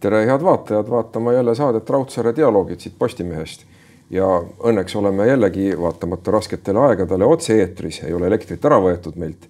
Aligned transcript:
tere, 0.00 0.26
head 0.26 0.42
vaatajad, 0.42 0.90
vaatama 0.90 1.32
jälle 1.32 1.54
saadet 1.54 1.90
Raudsaare 1.90 2.36
dialoogid 2.36 2.80
siit 2.80 2.98
Postimehest. 2.98 3.64
ja 4.10 4.24
õnneks 4.64 4.96
oleme 4.96 5.26
jällegi 5.26 5.74
vaatamata 5.80 6.30
rasketele 6.30 6.78
aegadele 6.78 7.24
otse-eetris, 7.24 8.02
ei 8.04 8.12
ole 8.12 8.26
elektrit 8.26 8.64
ära 8.64 8.78
võetud 8.80 9.16
meilt. 9.16 9.48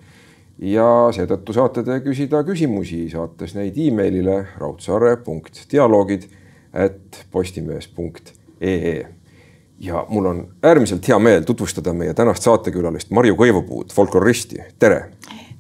ja 0.59 1.09
seetõttu 1.13 1.53
saate 1.53 1.83
te 1.83 2.01
küsida 2.01 2.43
küsimusi, 2.45 3.11
saates 3.11 3.55
neid 3.55 3.77
emailile 3.79 4.47
raudsaare.dialoogid 4.59 6.29
et 6.75 7.27
postimees.ee 7.31 9.07
ja 9.81 10.07
mul 10.09 10.25
on 10.25 10.49
äärmiselt 10.63 11.09
hea 11.09 11.19
meel 11.19 11.43
tutvustada 11.43 11.93
meie 11.93 12.15
tänast 12.15 12.43
saatekülalist 12.43 13.11
Marju 13.11 13.37
Koivupuud, 13.37 13.93
folkloristi, 13.95 14.59
tere. 14.79 15.05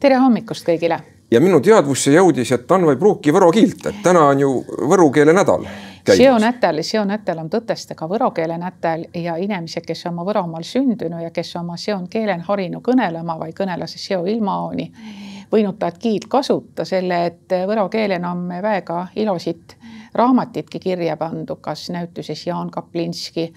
tere 0.01 0.19
hommikust 0.19 0.67
kõigile. 0.67 1.01
Ja 1.31 1.41
minu 1.41 1.61
teadvusse 1.61 2.13
jõudis, 2.13 2.53
et 2.55 2.73
Anva 2.73 2.95
ei 2.95 3.01
pruuki 3.01 3.33
võro 3.35 3.51
kiilt, 3.53 3.87
et 3.91 4.01
täna 4.05 4.25
on 4.31 4.41
ju 4.41 4.53
võru 4.91 5.11
keele 5.13 5.35
nädal. 5.37 5.67
seonätäl, 6.09 6.83
seonätäl 6.83 7.39
on 7.39 7.51
tõtestega 7.51 8.09
võro 8.09 8.31
keele 8.31 8.59
nätäl 8.59 9.05
ja 9.15 9.37
inimesed, 9.37 9.85
kes 9.87 10.07
oma 10.07 10.25
Võromaal 10.25 10.65
sündinud 10.65 11.23
ja 11.23 11.31
kes 11.31 11.57
oma 11.57 11.77
seon 11.77 12.09
keelen 12.09 12.41
harinu 12.41 12.81
kõnelema 12.81 13.37
või 13.39 13.53
kõnelase 13.53 13.99
seo 13.99 14.25
ilmaoni, 14.25 14.93
võinud 15.53 15.79
taad 15.79 15.99
kiilt 15.99 16.29
kasuta 16.29 16.85
selle, 16.85 17.27
et 17.27 17.57
võro 17.67 17.89
keelen 17.89 18.25
on 18.25 18.49
väga 18.63 19.07
ilusid 19.17 19.77
raamatitki 20.15 20.81
kirja 20.81 21.17
pandu, 21.17 21.57
kas 21.57 21.91
näituses 21.91 22.47
Jaan 22.47 22.71
Kaplinski 22.71 23.53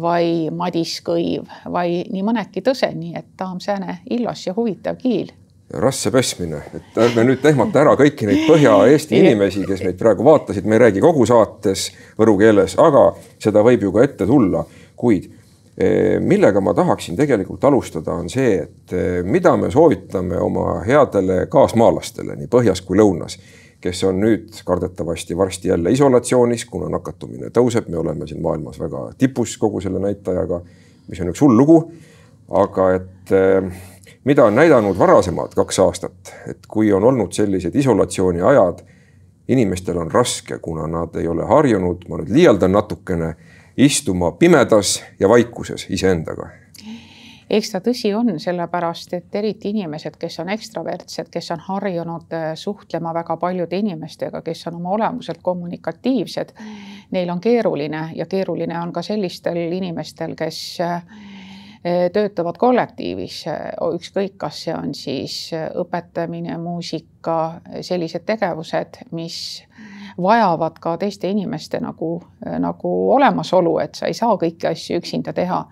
vai 0.00 0.48
Madis 0.50 1.02
Kõiv 1.04 1.44
vai 1.72 2.04
nii 2.08 2.24
mõnedki 2.24 2.64
tõse, 2.64 2.88
nii 2.94 3.14
et 3.18 3.36
ta 3.36 3.52
on 3.52 3.60
sääne 3.60 3.98
illos 4.10 4.46
ja 4.46 4.56
huvitav 4.56 4.96
kiil 4.96 5.32
rasse 5.72 6.10
pesmine, 6.12 6.60
et 6.76 6.98
ärme 7.00 7.24
nüüd 7.26 7.40
tehmata 7.42 7.80
ära 7.82 7.94
kõiki 7.98 8.26
neid 8.28 8.42
Põhja-Eesti 8.48 9.16
inimesi, 9.18 9.64
kes 9.68 9.84
meid 9.86 9.98
praegu 10.00 10.24
vaatasid, 10.26 10.66
me 10.68 10.76
ei 10.76 10.82
räägi 10.86 11.02
kogu 11.04 11.24
saates 11.28 11.88
võru 12.18 12.36
keeles, 12.40 12.76
aga 12.80 13.06
seda 13.40 13.62
võib 13.64 13.86
ju 13.86 13.92
ka 13.94 14.04
ette 14.04 14.26
tulla, 14.28 14.64
kuid 14.98 15.30
eh, 15.76 16.18
millega 16.20 16.60
ma 16.60 16.74
tahaksin 16.76 17.16
tegelikult 17.18 17.64
alustada, 17.68 18.18
on 18.18 18.28
see, 18.32 18.58
et 18.66 18.96
eh, 18.96 19.18
mida 19.24 19.54
me 19.56 19.72
soovitame 19.72 20.40
oma 20.42 20.82
headele 20.86 21.46
kaasmaalastele 21.52 22.36
nii 22.42 22.52
põhjas 22.52 22.84
kui 22.84 23.00
lõunas 23.00 23.38
kes 23.82 24.04
on 24.06 24.20
nüüd 24.22 24.60
kardetavasti 24.64 25.34
varsti 25.34 25.72
jälle 25.72 25.90
isolatsioonis, 25.90 26.68
kuna 26.70 26.86
nakatumine 26.92 27.48
tõuseb, 27.50 27.88
me 27.90 27.98
oleme 27.98 28.28
siin 28.30 28.38
maailmas 28.42 28.78
väga 28.78 29.08
tipus 29.18 29.56
kogu 29.58 29.80
selle 29.82 29.98
näitajaga, 30.04 30.60
mis 31.10 31.22
on 31.24 31.32
üks 31.32 31.42
hull 31.42 31.58
lugu. 31.58 31.80
aga 32.52 32.86
et 32.94 33.32
eh, 33.32 33.72
mida 34.24 34.44
on 34.44 34.54
näidanud 34.54 34.98
varasemad 34.98 35.54
kaks 35.54 35.78
aastat, 35.78 36.34
et 36.50 36.66
kui 36.68 36.92
on 36.92 37.04
olnud 37.04 37.32
sellised 37.32 37.74
isolatsiooni 37.74 38.42
ajad, 38.42 38.82
inimestel 39.48 39.98
on 39.98 40.10
raske, 40.10 40.58
kuna 40.58 40.86
nad 40.86 41.16
ei 41.16 41.28
ole 41.28 41.44
harjunud, 41.44 42.08
ma 42.08 42.20
nüüd 42.20 42.32
liialdan 42.32 42.72
natukene, 42.72 43.34
istuma 43.76 44.32
pimedas 44.32 45.02
ja 45.20 45.28
vaikuses 45.28 45.86
iseendaga. 45.90 46.50
Eks 47.52 47.68
ta 47.68 47.82
tõsi 47.84 48.14
on, 48.16 48.30
sellepärast 48.40 49.12
et 49.12 49.34
eriti 49.36 49.74
inimesed, 49.74 50.14
kes 50.16 50.38
on 50.40 50.48
ekstravertsed, 50.54 51.28
kes 51.28 51.50
on 51.52 51.60
harjunud 51.60 52.32
äh, 52.32 52.46
suhtlema 52.56 53.12
väga 53.12 53.36
paljude 53.36 53.76
inimestega, 53.76 54.40
kes 54.42 54.66
on 54.70 54.78
oma 54.78 54.94
olemuselt 54.96 55.42
kommunikatiivsed, 55.42 56.54
neil 57.10 57.30
on 57.30 57.42
keeruline 57.44 58.06
ja 58.16 58.26
keeruline 58.26 58.78
on 58.80 58.92
ka 58.92 59.02
sellistel 59.04 59.58
inimestel, 59.66 60.32
kes 60.38 60.62
äh, 60.80 61.04
töötavad 61.82 62.58
kollektiivis, 62.62 63.40
ükskõik, 63.96 64.36
kas 64.38 64.60
see 64.64 64.74
on 64.74 64.92
siis 64.94 65.36
õpetamine, 65.52 66.54
muusika, 66.62 67.60
sellised 67.82 68.22
tegevused, 68.28 69.00
mis 69.10 69.64
vajavad 70.22 70.78
ka 70.82 70.94
teiste 71.02 71.30
inimeste 71.32 71.80
nagu, 71.82 72.14
nagu 72.62 72.92
olemasolu, 73.16 73.78
et 73.82 73.98
sa 73.98 74.06
ei 74.06 74.14
saa 74.14 74.36
kõiki 74.38 74.70
asju 74.70 75.02
üksinda 75.02 75.34
teha. 75.34 75.64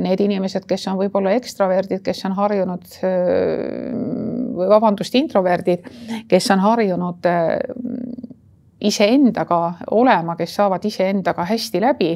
Need 0.00 0.24
inimesed, 0.24 0.64
kes 0.66 0.88
on 0.90 0.96
võib-olla 0.98 1.36
ekstraverdid, 1.38 2.00
kes 2.02 2.24
on 2.26 2.32
harjunud 2.34 2.88
või 4.56 4.66
vabandust, 4.72 5.14
introverdid, 5.14 5.84
kes 6.30 6.50
on 6.50 6.64
harjunud 6.64 7.28
iseendaga 8.80 9.60
olema, 9.90 10.36
kes 10.36 10.54
saavad 10.54 10.84
iseendaga 10.84 11.44
hästi 11.44 11.80
läbi 11.80 12.10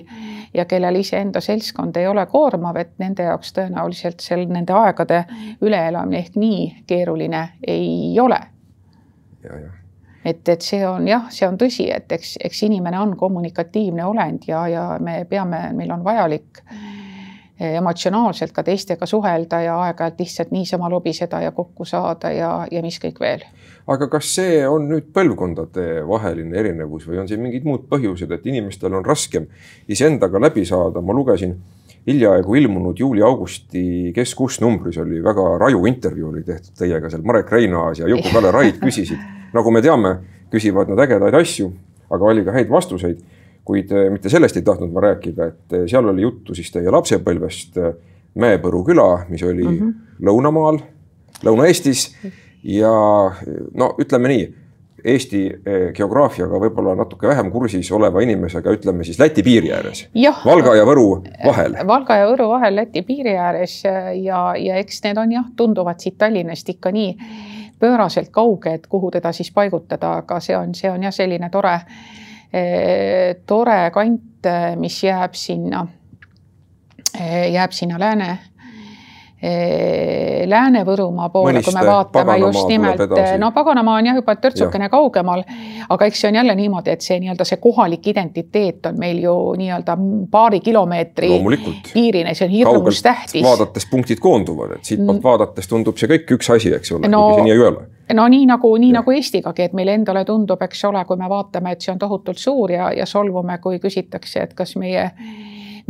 ja 0.55 0.65
kellel 0.65 0.97
iseenda 1.01 1.41
seltskond 1.41 1.97
ei 1.97 2.07
ole 2.07 2.27
koormav, 2.27 2.77
et 2.77 2.95
nende 2.99 3.29
jaoks 3.29 3.53
tõenäoliselt 3.57 4.25
seal 4.25 4.47
nende 4.49 4.73
aegade 4.73 5.25
üleelamine 5.61 6.23
ehk 6.25 6.37
nii 6.41 6.67
keeruline 6.87 7.49
ei 7.67 8.21
ole. 8.21 8.41
et, 10.25 10.49
et 10.49 10.63
see 10.63 10.81
on 10.89 11.09
jah, 11.09 11.29
see 11.31 11.49
on 11.49 11.59
tõsi, 11.61 11.91
et 11.93 12.13
eks, 12.13 12.37
eks 12.45 12.63
inimene 12.65 12.99
on 13.01 13.17
kommunikatiivne 13.17 14.05
olend 14.05 14.49
ja, 14.49 14.67
ja 14.69 14.85
me 15.01 15.25
peame, 15.29 15.67
meil 15.77 15.93
on 15.93 16.05
vajalik 16.05 16.63
äh, 16.65 16.94
emotsionaalselt 17.61 18.53
ka 18.53 18.65
teistega 18.67 19.07
suhelda 19.07 19.61
ja 19.63 19.77
aeg-ajalt 19.87 20.19
lihtsalt 20.19 20.51
niisama 20.51 20.89
lobiseda 20.91 21.41
ja 21.41 21.53
kokku 21.55 21.85
saada 21.85 22.33
ja, 22.35 22.67
ja 22.71 22.83
mis 22.83 22.99
kõik 22.99 23.21
veel. 23.21 23.45
aga 23.87 24.09
kas 24.11 24.33
see 24.35 24.65
on 24.67 24.89
nüüd 24.91 25.13
põlvkondade 25.15 26.03
vaheline 26.09 26.57
erinevus 26.59 27.07
või 27.07 27.21
on 27.23 27.29
siin 27.29 27.43
mingid 27.45 27.65
muud 27.65 27.87
põhjused, 27.91 28.33
et 28.33 28.47
inimestel 28.47 28.95
on 28.95 29.05
raskem 29.07 29.47
iseendaga 29.89 30.41
läbi 30.41 30.65
saada, 30.67 31.01
ma 31.01 31.15
lugesin 31.15 31.55
hiljaaegu 32.07 32.55
ilmunud 32.55 32.99
juuli-augusti 32.99 34.13
Kes-kus 34.15 34.59
numbris 34.61 34.99
oli 34.99 35.23
väga 35.25 35.47
raju 35.61 35.87
intervjuu 35.87 36.33
oli 36.33 36.43
tehtud 36.43 36.75
teiega 36.79 37.11
seal, 37.11 37.23
Marek 37.23 37.53
Reinaas 37.53 38.03
ja 38.03 38.09
Juku-Kalle 38.11 38.51
Raid 38.51 38.83
küsisid, 38.83 39.23
nagu 39.57 39.71
me 39.71 39.83
teame, 39.85 40.17
küsivad 40.51 40.91
nad 40.91 41.07
ägedaid 41.07 41.39
asju, 41.39 41.71
aga 42.11 42.33
oli 42.33 42.45
ka 42.45 42.59
häid 42.59 42.73
vastuseid 42.73 43.23
kuid 43.65 43.93
äh, 43.93 44.11
mitte 44.13 44.29
sellest 44.29 44.57
ei 44.57 44.63
tahtnud 44.63 44.93
ma 44.93 45.01
rääkida, 45.09 45.47
et 45.47 45.77
äh, 45.77 45.87
seal 45.91 46.09
oli 46.09 46.23
juttu 46.23 46.55
siis 46.55 46.73
teie 46.73 46.91
lapsepõlvest 46.93 47.81
äh, 47.81 47.95
Mäepõru 48.35 48.81
küla, 48.83 49.27
mis 49.29 49.43
oli 49.47 49.63
mm 49.63 49.75
-hmm. 49.79 49.91
lõunamaal, 50.27 50.81
Lõuna-Eestis 51.47 52.09
ja 52.67 52.91
no 53.75 53.95
ütleme 53.99 54.29
nii, 54.29 54.49
Eesti 55.05 55.41
geograafiaga 55.95 56.59
võib-olla 56.59 56.95
natuke 56.97 57.29
vähem 57.29 57.51
kursis 57.53 57.93
oleva 57.93 58.23
inimesega, 58.25 58.73
ütleme 58.73 59.05
siis 59.05 59.19
Läti 59.21 59.43
piiri 59.43 59.71
ääres. 59.73 60.09
Valga 60.45 60.75
ja 60.75 60.85
Võru 60.89 61.23
vahel. 61.45 61.77
Valga 61.87 62.17
ja 62.17 62.27
Võru 62.31 62.49
vahel 62.49 62.77
Läti 62.77 63.03
piiri 63.03 63.37
ääres 63.37 63.83
ja, 63.85 64.55
ja 64.57 64.77
eks 64.77 65.03
need 65.05 65.19
on 65.19 65.33
jah, 65.33 65.45
tunduvad 65.57 66.01
siit 66.01 66.19
Tallinnast 66.19 66.69
ikka 66.69 66.91
nii 66.91 67.17
pööraselt 67.79 68.31
kauge, 68.31 68.75
et 68.75 68.87
kuhu 68.87 69.11
teda 69.11 69.33
siis 69.33 69.53
paigutada, 69.53 70.17
aga 70.25 70.41
see 70.41 70.57
on, 70.57 70.75
see 70.75 70.91
on 70.91 71.03
jah, 71.03 71.13
selline 71.13 71.51
tore 71.51 71.79
Eh, 71.79 72.34
tore 73.47 73.91
kant, 73.91 74.47
eh, 74.47 74.77
mis 74.77 75.03
jääb 75.03 75.35
sinna, 75.35 75.87
eh, 77.19 77.51
jääb 77.53 77.73
sinna 77.73 77.99
lääne 77.99 78.39
Lääne-Võrumaa 80.47 81.29
poole, 81.33 81.61
kui 81.65 81.75
me 81.75 81.83
vaatame 81.87 82.37
just 82.39 82.69
nimelt, 82.69 83.01
no 83.39 83.51
Paganamaa 83.53 83.99
on 84.01 84.07
jah 84.09 84.17
juba 84.17 84.37
törtsukene 84.41 84.89
kaugemal, 84.93 85.43
aga 85.89 86.09
eks 86.09 86.23
see 86.23 86.31
on 86.31 86.39
jälle 86.39 86.55
niimoodi, 86.57 86.95
et 86.95 87.05
see 87.05 87.19
nii-öelda 87.21 87.45
see 87.49 87.61
kohalik 87.63 88.07
identiteet 88.13 88.87
on 88.89 88.99
meil 89.01 89.21
ju 89.23 89.35
nii-öelda 89.61 89.97
paari 90.31 90.61
kilomeetri 90.65 91.31
piirine, 91.93 92.35
see 92.35 92.47
on 92.49 92.55
hirmus 92.55 93.03
tähtis. 93.03 93.43
vaadates 93.45 93.89
punktid 93.91 94.23
koonduvad, 94.25 94.79
et 94.79 94.93
siitpoolt 94.93 95.23
vaadates 95.25 95.69
tundub 95.69 96.01
see 96.01 96.11
kõik 96.15 96.37
üks 96.39 96.53
asi, 96.55 96.73
eks 96.75 96.95
ole 96.97 97.09
no,, 97.09 97.25
kuigi 97.29 97.41
see 97.43 97.49
nii 97.49 97.57
ei 97.57 97.65
ole. 97.69 97.87
no 98.21 98.29
nii 98.29 98.47
nagu, 98.51 98.75
nii 98.81 98.93
ja. 98.93 99.01
nagu 99.01 99.17
Eestigagi, 99.17 99.69
et 99.69 99.77
meile 99.77 99.97
endale 99.99 100.25
tundub, 100.29 100.63
eks 100.65 100.85
ole, 100.89 101.05
kui 101.09 101.21
me 101.21 101.29
vaatame, 101.31 101.75
et 101.75 101.85
see 101.85 101.93
on 101.93 102.01
tohutult 102.01 102.41
suur 102.41 102.73
ja, 102.73 102.93
ja 102.97 103.07
solvume, 103.07 103.59
kui 103.65 103.81
küsitakse, 103.83 104.49
et 104.49 104.55
kas 104.57 104.77
meie, 104.81 105.11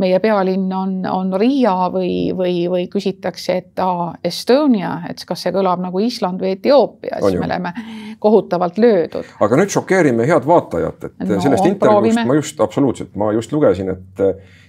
meie 0.01 0.19
pealinn 0.23 0.73
on, 0.73 0.97
on 1.09 1.33
Riia 1.39 1.73
või, 1.93 2.31
või, 2.35 2.65
või 2.71 2.87
küsitakse, 2.91 3.57
et 3.61 3.83
aa, 3.83 4.11
Estonia, 4.25 4.97
et 5.09 5.23
kas 5.27 5.45
see 5.45 5.55
kõlab 5.55 5.83
nagu 5.83 6.01
Island 6.03 6.43
või 6.43 6.55
Etioopia, 6.55 7.21
siis 7.23 7.39
me 7.39 7.47
oleme 7.47 7.73
kohutavalt 8.19 8.79
löödud. 8.81 9.31
aga 9.39 9.61
nüüd 9.61 9.73
šokeerime 9.73 10.27
head 10.27 10.47
vaatajat, 10.47 11.09
et 11.09 11.27
no, 11.29 11.41
sellest 11.43 11.71
intervjuust 11.71 12.25
ma 12.27 12.37
just 12.39 12.61
absoluutselt, 12.61 13.15
ma 13.19 13.31
just 13.35 13.55
lugesin, 13.55 13.93
et 13.95 14.25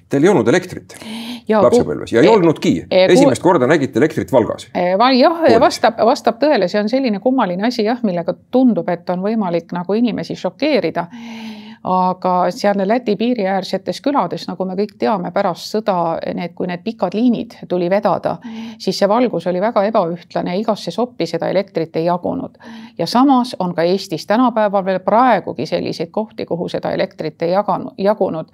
teil 0.09 0.27
ei 0.27 0.31
olnud 0.31 0.49
elektrit 0.49 0.95
ja, 1.49 1.61
lapsepõlves 1.65 2.13
ja 2.15 2.23
ei 2.23 2.29
e, 2.29 2.31
olnudki. 2.31 2.73
esimest 2.91 3.43
korda 3.43 3.67
nägite 3.71 3.99
elektrit 4.01 4.33
Valgas. 4.33 4.69
E, 4.75 4.93
jah, 5.19 5.43
vastab, 5.63 5.99
vastab 6.07 6.39
tõele, 6.43 6.71
see 6.71 6.81
on 6.83 6.91
selline 6.93 7.21
kummaline 7.23 7.67
asi 7.67 7.87
jah, 7.87 8.01
millega 8.07 8.37
tundub, 8.55 8.89
et 8.93 9.09
on 9.11 9.25
võimalik 9.25 9.75
nagu 9.75 9.99
inimesi 9.99 10.39
šokeerida 10.39 11.07
aga 11.87 12.51
seal 12.51 12.83
Läti 12.87 13.17
piiriäärsetes 13.17 14.01
külades, 14.03 14.47
nagu 14.49 14.65
me 14.67 14.75
kõik 14.79 14.97
teame, 14.99 15.31
pärast 15.35 15.71
sõda 15.71 16.19
need, 16.35 16.53
kui 16.59 16.67
need 16.67 16.83
pikad 16.85 17.15
liinid 17.15 17.55
tuli 17.71 17.89
vedada, 17.91 18.37
siis 18.79 18.99
see 18.99 19.09
valgus 19.09 19.47
oli 19.47 19.61
väga 19.63 19.85
ebaühtlane, 19.91 20.57
igasse 20.59 20.91
soppi 20.91 21.27
seda 21.31 21.49
elektrit 21.53 21.97
ei 21.97 22.09
jagunud. 22.09 22.59
ja 22.99 23.07
samas 23.07 23.57
on 23.59 23.75
ka 23.75 23.83
Eestis 23.83 24.27
tänapäeval 24.27 24.85
veel 24.85 25.01
praegugi 25.01 25.67
selliseid 25.67 26.11
kohti, 26.11 26.47
kuhu 26.47 26.69
seda 26.69 26.91
elektrit 26.91 27.43
ei 27.43 27.51
jaganud, 27.51 27.95
jagunud. 27.99 28.51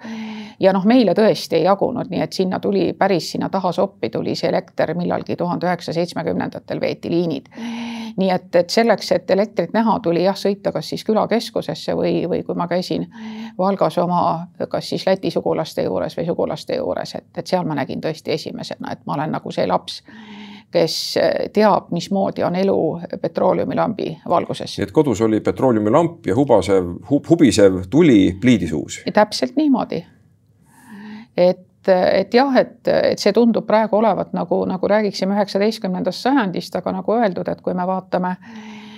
ja 0.59 0.73
noh, 0.73 0.85
meile 0.85 1.13
tõesti 1.13 1.55
ei 1.55 1.63
jagunud, 1.63 2.09
nii 2.09 2.21
et 2.21 2.33
sinna 2.33 2.59
tuli 2.59 2.93
päris 2.93 3.31
sinna 3.31 3.49
taha 3.49 3.71
soppi 3.71 4.09
tuli 4.09 4.35
see 4.35 4.49
elekter 4.49 4.93
millalgi 4.93 5.35
tuhande 5.35 5.67
üheksasaja 5.67 6.03
seitsmekümnendatel 6.03 6.81
veeti 6.81 7.09
liinid. 7.09 7.49
Nii 8.17 8.29
et, 8.29 8.55
et 8.55 8.69
selleks, 8.69 9.11
et 9.11 9.31
elektrit 9.31 9.73
näha, 9.73 9.97
tuli 9.99 10.23
jah, 10.23 10.37
sõita 10.37 10.71
kas 10.71 10.89
siis 10.89 11.03
külakeskusesse 11.03 11.95
või, 11.97 12.27
või 12.29 12.43
kui 12.45 12.55
ma 12.55 12.67
käisin 12.69 13.07
Valgas 13.57 13.97
oma 13.97 14.47
kas 14.69 14.89
siis 14.89 15.05
Läti 15.07 15.31
sugulaste 15.31 15.83
juures 15.83 16.17
või 16.17 16.25
sugulaste 16.25 16.75
juures, 16.75 17.15
et, 17.15 17.27
et 17.37 17.47
seal 17.47 17.67
ma 17.67 17.75
nägin 17.77 18.01
tõesti 18.01 18.33
esimesena, 18.33 18.91
et 18.91 19.05
ma 19.05 19.13
olen 19.17 19.31
nagu 19.37 19.51
see 19.51 19.67
laps 19.67 20.01
kes 20.73 20.95
teab, 21.53 21.91
mismoodi 21.93 22.43
on 22.43 22.55
elu 22.55 22.77
petrooleumilambi 23.21 24.07
valguses. 24.29 24.77
nii 24.77 24.87
et 24.87 24.91
kodus 24.95 25.21
oli 25.21 25.39
petrooleumilamp 25.45 26.25
ja 26.25 26.35
hubasev 26.35 26.87
hub,, 27.09 27.29
hubisev 27.29 27.83
tuli 27.89 28.37
pliidisuus? 28.41 29.03
täpselt 29.13 29.55
niimoodi. 29.55 30.05
et 31.37 31.69
et 31.87 32.33
jah, 32.33 32.55
et, 32.57 32.87
et 32.87 33.19
see 33.19 33.33
tundub 33.35 33.65
praegu 33.67 33.97
olevat 33.97 34.33
nagu, 34.33 34.61
nagu 34.69 34.87
räägiksime 34.87 35.35
üheksateistkümnendast 35.35 36.23
sajandist, 36.23 36.75
aga 36.79 36.93
nagu 36.95 37.15
öeldud, 37.17 37.49
et 37.51 37.61
kui 37.61 37.73
me 37.75 37.83
vaatame 37.87 38.37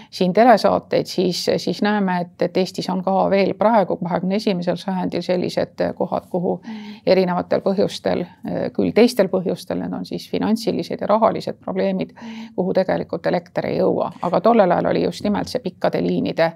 siin 0.10 0.34
telesaateid, 0.34 1.06
siis, 1.06 1.46
siis 1.58 1.82
näeme, 1.82 2.20
et, 2.22 2.42
et 2.42 2.58
Eestis 2.58 2.90
on 2.90 3.04
ka 3.04 3.14
veel 3.30 3.54
praegu, 3.58 3.98
kahekümne 3.98 4.40
esimesel 4.40 4.80
sajandil 4.80 5.22
sellised 5.26 5.84
kohad, 5.98 6.28
kuhu 6.30 6.58
erinevatel 7.06 7.64
põhjustel, 7.66 8.26
küll 8.74 8.92
teistel 8.96 9.30
põhjustel, 9.32 9.82
need 9.84 9.94
on 9.94 10.06
siis 10.06 10.30
finantsilised 10.32 11.02
ja 11.02 11.08
rahalised 11.08 11.60
probleemid, 11.62 12.16
kuhu 12.56 12.74
tegelikult 12.74 13.26
elekter 13.28 13.70
ei 13.72 13.80
jõua, 13.80 14.12
aga 14.22 14.42
tollel 14.42 14.72
ajal 14.72 14.92
oli 14.92 15.06
just 15.06 15.24
nimelt 15.24 15.52
see 15.52 15.64
pikkade 15.64 16.02
liinide 16.04 16.52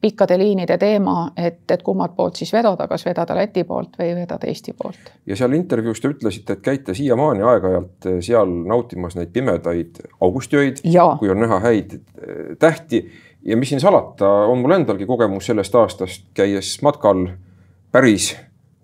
pikkade 0.00 0.38
liinide 0.38 0.78
teema, 0.78 1.30
et, 1.36 1.62
et 1.70 1.82
kummalt 1.82 2.16
poolt 2.16 2.36
siis 2.36 2.52
vedada, 2.52 2.88
kas 2.88 3.04
vedada 3.06 3.36
Läti 3.36 3.64
poolt 3.64 3.98
või 3.98 4.14
vedada 4.16 4.48
Eesti 4.48 4.74
poolt. 4.78 5.12
ja 5.26 5.36
seal 5.36 5.52
intervjuus 5.58 6.00
te 6.00 6.10
ütlesite, 6.12 6.56
et 6.56 6.64
käite 6.64 6.94
siiamaani 6.94 7.44
aeg-ajalt 7.46 8.10
seal 8.24 8.52
nautimas 8.68 9.16
neid 9.16 9.32
pimedaid 9.34 10.02
augustöid, 10.20 10.82
kui 11.18 11.30
on 11.32 11.40
näha 11.44 11.60
häid 11.64 11.98
eh, 11.98 12.56
tähti. 12.58 13.06
Ja 13.46 13.56
mis 13.56 13.68
siin 13.70 13.80
salata, 13.80 14.26
on 14.50 14.58
mul 14.58 14.74
endalgi 14.74 15.06
kogemus 15.06 15.46
sellest 15.46 15.74
aastast, 15.78 16.24
käies 16.34 16.80
matkal 16.82 17.28
päris 17.94 18.32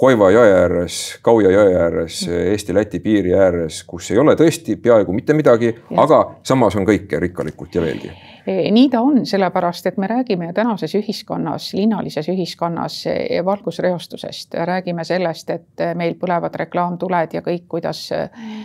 Koiva 0.02 0.32
jõe 0.34 0.48
ääres, 0.50 0.96
Kauja 1.22 1.50
jõe 1.52 1.76
ääres, 1.78 2.24
Eesti-Läti 2.26 2.98
piiri 3.04 3.36
ääres, 3.38 3.84
kus 3.86 4.10
ei 4.10 4.18
ole 4.18 4.34
tõesti 4.34 4.74
peaaegu 4.82 5.14
mitte 5.14 5.36
midagi, 5.38 5.70
aga 5.94 6.18
samas 6.42 6.74
on 6.74 6.88
kõike 6.88 7.20
rikkalikult 7.22 7.78
ja 7.78 7.84
veelgi. 7.84 8.10
Eh, 8.10 8.31
nii 8.46 8.88
ta 8.90 9.00
on, 9.00 9.26
sellepärast 9.26 9.86
et 9.86 9.96
me 9.96 10.06
räägime 10.06 10.52
tänases 10.52 10.94
ühiskonnas, 10.94 11.72
linnalises 11.74 12.28
ühiskonnas 12.28 13.06
eh, 13.06 13.44
valgusreostusest, 13.44 14.54
räägime 14.54 15.04
sellest, 15.04 15.50
et 15.50 15.80
eh, 15.80 15.94
meil 15.94 16.16
põlevad 16.20 16.54
reklaamtuled 16.64 17.36
ja 17.36 17.42
kõik, 17.42 17.66
kuidas 17.68 18.08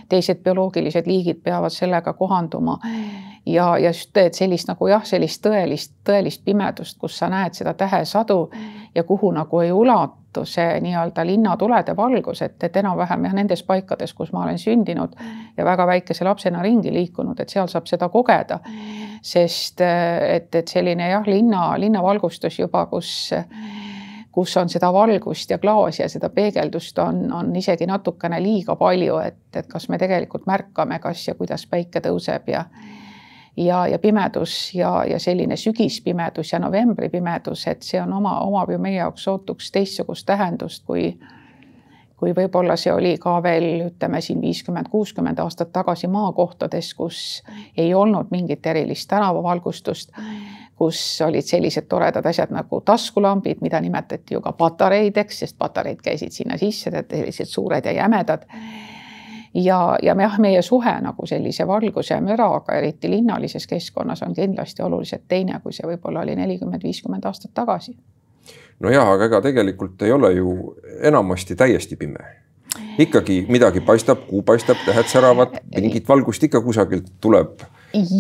teised 0.10 0.44
bioloogilised 0.44 1.08
liigid 1.08 1.42
peavad 1.44 1.74
sellega 1.74 2.14
kohanduma. 2.14 2.80
ja, 3.46 3.78
ja 3.78 3.90
just 3.90 4.18
et 4.18 4.34
sellist 4.34 4.68
nagu 4.68 4.88
jah, 4.88 5.04
sellist 5.06 5.46
tõelist, 5.46 5.94
tõelist 6.04 6.44
pimedust, 6.46 6.98
kus 7.00 7.18
sa 7.18 7.30
näed 7.30 7.54
seda 7.54 7.74
tähesadu 7.74 8.50
ja 8.96 9.04
kuhu 9.04 9.32
nagu 9.32 9.60
ei 9.60 9.72
ulatu 9.72 10.27
tõttu 10.38 10.46
see 10.46 10.80
nii-öelda 10.82 11.26
linnatulede 11.26 11.96
valgus, 11.96 12.42
et, 12.42 12.64
et 12.64 12.78
enam-vähem 12.78 13.26
jah, 13.26 13.34
nendes 13.34 13.64
paikades, 13.64 14.14
kus 14.14 14.32
ma 14.34 14.44
olen 14.44 14.60
sündinud 14.60 15.16
ja 15.58 15.66
väga 15.66 15.88
väikese 15.88 16.26
lapsena 16.26 16.62
ringi 16.62 16.92
liikunud, 16.94 17.40
et 17.40 17.50
seal 17.50 17.68
saab 17.68 17.88
seda 17.88 18.10
kogeda. 18.10 18.60
sest 19.22 19.82
et, 19.82 20.54
et 20.56 20.68
selline 20.68 21.10
jah, 21.10 21.26
linna, 21.26 21.78
linnavalgustus 21.78 22.60
juba, 22.60 22.86
kus 22.86 23.34
kus 24.32 24.54
on 24.58 24.70
seda 24.70 24.92
valgust 24.94 25.50
ja 25.50 25.58
klaasi 25.58 26.04
ja 26.04 26.10
seda 26.10 26.30
peegeldust 26.30 27.00
on, 27.00 27.32
on 27.34 27.56
isegi 27.56 27.88
natukene 27.90 28.38
liiga 28.40 28.76
palju, 28.76 29.18
et, 29.18 29.40
et 29.56 29.68
kas 29.68 29.90
me 29.90 29.98
tegelikult 29.98 30.46
märkame, 30.46 31.00
kas 31.00 31.28
ja 31.28 31.34
kuidas 31.36 31.66
päike 31.66 32.00
tõuseb 32.06 32.52
ja 32.54 32.66
ja, 33.58 33.88
ja 33.88 34.00
pimedus 34.00 34.74
ja, 34.76 35.06
ja 35.06 35.20
selline 35.20 35.56
sügispimedus 35.56 36.54
ja 36.54 36.60
novembripimedus, 36.60 37.68
et 37.68 37.82
see 37.84 38.02
on 38.02 38.14
oma, 38.14 38.40
omab 38.46 38.72
ju 38.72 38.80
meie 38.80 39.00
jaoks 39.02 39.24
sootuks 39.24 39.72
teistsugust 39.72 40.26
tähendust, 40.26 40.86
kui 40.86 41.18
kui 42.18 42.34
võib-olla 42.34 42.74
see 42.82 42.90
oli 42.94 43.12
ka 43.22 43.36
veel 43.46 43.68
ütleme 43.92 44.22
siin 44.26 44.42
viiskümmend, 44.42 44.90
kuuskümmend 44.90 45.40
aastat 45.40 45.70
tagasi 45.74 46.08
maakohtades, 46.10 46.94
kus 46.98 47.20
ei 47.78 47.94
olnud 47.94 48.32
mingit 48.34 48.66
erilist 48.66 49.06
tänavavalgustust, 49.12 50.10
kus 50.78 51.02
olid 51.26 51.46
sellised 51.46 51.86
toredad 51.90 52.26
asjad 52.26 52.50
nagu 52.54 52.82
taskulambid, 52.86 53.62
mida 53.62 53.82
nimetati 53.82 54.34
ju 54.34 54.42
ka 54.42 54.56
patareideks, 54.58 55.44
sest 55.44 55.58
patareid 55.62 56.02
käisid 56.02 56.34
sinna 56.34 56.58
sisse, 56.58 56.90
sellised 56.90 57.54
suured 57.54 57.86
ja 57.86 58.00
jämedad 58.02 58.50
ja, 59.64 59.98
ja 60.04 60.16
jah, 60.22 60.40
meie 60.40 60.62
suhe 60.62 60.94
nagu 61.02 61.26
sellise 61.26 61.68
valguse 61.68 62.14
ja 62.14 62.22
müraga, 62.22 62.78
eriti 62.78 63.10
linnalises 63.10 63.68
keskkonnas, 63.68 64.22
on 64.24 64.34
kindlasti 64.34 64.84
oluliselt 64.84 65.28
teine, 65.28 65.60
kui 65.64 65.74
see 65.74 65.88
võib-olla 65.88 66.26
oli 66.26 66.36
nelikümmend, 66.38 66.84
viiskümmend 66.84 67.26
aastat 67.26 67.54
tagasi. 67.54 67.98
no 68.80 68.90
ja, 68.94 69.06
aga 69.12 69.26
ega 69.26 69.42
tegelikult 69.42 70.02
ei 70.02 70.12
ole 70.12 70.34
ju 70.34 70.76
enamasti 71.02 71.56
täiesti 71.56 71.96
pime 71.96 72.36
ikkagi 72.98 73.46
midagi 73.50 73.82
paistab, 73.82 74.28
kuu 74.28 74.44
paistab, 74.46 74.78
tähed 74.86 75.10
säravad, 75.10 75.58
mingit 75.74 76.08
valgust 76.10 76.44
ikka 76.44 76.62
kusagilt 76.62 77.10
tuleb. 77.22 77.64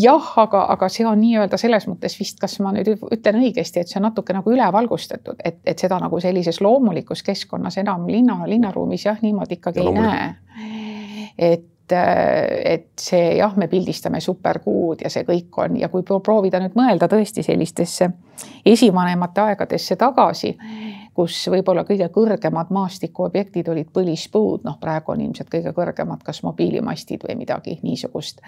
jah, 0.02 0.32
aga, 0.40 0.64
aga 0.74 0.90
see 0.90 1.06
on 1.06 1.20
nii-öelda 1.22 1.58
selles 1.62 1.86
mõttes 1.90 2.16
vist, 2.20 2.40
kas 2.40 2.58
ma 2.64 2.72
nüüd 2.74 2.88
ütlen 2.96 3.38
õigesti, 3.44 3.84
et 3.84 3.92
see 3.92 4.00
on 4.00 4.08
natuke 4.08 4.34
nagu 4.34 4.50
ülevalgustatud, 4.54 5.44
et, 5.46 5.60
et 5.66 5.78
seda 5.78 6.00
nagu 6.02 6.20
sellises 6.24 6.62
loomulikus 6.62 7.22
keskkonnas 7.28 7.78
enam 7.78 8.08
linna, 8.10 8.40
linnaruumis 8.48 9.06
jah, 9.06 9.22
niimoodi 9.22 9.60
ikkagi 9.60 9.84
ja 9.84 9.92
ei 9.92 9.98
näe 10.00 10.88
et 11.38 11.66
et 11.96 12.90
see 13.00 13.38
jah, 13.38 13.54
me 13.56 13.70
pildistame 13.72 14.20
superkuud 14.20 15.06
ja 15.06 15.10
see 15.12 15.24
kõik 15.24 15.56
on 15.64 15.78
ja 15.80 15.88
kui 15.88 16.04
proovida 16.04 16.60
nüüd 16.60 16.76
mõelda 16.76 17.08
tõesti 17.08 17.46
sellistesse 17.46 18.10
esivanemate 18.66 19.42
aegadesse 19.42 19.96
tagasi, 19.96 20.52
kus 21.16 21.40
võib-olla 21.50 21.86
kõige 21.88 22.10
kõrgemad 22.14 22.74
maastikuobjektid 22.76 23.72
olid 23.72 23.90
põlispuud, 23.94 24.66
noh, 24.68 24.76
praegu 24.82 25.14
on 25.14 25.24
ilmselt 25.30 25.50
kõige 25.54 25.74
kõrgemad 25.74 26.26
kas 26.28 26.44
mobiilimastid 26.44 27.24
või 27.24 27.38
midagi 27.40 27.80
niisugust. 27.84 28.44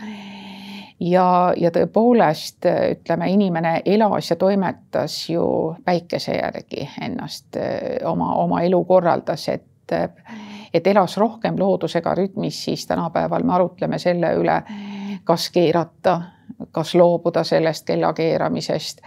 ja, 0.99 1.53
ja 1.57 1.71
tõepoolest 1.71 2.67
ütleme, 2.67 3.31
inimene 3.31 3.81
elas 3.85 4.29
ja 4.29 4.35
toimetas 4.35 5.29
ju 5.29 5.75
päikese 5.85 6.35
järgi 6.35 6.89
ennast 7.01 7.57
oma, 8.03 8.33
oma 8.35 8.61
elu 8.67 8.83
korraldas, 8.85 9.47
et 9.49 9.95
et 10.73 10.87
elas 10.87 11.17
rohkem 11.17 11.59
loodusega 11.59 12.15
rütmis, 12.15 12.63
siis 12.65 12.87
tänapäeval 12.87 13.43
me 13.43 13.53
arutleme 13.53 13.99
selle 13.99 14.33
üle, 14.37 14.61
kas 15.23 15.49
keerata, 15.49 16.21
kas 16.71 16.95
loobuda 16.95 17.43
sellest 17.43 17.85
kella 17.85 18.13
keeramisest, 18.13 19.01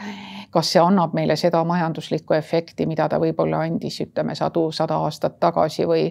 kas 0.51 0.73
see 0.73 0.83
annab 0.83 1.15
meile 1.15 1.37
seda 1.37 1.65
majanduslikku 1.65 2.35
efekti, 2.35 2.87
mida 2.87 3.09
ta 3.09 3.21
võib-olla 3.21 3.65
andis, 3.67 4.01
ütleme 4.05 4.35
sadu, 4.35 4.71
sada 4.73 4.99
aastat 5.05 5.41
tagasi 5.41 5.87
või 5.87 6.11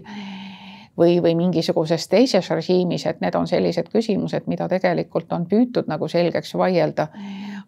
või, 0.98 1.22
või 1.24 1.36
mingisuguses 1.36 2.08
teises 2.08 2.50
režiimis, 2.50 3.05
et 3.08 3.22
need 3.22 3.36
on 3.36 3.48
sellised 3.48 3.89
küsimused, 3.89 4.48
mida 4.51 4.67
tegelikult 4.70 5.31
on 5.34 5.48
püütud 5.48 5.88
nagu 5.88 6.08
selgeks 6.08 6.53
vaielda. 6.58 7.08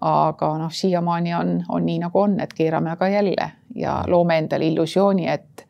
aga 0.02 0.48
noh, 0.58 0.72
siiamaani 0.72 1.34
on, 1.34 1.52
on 1.70 1.86
nii 1.86 2.00
nagu 2.00 2.20
on, 2.20 2.40
et 2.44 2.54
keerame 2.54 2.92
aga 2.92 3.08
jälle 3.08 3.52
ja 3.76 4.04
loome 4.08 4.38
endale 4.38 4.68
illusiooni, 4.68 5.28
et 5.28 5.66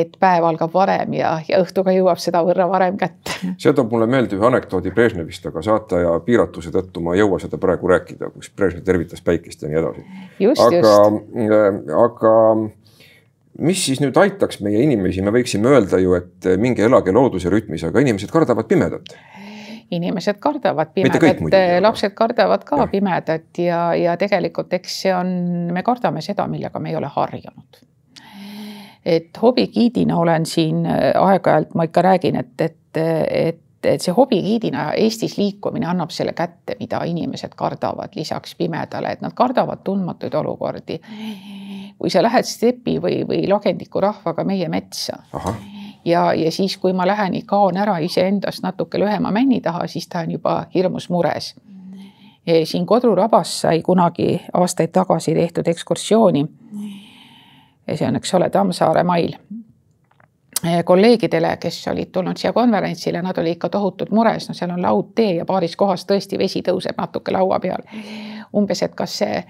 et 0.00 0.14
päev 0.20 0.44
algab 0.48 0.72
varem 0.74 1.16
ja, 1.16 1.34
ja 1.48 1.60
õhtuga 1.62 1.92
jõuab 1.94 2.20
sedavõrra 2.22 2.68
varem 2.70 2.98
kätte. 3.00 3.34
see 3.60 3.72
toob 3.76 3.92
mulle 3.92 4.08
meelde 4.10 4.38
ühe 4.38 4.46
anekdoodi 4.48 4.92
Brežnevist, 4.94 5.46
aga 5.48 5.64
saataja 5.64 6.14
piiratuse 6.26 6.72
tõttu 6.74 7.02
ma 7.04 7.16
ei 7.16 7.22
jõua 7.22 7.40
seda 7.42 7.60
praegu 7.62 7.90
rääkida, 7.92 8.30
kus 8.34 8.52
Brežnev 8.56 8.86
tervitas 8.86 9.24
päikest 9.24 9.64
ja 9.64 9.72
nii 9.72 9.80
edasi. 9.82 10.06
aga, 10.68 10.94
äh, 11.44 11.68
aga 12.06 12.34
mis 13.68 13.84
siis 13.84 14.00
nüüd 14.00 14.16
aitaks 14.16 14.62
meie 14.64 14.82
inimesi, 14.86 15.22
me 15.22 15.34
võiksime 15.34 15.74
öelda 15.74 16.00
ju, 16.00 16.16
et 16.16 16.52
minge 16.58 16.84
elage 16.86 17.12
looduse 17.12 17.52
rütmis, 17.52 17.84
aga 17.88 18.04
inimesed 18.04 18.32
kardavad 18.32 18.70
pimedat 18.70 19.16
inimesed 19.92 20.38
kardavad 20.40 20.94
pimedat, 20.94 21.40
lapsed 21.84 22.14
kardavad 22.16 22.62
ka 22.64 22.78
ja. 22.80 22.86
pimedat 22.88 23.58
ja, 23.60 23.80
ja 23.92 24.16
tegelikult 24.16 24.72
eks 24.72 25.02
see 25.04 25.12
on, 25.12 25.32
me 25.74 25.82
kardame 25.84 26.24
seda, 26.24 26.46
millega 26.48 26.80
me 26.80 26.94
ei 26.94 26.96
ole 26.96 27.10
harjunud 27.12 27.82
et 29.04 29.42
hobigiidina 29.42 30.16
olen 30.18 30.46
siin 30.46 30.86
äh, 30.86 31.10
aeg-ajalt, 31.18 31.74
ma 31.74 31.88
ikka 31.88 32.02
räägin, 32.02 32.36
et, 32.36 32.60
et, 32.60 32.76
et 33.30 33.60
et 33.84 34.00
see 34.00 34.14
hobigiidina 34.14 34.92
Eestis 34.94 35.36
liikumine 35.38 35.86
annab 35.90 36.10
selle 36.14 36.32
kätte, 36.38 36.76
mida 36.80 37.00
inimesed 37.04 37.54
kardavad 37.58 38.14
lisaks 38.16 38.54
pimedale, 38.54 39.12
et 39.12 39.20
nad 39.20 39.34
kardavad 39.34 39.82
tundmatuid 39.84 40.34
olukordi. 40.34 41.00
kui 41.98 42.10
sa 42.10 42.22
lähed 42.22 42.46
stepi 42.46 42.98
või, 43.02 43.22
või 43.28 43.48
lagendiku 43.48 44.00
rahvaga 44.00 44.44
meie 44.44 44.68
metsa 44.68 45.18
Aha. 45.32 45.54
ja, 46.04 46.32
ja 46.34 46.50
siis, 46.50 46.76
kui 46.76 46.92
ma 46.92 47.06
lähen, 47.06 47.36
kaon 47.46 47.76
ära 47.76 47.98
iseendast 47.98 48.62
natuke 48.62 48.98
lühema 48.98 49.30
männi 49.30 49.60
taha, 49.60 49.86
siis 49.86 50.08
ta 50.08 50.18
on 50.18 50.30
juba 50.30 50.66
hirmus 50.74 51.08
mures. 51.10 51.54
siin 52.64 52.86
Kodru 52.86 53.14
rabas 53.14 53.60
sai 53.60 53.82
kunagi 53.82 54.40
aastaid 54.52 54.90
tagasi 54.90 55.34
tehtud 55.34 55.68
ekskursiooni 55.68 56.46
ja 57.86 57.96
see 57.96 58.08
on, 58.08 58.16
eks 58.16 58.34
ole, 58.34 58.50
Tammsaare 58.50 59.02
mail. 59.02 59.36
kolleegidele, 60.84 61.56
kes 61.56 61.88
olid 61.90 62.12
tulnud 62.14 62.38
siia 62.38 62.52
konverentsile, 62.52 63.22
nad 63.22 63.38
olid 63.38 63.56
ikka 63.56 63.68
tohutult 63.68 64.10
mures, 64.14 64.48
no 64.48 64.54
seal 64.54 64.70
on 64.70 64.82
laudtee 64.82 65.34
ja 65.34 65.44
paaris 65.44 65.74
kohas 65.76 66.04
tõesti 66.06 66.38
vesi 66.38 66.62
tõuseb 66.62 66.98
natuke 66.98 67.32
laua 67.32 67.58
peal. 67.60 67.82
umbes, 68.54 68.82
et 68.82 68.94
kas 68.94 69.18
see 69.18 69.44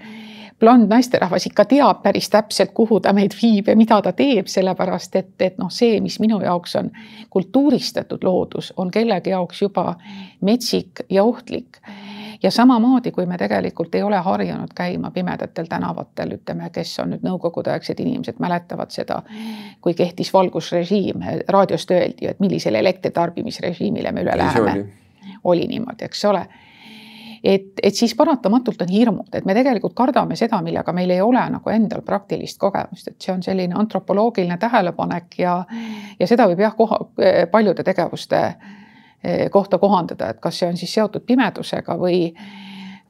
blond 0.59 0.89
naisterahvas 0.89 1.45
ikka 1.45 1.65
teab 1.65 2.01
päris 2.03 2.29
täpselt, 2.29 2.71
kuhu 2.73 2.99
ta 2.99 3.13
meid 3.13 3.35
viib 3.41 3.67
ja 3.67 3.75
mida 3.75 4.01
ta 4.01 4.11
teeb, 4.11 4.47
sellepärast 4.47 5.15
et, 5.15 5.33
et 5.39 5.57
noh, 5.57 5.69
see, 5.69 5.99
mis 6.01 6.19
minu 6.23 6.39
jaoks 6.41 6.75
on 6.79 6.91
kultuuristatud 7.29 8.23
loodus, 8.23 8.73
on 8.77 8.91
kellegi 8.91 9.29
jaoks 9.29 9.61
juba 9.61 9.95
metsik 10.41 11.03
ja 11.09 11.23
ohtlik 11.23 11.81
ja 12.43 12.51
samamoodi, 12.51 13.11
kui 13.11 13.25
me 13.25 13.37
tegelikult 13.37 13.95
ei 13.95 14.03
ole 14.03 14.17
harjunud 14.17 14.73
käima 14.75 15.11
pimedatel 15.11 15.65
tänavatel, 15.69 16.35
ütleme, 16.37 16.69
kes 16.73 16.97
on 16.99 17.13
nüüd 17.13 17.23
nõukogudeaegsed 17.23 17.99
inimesed, 18.03 18.41
mäletavad 18.43 18.91
seda, 18.91 19.21
kui 19.81 19.93
kehtis 19.93 20.33
valgusrežiim, 20.33 21.23
raadiost 21.49 21.91
öeldi, 21.91 22.27
et 22.27 22.43
millisele 22.43 22.79
elektritarbimisrežiimile 22.83 24.11
me 24.11 24.27
üle 24.27 24.37
läheme. 24.37 24.75
oli. 25.43 25.67
Niimoodi, 25.67 26.05
eks 26.05 26.25
ole. 26.25 26.45
Et, 27.43 27.79
et 27.83 27.95
siis 27.95 28.15
paratamatult 28.15 28.81
on 28.81 28.91
hirmud, 28.91 29.35
et 29.35 29.45
me 29.45 29.53
tegelikult 29.53 29.93
kardame 29.95 30.35
seda, 30.39 30.61
millega 30.63 30.93
meil 30.95 31.09
ei 31.11 31.21
ole 31.21 31.41
nagu 31.51 31.69
endal 31.69 32.01
praktilist 32.01 32.59
kogemust, 32.59 33.07
et 33.07 33.17
see 33.19 33.33
on 33.33 33.43
selline 33.43 33.75
antropoloogiline 33.75 34.57
tähelepanek 34.57 35.39
ja, 35.39 35.57
ja 36.19 36.27
seda 36.27 36.47
võib 36.47 36.63
jah, 36.63 36.75
koha, 36.75 36.99
paljude 37.51 37.83
tegevuste 37.83 38.39
eh, 38.39 38.71
kohta 39.51 39.77
kohandada, 39.79 40.29
et 40.29 40.39
kas 40.43 40.57
see 40.59 40.67
on 40.67 40.77
siis 40.77 40.93
seotud 40.93 41.23
pimedusega 41.25 41.95
või 41.99 42.33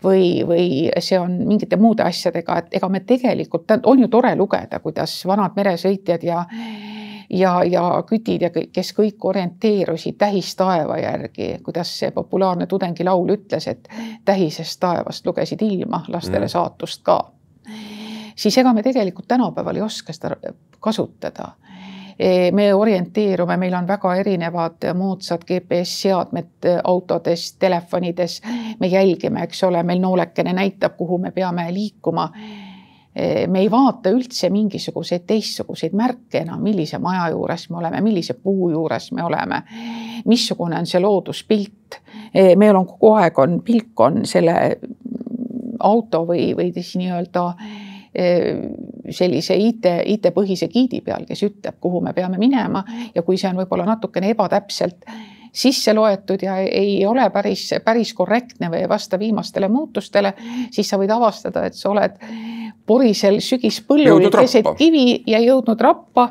või, 0.04 0.44
või 0.48 0.66
see 1.00 1.20
on 1.20 1.38
mingite 1.48 1.78
muude 1.80 2.04
asjadega, 2.04 2.58
et 2.60 2.76
ega 2.80 2.90
me 2.90 3.00
tegelikult, 3.08 3.72
on 3.84 4.00
ju 4.00 4.08
tore 4.12 4.36
lugeda, 4.36 4.80
kuidas 4.84 5.16
vanad 5.26 5.56
meresõitjad 5.56 6.26
ja 6.28 6.44
ja, 7.30 7.64
ja 7.64 8.04
kütid 8.06 8.42
ja 8.42 8.50
kes 8.52 8.94
kõik 8.94 9.26
orienteerusid 9.26 10.18
tähistaeva 10.18 10.98
järgi, 11.00 11.58
kuidas 11.64 11.92
see 12.00 12.12
populaarne 12.12 12.68
tudengilaul 12.68 13.34
ütles, 13.38 13.68
et 13.68 13.88
tähisest 14.26 14.80
taevast 14.80 15.26
lugesid 15.26 15.62
ilma 15.62 16.04
lastele 16.08 16.46
mm. 16.46 16.54
saatust 16.54 17.04
ka. 17.04 17.20
siis 18.36 18.58
ega 18.58 18.74
me 18.74 18.84
tegelikult 18.84 19.28
tänapäeval 19.28 19.76
ei 19.76 19.82
oska 19.82 20.14
seda 20.14 20.36
kasutada 20.80 21.54
me 22.52 22.74
orienteerume, 22.74 23.58
meil 23.58 23.74
on 23.74 23.88
väga 23.88 24.16
erinevad 24.16 24.86
moodsad 24.98 25.46
GPS-seadmed 25.48 26.68
autodes, 26.84 27.54
telefonides, 27.60 28.42
me 28.80 28.88
jälgime, 28.88 29.44
eks 29.44 29.64
ole, 29.64 29.84
meil 29.84 30.02
noolekene 30.02 30.54
näitab, 30.54 30.98
kuhu 30.98 31.18
me 31.18 31.32
peame 31.32 31.68
liikuma. 31.74 32.30
Eh, 33.16 33.48
me 33.48 33.60
ei 33.62 33.70
vaata 33.72 34.10
üldse 34.10 34.50
mingisuguseid 34.50 35.28
teistsuguseid 35.30 35.94
märke 35.94 36.40
enam, 36.42 36.64
millise 36.66 36.98
maja 36.98 37.28
juures 37.30 37.68
me 37.70 37.78
oleme, 37.78 38.02
millise 38.02 38.34
puu 38.34 38.72
juures 38.74 39.12
me 39.14 39.24
oleme, 39.24 39.62
missugune 40.26 40.80
on 40.80 40.90
see 40.90 41.02
looduspilt. 41.02 42.00
Meil 42.34 42.76
on 42.76 42.88
kogu 42.90 43.12
aeg 43.20 43.38
on 43.40 43.60
pilk 43.62 44.00
on 44.02 44.24
selle 44.26 44.56
auto 45.84 46.24
või, 46.26 46.54
või 46.58 46.72
siis 46.74 46.96
nii-öelda 46.98 47.46
eh, 47.54 47.93
sellise 48.14 49.56
IT, 49.58 49.88
IT-põhise 50.16 50.68
giidi 50.70 51.02
peal, 51.02 51.26
kes 51.28 51.44
ütleb, 51.48 51.80
kuhu 51.82 52.02
me 52.06 52.14
peame 52.14 52.38
minema 52.38 52.84
ja 53.16 53.24
kui 53.26 53.38
see 53.38 53.50
on 53.50 53.62
võib-olla 53.64 53.88
natukene 53.90 54.30
ebatäpselt 54.34 55.08
sisse 55.54 55.94
loetud 55.94 56.42
ja 56.42 56.58
ei 56.66 57.06
ole 57.06 57.28
päris, 57.34 57.68
päris 57.86 58.14
korrektne 58.18 58.72
või 58.74 58.84
ei 58.84 58.90
vasta 58.90 59.20
viimastele 59.22 59.70
muutustele, 59.70 60.34
siis 60.74 60.90
sa 60.90 60.98
võid 60.98 61.14
avastada, 61.14 61.68
et 61.68 61.78
sa 61.78 61.92
oled 61.92 62.18
porisel 62.86 63.40
sügispõllul 63.44 64.28
keset 64.34 64.68
kivi 64.78 65.24
ja 65.28 65.40
jõudnud 65.40 65.80
rappa 65.82 66.30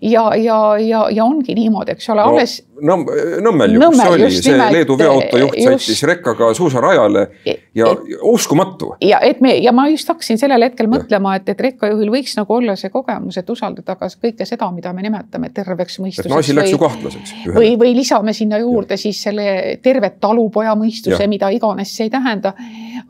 ja, 0.00 0.30
ja, 0.36 0.58
ja, 0.80 1.04
ja 1.12 1.24
ongi 1.24 1.54
niimoodi, 1.56 1.92
eks 1.96 2.08
ole 2.12 2.24
no,, 2.24 2.34
alles. 2.34 2.60
Nõmm, 2.80 3.10
Nõmmel 3.44 3.74
ju, 3.74 3.80
kus 3.92 4.00
oli 4.06 4.28
see 4.32 4.54
nimelt, 4.54 4.72
Leedu 4.72 4.94
veoautojuht 4.96 5.58
sõitis 5.60 5.98
rekkaga 6.08 6.48
suusarajale 6.56 7.26
e- 7.44 7.56
ja 7.76 7.90
et, 7.92 8.14
uskumatu. 8.24 8.94
ja 9.04 9.18
et 9.26 9.42
me 9.44 9.52
ja 9.60 9.74
ma 9.76 9.84
just 9.90 10.08
hakkasin 10.08 10.40
sellel 10.40 10.64
hetkel 10.64 10.88
ja. 10.88 10.92
mõtlema, 10.94 11.34
et, 11.36 11.48
et 11.52 11.60
rekkajuhil 11.60 12.08
võiks 12.14 12.32
nagu 12.38 12.56
olla 12.56 12.78
see 12.80 12.88
kogemus, 12.94 13.36
et 13.36 13.52
usaldada 13.52 13.98
ka 14.00 14.08
kõike 14.22 14.46
seda, 14.48 14.70
mida 14.72 14.94
me 14.96 15.04
nimetame 15.04 15.52
terveks 15.52 16.00
mõistuseks. 16.00 16.32
no 16.32 16.40
asi 16.40 16.56
läks 16.56 16.72
ju 16.72 16.80
kahtlaseks. 16.80 17.34
või, 17.52 17.74
või 17.80 17.92
lisame 17.98 18.32
sinna 18.36 18.62
juurde 18.62 18.96
ja. 18.96 19.04
siis 19.04 19.20
selle 19.28 19.76
tervet 19.82 20.16
talupoja 20.20 20.72
mõistuse, 20.80 21.28
mida 21.28 21.52
iganes 21.52 21.92
see 21.96 22.08
ei 22.08 22.14
tähenda. 22.16 22.54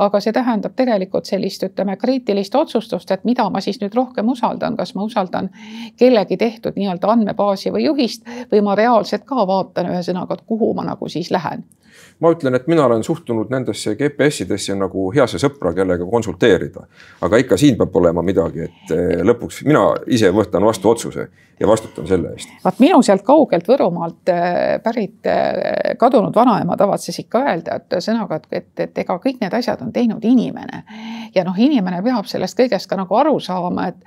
aga 0.01 0.21
see 0.21 0.33
tähendab 0.33 0.75
tegelikult 0.75 1.29
sellist, 1.29 1.63
ütleme 1.67 1.97
kriitilist 2.01 2.55
otsustust, 2.81 3.11
et 3.11 3.25
mida 3.29 3.49
ma 3.51 3.61
siis 3.61 3.81
nüüd 3.81 3.95
rohkem 3.97 4.29
usaldan, 4.29 4.77
kas 4.77 4.95
ma 4.95 5.05
usaldan 5.07 5.51
kellegi 6.01 6.37
tehtud 6.41 6.79
nii-öelda 6.81 7.13
andmebaasi 7.15 7.73
või 7.75 7.85
juhist 7.85 8.27
või 8.53 8.65
ma 8.65 8.75
reaalselt 8.79 9.25
ka 9.29 9.47
vaatan 9.47 9.93
ühesõnaga, 9.93 10.39
et 10.39 10.47
kuhu 10.47 10.73
ma 10.75 10.87
nagu 10.89 11.09
siis 11.09 11.31
lähen 11.31 11.65
ma 12.21 12.31
ütlen, 12.35 12.55
et 12.55 12.67
mina 12.69 12.85
olen 12.85 13.03
suhtunud 13.05 13.51
nendesse 13.51 13.95
GPS-idesse 13.97 14.75
nagu 14.79 15.09
heasse 15.15 15.41
sõpra, 15.41 15.73
kellega 15.75 16.07
konsulteerida. 16.07 16.87
aga 17.21 17.41
ikka 17.41 17.57
siin 17.57 17.79
peab 17.79 17.97
olema 17.97 18.23
midagi, 18.23 18.67
et 18.69 18.93
eh, 18.97 19.23
lõpuks 19.25 19.63
mina 19.67 19.87
ise 20.07 20.31
võtan 20.35 20.65
vastu 20.65 20.91
otsuse 20.91 21.29
ja 21.61 21.69
vastutan 21.69 22.07
selle 22.07 22.35
eest. 22.35 22.53
vaat 22.65 22.81
minu 22.81 23.01
sealt 23.03 23.25
kaugelt 23.25 23.69
Võrumaalt 23.69 24.33
eh, 24.33 24.77
pärit 24.85 25.27
eh, 25.27 25.95
kadunud 25.99 26.37
vanaema 26.37 26.77
tavatses 26.77 27.19
ikka 27.25 27.45
öelda, 27.47 27.81
et 27.81 27.97
ühesõnaga, 27.99 28.41
et, 28.41 28.53
et, 28.53 28.85
et 28.87 29.03
ega 29.05 29.17
kõik 29.23 29.41
need 29.41 29.57
asjad 29.57 29.81
on 29.83 29.93
teinud 29.93 30.25
inimene. 30.25 30.85
ja 31.35 31.45
noh, 31.45 31.57
inimene 31.59 32.03
peab 32.03 32.29
sellest 32.29 32.59
kõigest 32.59 32.91
ka 32.91 33.01
nagu 33.01 33.17
aru 33.17 33.41
saama, 33.41 33.89
et 33.89 34.05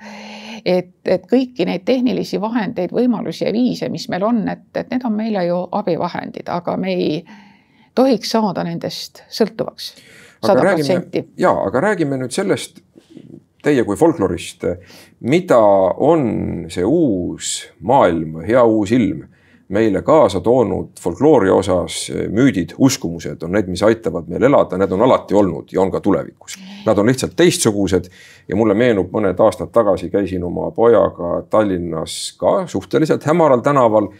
et, 0.64 0.94
et 1.04 1.24
kõiki 1.28 1.66
neid 1.68 1.82
tehnilisi 1.84 2.38
vahendeid, 2.40 2.92
võimalusi 2.94 3.44
ja 3.44 3.50
viise, 3.52 3.88
mis 3.92 4.06
meil 4.08 4.22
on, 4.24 4.38
et, 4.48 4.64
et 4.76 4.88
need 4.94 5.02
on 5.04 5.12
meile 5.12 5.42
ju 5.44 5.58
abivahendid, 5.76 6.48
aga 6.48 6.76
me 6.80 6.94
ei 6.94 7.18
tohiks 7.94 8.30
saada 8.34 8.64
nendest 8.66 9.22
sõltuvaks 9.30 9.92
sada 10.46 10.60
protsenti. 10.60 11.24
ja, 11.36 11.52
aga 11.66 11.80
räägime 11.80 12.18
nüüd 12.20 12.34
sellest, 12.34 12.80
teie 13.64 13.84
kui 13.84 13.96
folklorist, 13.96 14.66
mida 15.24 15.60
on 16.04 16.66
see 16.72 16.84
uus 16.84 17.56
maailm, 17.80 18.42
hea 18.44 18.64
uus 18.64 18.92
ilm 18.92 19.24
meile 19.74 20.02
kaasa 20.04 20.42
toonud 20.44 21.00
folkloori 21.00 21.48
osas 21.50 22.10
müüdid, 22.30 22.74
uskumused 22.78 23.42
on 23.42 23.54
need, 23.56 23.70
mis 23.72 23.82
aitavad 23.82 24.28
meil 24.28 24.44
elada, 24.44 24.76
need 24.78 24.92
on 24.92 25.02
alati 25.06 25.34
olnud 25.34 25.72
ja 25.72 25.80
on 25.80 25.90
ka 25.90 26.02
tulevikus. 26.04 26.58
Nad 26.84 27.00
on 27.00 27.08
lihtsalt 27.08 27.32
teistsugused 27.36 28.10
ja 28.48 28.58
mulle 28.60 28.76
meenub, 28.76 29.08
mõned 29.14 29.40
aastad 29.40 29.72
tagasi 29.72 30.10
käisin 30.12 30.44
oma 30.44 30.68
pojaga 30.76 31.40
Tallinnas 31.50 32.36
ka 32.38 32.66
suhteliselt 32.68 33.24
hämaral 33.24 33.64
tänaval. 33.64 34.12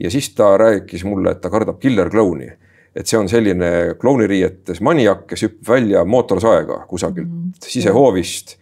ja 0.00 0.10
siis 0.10 0.34
ta 0.34 0.56
rääkis 0.56 1.04
mulle, 1.04 1.30
et 1.30 1.40
ta 1.40 1.50
kardab 1.50 1.78
killerklouni 1.78 2.48
et 2.96 3.06
see 3.06 3.18
on 3.18 3.28
selline 3.28 3.94
klouniriietes 4.00 4.80
maniak, 4.80 5.26
kes 5.30 5.46
hüppab 5.46 5.74
välja 5.74 6.04
mootorsaega 6.04 6.84
kusagilt 6.88 7.28
mm 7.28 7.50
-hmm. 7.50 7.68
sisehoovist 7.68 8.56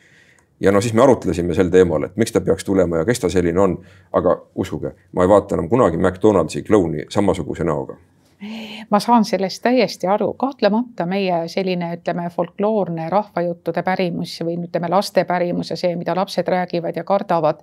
ja 0.60 0.72
no 0.72 0.80
siis 0.80 0.94
me 0.94 1.02
arutlesime 1.02 1.54
sel 1.54 1.70
teemal, 1.70 2.04
et 2.04 2.16
miks 2.16 2.32
ta 2.32 2.40
peaks 2.40 2.64
tulema 2.64 2.96
ja 2.96 3.04
kes 3.04 3.20
ta 3.20 3.28
selline 3.28 3.60
on. 3.60 3.78
aga 4.12 4.42
uskuge, 4.54 4.92
ma 5.12 5.22
ei 5.22 5.28
vaata 5.28 5.54
enam 5.54 5.68
kunagi 5.68 5.96
McDonaldsi 5.96 6.62
klouni 6.62 7.04
samasuguse 7.08 7.64
näoga 7.64 7.96
ma 8.90 9.00
saan 9.00 9.24
sellest 9.24 9.62
täiesti 9.62 10.06
aru, 10.06 10.32
kahtlemata 10.34 11.06
meie 11.06 11.48
selline, 11.48 11.92
ütleme, 11.96 12.30
folkloorne 12.30 13.08
rahvajuttude 13.10 13.82
pärimus 13.82 14.38
või 14.44 14.54
ütleme, 14.64 14.88
laste 14.88 15.24
pärimus 15.24 15.70
ja 15.70 15.76
see, 15.76 15.96
mida 15.96 16.14
lapsed 16.16 16.48
räägivad 16.48 16.96
ja 16.96 17.04
kardavad. 17.04 17.62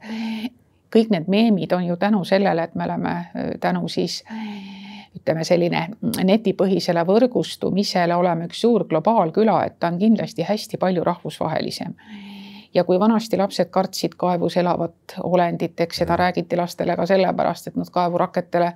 kõik 0.95 1.09
need 1.09 1.27
meemid 1.27 1.71
on 1.71 1.85
ju 1.85 1.95
tänu 1.97 2.23
sellele, 2.23 2.63
et 2.63 2.75
me 2.75 2.83
oleme 2.83 3.15
tänu 3.59 3.87
siis 3.87 4.23
ütleme, 5.15 5.43
selline 5.47 5.87
netipõhisele 6.23 7.05
võrgustumisele 7.07 8.15
oleme 8.15 8.49
üks 8.49 8.61
suur 8.65 8.85
globaalküla, 8.89 9.61
et 9.65 9.79
ta 9.79 9.91
on 9.91 9.99
kindlasti 9.99 10.45
hästi 10.47 10.77
palju 10.81 11.03
rahvusvahelisem. 11.03 11.95
Ja 12.75 12.83
kui 12.83 12.99
vanasti 12.99 13.37
lapsed 13.39 13.69
kartsid 13.71 14.17
kaevus 14.19 14.57
elavat 14.59 15.15
olendit, 15.23 15.79
eks 15.79 16.03
seda 16.03 16.17
räägiti 16.19 16.57
lastele 16.59 16.95
ka 16.99 17.05
sellepärast, 17.07 17.71
et 17.71 17.79
nad 17.79 17.89
kaevuraketele 17.91 18.73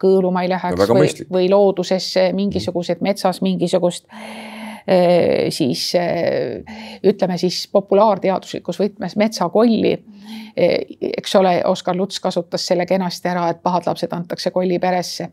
kõõluma 0.00 0.44
ei 0.44 0.50
läheks 0.52 0.88
no, 0.88 0.96
või, 0.96 1.12
või 1.32 1.48
loodusesse 1.52 2.30
mingisugused 2.36 3.00
metsas 3.04 3.40
mingisugust 3.44 4.06
siis 5.50 5.94
eh, 5.94 6.62
ütleme 7.06 7.38
siis 7.38 7.68
populaarteaduslikus 7.72 8.80
võtmes 8.80 9.16
metsakolli. 9.20 9.92
Eh, 10.56 10.78
eks 11.16 11.36
ole, 11.36 11.60
Oskar 11.68 11.96
Luts 11.96 12.20
kasutas 12.20 12.66
selle 12.66 12.86
kenasti 12.86 13.28
ära, 13.28 13.48
et 13.50 13.62
pahad 13.62 13.86
lapsed 13.86 14.12
antakse 14.16 14.50
kolli 14.54 14.78
peresse 14.78 15.30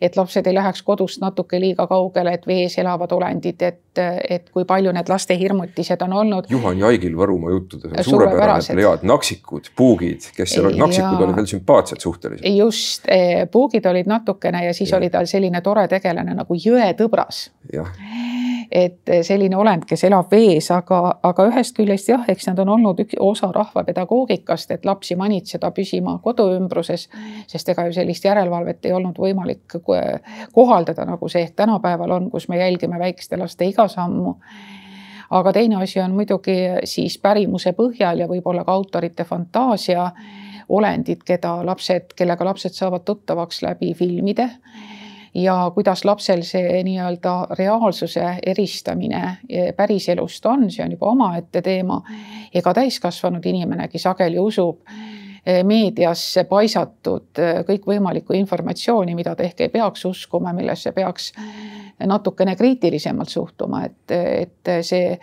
et 0.00 0.16
lapsed 0.16 0.46
ei 0.46 0.54
läheks 0.54 0.82
kodust 0.82 1.20
natuke 1.20 1.60
liiga 1.60 1.86
kaugele, 1.86 2.32
et 2.34 2.46
vees 2.48 2.76
elavad 2.80 3.12
olendid, 3.12 3.62
et, 3.62 4.00
et 4.30 4.48
kui 4.52 4.64
palju 4.68 4.92
need 4.96 5.12
laste 5.12 5.36
hirmutised 5.38 6.04
on 6.06 6.14
olnud. 6.22 6.48
Juhan 6.50 6.80
Jaigil 6.80 7.16
Võrumaa 7.18 7.52
juttudes 7.52 7.92
on 7.92 8.08
suurepärane 8.08 8.76
plejaad, 8.78 9.04
naksikud, 9.10 9.70
puugid, 9.76 10.30
kes 10.36 10.56
seal 10.56 10.70
olid, 10.70 10.80
naksikud 10.80 11.18
ja... 11.18 11.26
olid 11.26 11.40
veel 11.40 11.50
sümpaatsed 11.52 12.04
suhteliselt. 12.04 12.48
just, 12.56 13.08
eh, 13.12 13.44
puugid 13.52 13.86
olid 13.92 14.08
natukene 14.10 14.64
ja 14.66 14.74
siis 14.76 14.90
ja. 14.94 14.98
oli 15.00 15.10
tal 15.12 15.28
selline 15.30 15.60
tore 15.64 15.86
tegelane 15.92 16.36
nagu 16.38 16.56
jõetõbras. 16.56 17.48
Et 18.70 19.10
selline 19.26 19.56
olend, 19.58 19.84
kes 19.88 20.04
elab 20.06 20.30
vees, 20.30 20.70
aga, 20.70 21.00
aga 21.26 21.46
ühest 21.50 21.74
küljest 21.76 22.08
jah, 22.08 22.24
eks 22.30 22.46
nad 22.50 22.58
on 22.62 22.68
olnud 22.76 23.00
üks 23.02 23.18
osa 23.18 23.50
rahvapedagoogikast, 23.54 24.70
et 24.70 24.84
lapsi 24.86 25.16
manitseda 25.18 25.72
püsima 25.74 26.18
kodu 26.22 26.46
ümbruses, 26.54 27.08
sest 27.50 27.72
ega 27.74 27.88
ju 27.88 27.96
sellist 27.98 28.24
järelevalvet 28.24 28.86
ei 28.86 28.94
olnud 28.96 29.18
võimalik 29.18 29.80
kohaldada, 30.52 31.06
nagu 31.08 31.28
see 31.28 31.48
tänapäeval 31.56 32.18
on, 32.18 32.30
kus 32.30 32.48
me 32.48 32.60
jälgime 32.62 32.98
väikeste 32.98 33.40
laste 33.40 33.66
iga 33.66 33.88
sammu 33.88 34.36
aga 35.30 35.52
teine 35.54 35.76
asi 35.82 36.00
on 36.02 36.14
muidugi 36.14 36.56
siis 36.84 37.18
pärimuse 37.22 37.72
põhjal 37.78 38.22
ja 38.22 38.26
võib-olla 38.30 38.64
ka 38.66 38.74
autorite 38.74 39.24
fantaasia 39.24 40.10
olendid, 40.70 41.22
keda 41.26 41.60
lapsed, 41.66 42.14
kellega 42.18 42.46
lapsed 42.46 42.74
saavad 42.74 43.04
tuttavaks 43.06 43.62
läbi 43.62 43.94
filmide 43.94 44.48
ja 45.34 45.70
kuidas 45.74 46.04
lapsel 46.04 46.42
see 46.42 46.82
nii-öelda 46.84 47.34
reaalsuse 47.58 48.36
eristamine 48.46 49.36
päriselust 49.76 50.46
on, 50.46 50.70
see 50.70 50.84
on 50.84 50.96
juba 50.96 51.06
omaette 51.06 51.62
teema. 51.62 52.02
ega 52.54 52.74
täiskasvanud 52.74 53.46
inimenegi 53.46 53.98
sageli 53.98 54.38
usub 54.38 54.80
eh, 55.46 55.64
meediasse 55.64 56.44
paisatud 56.44 57.38
eh, 57.38 57.62
kõikvõimalikku 57.68 58.34
informatsiooni, 58.34 59.14
mida 59.14 59.34
ta 59.34 59.46
ehk 59.46 59.60
ei 59.60 59.68
peaks 59.68 60.04
uskuma, 60.04 60.52
millesse 60.52 60.92
peaks 60.92 61.32
natukene 62.06 62.56
kriitilisemalt 62.56 63.28
suhtuma, 63.28 63.84
et, 63.84 64.10
et 64.10 64.70
see 64.82 65.18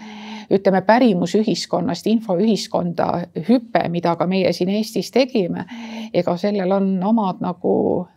ütleme, 0.51 0.81
pärimusühiskonnast 0.81 2.07
infoühiskonda 2.07 3.07
hüpe, 3.49 3.81
mida 3.89 4.15
ka 4.15 4.27
meie 4.29 4.53
siin 4.53 4.69
Eestis 4.69 5.11
tegime, 5.11 5.65
ega 6.13 6.37
sellel 6.37 6.71
on 6.71 6.91
omad 7.03 7.41
nagu 7.43 7.73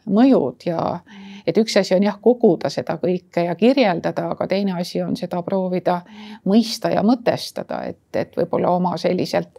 mõjud 0.07 0.69
ja 0.69 1.01
et 1.47 1.59
üks 1.59 1.77
asi 1.81 1.95
on 1.95 2.03
jah, 2.03 2.19
koguda 2.23 2.71
seda 2.71 2.99
kõike 3.03 3.45
ja 3.47 3.55
kirjeldada, 3.55 4.31
aga 4.31 4.47
teine 4.47 4.73
asi 4.81 5.03
on 5.03 5.17
seda 5.17 5.43
proovida 5.43 6.01
mõista 6.45 6.91
ja 6.91 7.03
mõtestada, 7.03 7.85
et, 7.87 8.03
et 8.15 8.37
võib-olla 8.37 8.71
oma 8.77 8.97
selliselt 8.97 9.59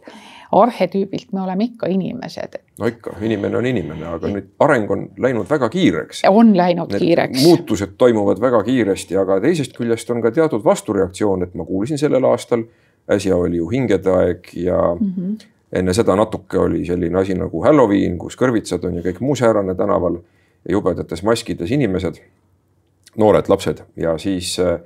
arhetüübilt 0.52 1.32
me 1.32 1.40
oleme 1.40 1.64
ikka 1.64 1.88
inimesed. 1.88 2.58
no 2.78 2.86
ikka, 2.86 3.16
inimene 3.20 3.56
on 3.56 3.66
inimene, 3.66 4.06
aga 4.06 4.28
nüüd 4.28 4.50
areng 4.60 4.90
on 4.90 5.06
läinud 5.18 5.48
väga 5.50 5.68
kiireks. 5.72 6.22
on 6.28 6.56
läinud 6.56 6.92
Need 6.92 7.00
kiireks. 7.00 7.44
muutused 7.44 7.96
toimuvad 7.98 8.40
väga 8.40 8.62
kiiresti, 8.62 9.16
aga 9.16 9.40
teisest 9.40 9.76
küljest 9.78 10.10
on 10.10 10.22
ka 10.22 10.30
teatud 10.30 10.64
vastureaktsioon, 10.64 11.42
et 11.42 11.54
ma 11.54 11.64
kuulsin 11.64 11.98
sellel 11.98 12.24
aastal, 12.28 12.66
äsja 13.10 13.36
oli 13.36 13.56
ju 13.56 13.70
hingede 13.70 14.10
aeg 14.10 14.52
ja 14.54 14.78
mm 15.00 15.12
-hmm. 15.16 15.46
enne 15.72 15.94
seda 15.94 16.16
natuke 16.16 16.58
oli 16.58 16.84
selline 16.86 17.18
asi 17.18 17.34
nagu 17.34 17.64
Halloween, 17.64 18.18
kus 18.18 18.36
kõrvitsad 18.36 18.84
on 18.86 19.00
ja 19.00 19.02
kõik 19.02 19.20
muu 19.20 19.36
säärane 19.36 19.74
tänaval 19.74 20.20
jubedates 20.68 21.22
maskides 21.26 21.70
inimesed, 21.74 22.20
noored 23.18 23.48
lapsed. 23.48 23.82
Ja 23.96 24.16
siis 24.18 24.54
äh, 24.62 24.78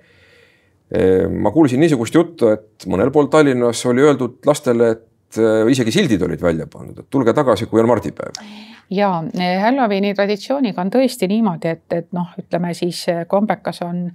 ma 1.30 1.52
kuulsin 1.54 1.82
niisugust 1.82 2.14
juttu, 2.14 2.52
et 2.54 2.86
mõnel 2.90 3.12
pool 3.14 3.30
Tallinnas 3.32 3.84
oli 3.86 4.06
öeldud 4.06 4.40
lastele, 4.46 4.94
et 4.96 5.42
äh, 5.42 5.66
isegi 5.72 5.94
sildid 5.94 6.22
olid 6.22 6.42
välja 6.42 6.68
pandud, 6.70 7.02
et 7.02 7.10
tulge 7.10 7.34
tagasi, 7.36 7.68
kui 7.70 7.82
on 7.82 7.90
mardipäev. 7.90 8.40
Ja 8.90 9.08
Halloweeni 9.62 10.12
traditsiooniga 10.14 10.78
on 10.78 10.92
tõesti 10.94 11.26
niimoodi, 11.26 11.72
et, 11.74 11.86
et 11.90 12.06
noh, 12.14 12.28
ütleme 12.38 12.70
siis 12.78 13.00
kombekas 13.26 13.80
on, 13.82 14.12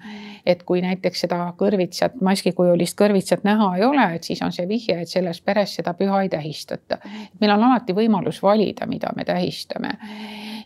et 0.48 0.62
kui 0.64 0.80
näiteks 0.80 1.26
seda 1.26 1.50
kõrvitsat, 1.60 2.16
maskikujulist 2.24 2.96
kõrvitsat 3.00 3.44
näha 3.44 3.68
ei 3.76 3.84
ole, 3.84 4.06
et 4.16 4.24
siis 4.24 4.40
on 4.46 4.56
see 4.56 4.70
vihje, 4.70 5.02
et 5.04 5.12
selles 5.12 5.42
peres 5.44 5.76
seda 5.76 5.92
püha 6.00 6.22
ei 6.24 6.32
tähistata. 6.32 7.02
meil 7.42 7.52
on 7.52 7.66
alati 7.68 7.92
võimalus 7.98 8.40
valida, 8.44 8.88
mida 8.88 9.12
me 9.16 9.28
tähistame 9.28 9.98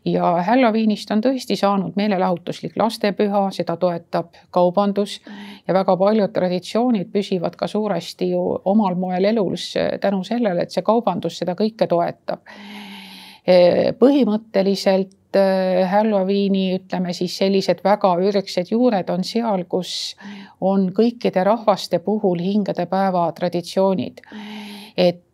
ja 0.06 0.32
Halloweenist 0.46 1.12
on 1.12 1.22
tõesti 1.24 1.58
saanud 1.60 1.98
meelelahutuslik 1.98 2.78
lastepüha, 2.78 3.48
seda 3.56 3.78
toetab 3.82 4.38
kaubandus 4.54 5.20
ja 5.68 5.74
väga 5.74 5.98
paljud 5.98 6.34
traditsioonid 6.34 7.12
püsivad 7.14 7.58
ka 7.58 7.68
suuresti 7.68 8.30
ju 8.32 8.44
omal 8.66 8.96
moel 9.00 9.26
elus 9.32 9.74
tänu 10.02 10.24
sellele, 10.24 10.66
et 10.66 10.76
see 10.76 10.86
kaubandus 10.86 11.42
seda 11.42 11.58
kõike 11.58 11.88
toetab. 11.90 12.46
põhimõtteliselt 14.00 15.38
äh, 15.38 15.84
Halloweeni, 15.90 16.80
ütleme 16.80 17.14
siis 17.14 17.38
sellised 17.38 17.84
väga 17.86 18.16
ürgsed 18.18 18.72
juured 18.72 19.10
on 19.14 19.24
seal, 19.24 19.68
kus 19.70 20.16
on 20.62 20.90
kõikide 20.90 21.44
rahvaste 21.46 22.00
puhul 22.00 22.42
hingedepäeva 22.42 23.32
traditsioonid. 23.38 24.22
et 24.98 25.25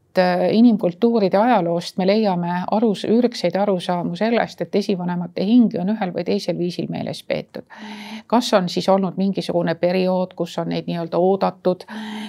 inimkultuuride 0.52 1.38
ajaloost 1.38 1.98
me 1.98 2.08
leiame 2.08 2.52
arus, 2.72 3.06
ürgseid 3.06 3.56
arusaamu 3.56 4.16
sellest, 4.16 4.62
et 4.62 4.76
esivanemate 4.76 5.46
hingi 5.46 5.80
on 5.82 5.94
ühel 5.94 6.14
või 6.16 6.26
teisel 6.28 6.58
viisil 6.58 6.90
meeles 6.90 7.24
peetud. 7.24 7.64
kas 8.28 8.54
on 8.54 8.70
siis 8.70 8.90
olnud 8.90 9.18
mingisugune 9.18 9.76
periood, 9.76 10.34
kus 10.36 10.58
on 10.58 10.70
neid 10.70 10.88
nii-öelda 10.88 11.18
oodatud, 11.18 11.84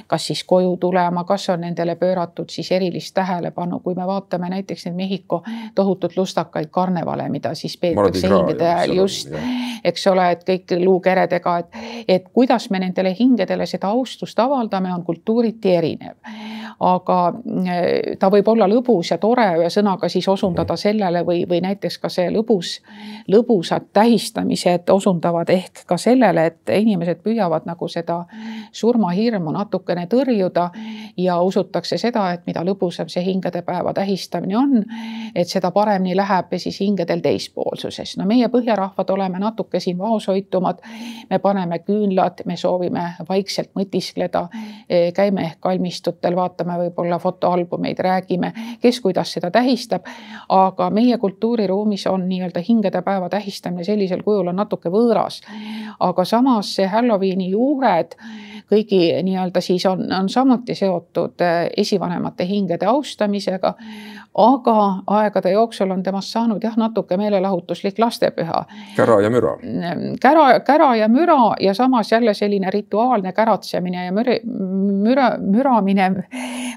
kas 0.06 0.26
siis 0.26 0.44
koju 0.44 0.76
tulema, 0.76 1.24
kas 1.24 1.48
on 1.50 1.60
nendele 1.60 1.94
pööratud 1.96 2.50
siis 2.50 2.72
erilist 2.72 3.14
tähelepanu, 3.14 3.80
kui 3.80 3.94
me 3.94 4.06
vaatame 4.06 4.48
näiteks 4.50 4.86
neid 4.86 4.96
Mehhiko 4.96 5.42
tohutult 5.74 6.16
lustakaid 6.16 6.70
karnevale, 6.70 7.28
mida 7.28 7.54
siis 7.54 7.76
peetakse 7.76 8.28
hingede 8.28 8.68
ajal 8.68 8.96
just, 8.96 9.30
eks 9.84 10.06
ole, 10.06 10.30
et 10.32 10.44
kõik 10.48 10.74
luukeredega, 10.84 11.58
et, 11.58 11.78
et 12.08 12.28
kuidas 12.32 12.70
me 12.70 12.82
nendele 12.82 13.14
hingedele 13.18 13.66
seda 13.66 13.92
austust 13.94 14.38
avaldame, 14.38 14.92
on 14.94 15.04
kultuuriti 15.04 15.74
erinev. 15.76 16.16
Aga 16.82 17.18
ta 18.18 18.30
võib 18.30 18.48
olla 18.48 18.66
lõbus 18.70 19.12
ja 19.12 19.18
tore 19.18 19.46
ühesõnaga 19.60 20.08
siis 20.12 20.28
osundada 20.28 20.76
sellele 20.76 21.22
või, 21.26 21.44
või 21.48 21.60
näiteks 21.64 21.98
ka 22.02 22.08
see 22.12 22.30
lõbus, 22.32 22.76
lõbusad 23.30 23.88
tähistamised 23.92 24.90
osundavad 24.90 25.50
ehk 25.50 25.84
ka 25.86 25.96
sellele, 26.00 26.46
et 26.46 26.72
inimesed 26.76 27.22
püüavad 27.24 27.66
nagu 27.68 27.88
seda 27.88 28.22
surmahirmu 28.72 29.52
natukene 29.52 30.06
tõrjuda 30.10 30.68
ja 31.16 31.38
usutakse 31.40 31.98
seda, 31.98 32.28
et 32.32 32.46
mida 32.46 32.64
lõbusam 32.66 33.10
see 33.12 33.24
hingedepäeva 33.26 33.94
tähistamine 33.96 34.56
on, 34.58 34.84
et 35.34 35.48
seda 35.48 35.70
paremini 35.70 36.16
läheb 36.16 36.56
siis 36.56 36.80
hingedel 36.80 37.20
teispoolsuses. 37.24 38.16
no 38.18 38.26
meie 38.28 38.48
põhjarahvad 38.52 39.10
oleme 39.10 39.38
natuke 39.38 39.80
siin 39.80 39.98
vaoshoitumad, 39.98 40.82
me 41.30 41.38
paneme 41.38 41.78
küünlad, 41.78 42.44
me 42.46 42.56
soovime 42.56 43.12
vaikselt 43.28 43.70
mõtiskleda, 43.78 44.46
käime 45.14 45.46
ehk 45.46 45.60
kalmistutel, 45.60 46.36
vaatame 46.36 46.78
võib-olla 46.84 47.18
fotoalbumeid, 47.62 47.98
räägime, 47.98 48.52
kes 48.80 49.00
kuidas 49.00 49.32
seda 49.32 49.50
tähistab. 49.50 50.06
aga 50.48 50.90
meie 50.90 51.18
kultuuriruumis 51.18 52.06
on 52.06 52.28
nii-öelda 52.28 52.60
hingedepäeva 52.68 53.28
tähistamine 53.28 53.84
sellisel 53.84 54.22
kujul 54.22 54.48
on 54.48 54.56
natuke 54.56 54.88
võõras. 54.88 55.40
aga 56.00 56.24
samas 56.24 56.74
see 56.74 56.86
Halloweeni 56.86 57.50
juured 57.50 58.16
kõigi 58.70 59.22
nii-öelda 59.22 59.60
siis 59.60 59.86
on, 59.86 60.12
on 60.12 60.28
samuti 60.28 60.74
seotud 60.74 61.40
eh, 61.40 61.70
esivanemate 61.76 62.46
hingede 62.46 62.86
austamisega 62.86 63.74
aga 64.34 65.02
aegade 65.06 65.50
jooksul 65.52 65.90
on 65.90 66.02
temast 66.02 66.32
saanud 66.32 66.62
jah, 66.64 66.76
natuke 66.76 67.16
meelelahutuslik 67.16 67.98
lastepüha. 67.98 68.64
kära 68.96 69.20
ja 69.20 69.30
müra. 69.30 69.56
kära, 70.20 70.60
kära 70.60 70.96
ja 70.96 71.08
müra 71.08 71.54
ja 71.60 71.74
samas 71.74 72.12
jälle 72.12 72.34
selline 72.34 72.70
rituaalne 72.70 73.32
käratsemine 73.32 74.04
ja 74.04 74.12
müri, 74.12 74.40
müra, 75.04 75.36
müramine 75.38 76.10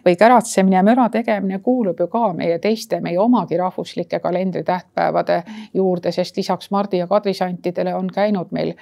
või 0.05 0.15
käratsemine 0.19 0.74
ja 0.75 0.83
müra 0.83 1.09
tegemine 1.09 1.59
kuulub 1.63 1.99
ju 1.99 2.07
ka 2.11 2.33
meie 2.37 2.59
teiste, 2.59 3.01
meie 3.01 3.19
omagi 3.19 3.57
rahvuslike 3.57 4.19
kalendritähtpäevade 4.19 5.43
juurde, 5.73 6.11
sest 6.11 6.37
lisaks 6.37 6.71
Mardi 6.71 7.01
ja 7.01 7.07
Kadri 7.07 7.33
santidele 7.33 7.95
on 7.95 8.11
käinud 8.13 8.51
meil 8.51 8.73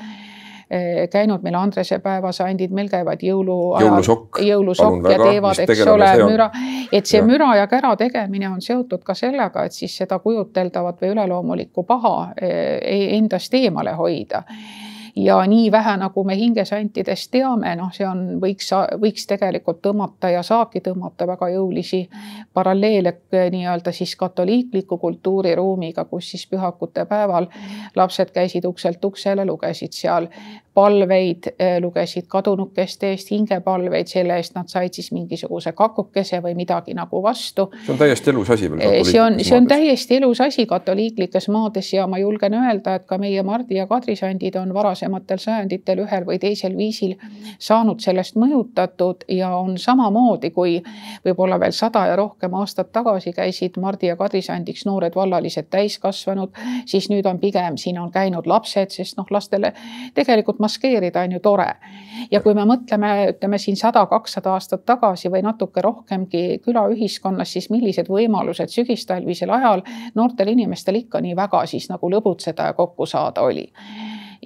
Eh, 0.73 1.09
käinud 1.09 1.43
meil 1.43 1.55
Andrese 1.55 1.99
päevasandid, 1.99 2.71
meil 2.73 2.87
käivad 2.89 3.21
jõulu 3.21 3.57
jõulusokk, 3.83 4.39
jõulusokk 4.41 5.09
ja 5.11 5.17
teevad, 5.19 5.59
eks 5.59 5.81
ole, 5.91 6.07
müra. 6.23 6.47
et 6.89 7.05
see 7.05 7.19
ja. 7.19 7.25
müra 7.27 7.49
ja 7.59 7.67
kära 7.69 7.91
tegemine 7.99 8.47
on 8.49 8.61
seotud 8.63 9.03
ka 9.05 9.13
sellega, 9.13 9.67
et 9.67 9.75
siis 9.75 9.93
seda 10.01 10.17
kujuteldavat 10.23 11.03
või 11.03 11.11
üleloomulikku 11.13 11.83
paha 11.85 12.15
eh, 12.41 13.03
endast 13.19 13.53
eemale 13.59 13.93
hoida 13.99 14.41
ja 15.15 15.45
nii 15.47 15.71
vähe, 15.71 15.97
nagu 15.97 16.23
me 16.23 16.35
hingesantidest 16.37 17.31
teame, 17.31 17.75
noh, 17.75 17.91
see 17.93 18.05
on, 18.07 18.23
võiks, 18.41 18.71
võiks 19.01 19.27
tegelikult 19.29 19.81
tõmmata 19.85 20.31
ja 20.33 20.41
saabki 20.43 20.81
tõmmata 20.81 21.27
väga 21.29 21.49
jõulisi 21.53 22.01
paralleele 22.53 23.13
eh, 23.31 23.49
nii-öelda 23.53 23.93
siis 23.93 24.15
katoliikliku 24.15 24.97
kultuuriruumiga, 24.97 26.05
kus 26.09 26.31
siis 26.33 26.47
pühakute 26.49 27.05
päeval 27.05 27.47
lapsed 27.95 28.33
käisid 28.33 28.65
ukselt 28.65 29.05
uksele, 29.05 29.45
lugesid 29.45 29.93
seal 29.93 30.29
palveid, 30.73 31.53
eh, 31.59 31.81
lugesid 31.81 32.25
kadunukeste 32.27 33.11
eest 33.13 33.31
hingepalveid, 33.31 34.07
selle 34.09 34.37
eest 34.41 34.55
nad 34.55 34.69
said 34.71 34.93
siis 34.93 35.11
mingisuguse 35.13 35.71
kakukese 35.77 36.39
või 36.41 36.55
midagi 36.57 36.93
nagu 36.97 37.21
vastu. 37.23 37.69
see 37.85 37.93
on 37.93 37.99
täiesti 37.99 38.29
elus 38.29 38.49
asi 38.49 38.71
veel. 38.71 38.81
Eh, 38.81 39.03
see 39.03 39.21
on, 39.21 39.37
see 39.43 39.57
on 39.57 39.67
täiesti 39.67 40.17
elus 40.17 40.41
asi 40.41 40.65
katoliiklikes 40.65 41.49
maades 41.49 41.93
ja 41.93 42.07
ma 42.07 42.17
julgen 42.17 42.53
öelda, 42.57 42.95
et 42.95 43.05
ka 43.05 43.17
meie 43.17 43.43
Mardi 43.43 43.75
ja 43.75 43.87
Kadri 43.87 44.15
sandid 44.15 44.55
on 44.55 44.73
varasematel 44.73 45.37
sajanditel 45.37 46.01
ühel 46.07 46.25
või 46.25 46.39
teisel 46.39 46.77
viisil 46.77 47.15
saanud 47.59 48.01
sellest 48.01 48.35
mõjutatud 48.35 49.27
ja 49.29 49.53
on 49.57 49.77
samamoodi, 49.77 50.49
kui 50.51 50.81
võib-olla 51.25 51.59
veel 51.59 51.71
sada 51.71 52.07
ja 52.07 52.15
rohkem 52.15 52.53
aastat 52.53 52.91
tagasi 52.91 53.33
käisid 53.33 53.77
Mardi 53.77 54.09
ja 54.09 54.17
Kadri 54.17 54.41
sandiks 54.41 54.85
noored 54.89 55.15
vallalised 55.15 55.69
täiskasvanud, 55.69 56.57
siis 56.85 57.09
nüüd 57.13 57.29
on 57.29 57.39
pigem 57.39 57.77
siin 57.77 57.99
on 57.99 58.11
käinud 58.11 58.47
lapsed, 58.49 58.89
sest 58.89 59.17
noh, 59.17 59.29
lastele 59.29 59.73
tegelikult 60.13 60.62
maskeerida 60.63 61.25
on 61.27 61.35
ju 61.37 61.41
tore. 61.43 61.69
ja 62.31 62.41
kui 62.41 62.55
me 62.55 62.65
mõtleme, 62.69 63.11
ütleme 63.33 63.59
siin 63.59 63.77
sada, 63.77 64.05
kakssada 64.09 64.55
aastat 64.55 64.85
tagasi 64.85 65.31
või 65.33 65.43
natuke 65.43 65.81
rohkemgi 65.81 66.59
külaühiskonnas, 66.63 67.53
siis 67.53 67.69
millised 67.73 68.09
võimalused 68.09 68.71
sügistalvisel 68.71 69.51
ajal 69.51 69.83
noortel 70.15 70.53
inimestel 70.55 71.03
ikka 71.03 71.21
nii 71.21 71.35
väga 71.35 71.65
siis 71.67 71.89
nagu 71.91 72.09
lõbutseda 72.11 72.71
ja 72.71 72.77
kokku 72.77 73.05
saada 73.09 73.45
oli 73.45 73.67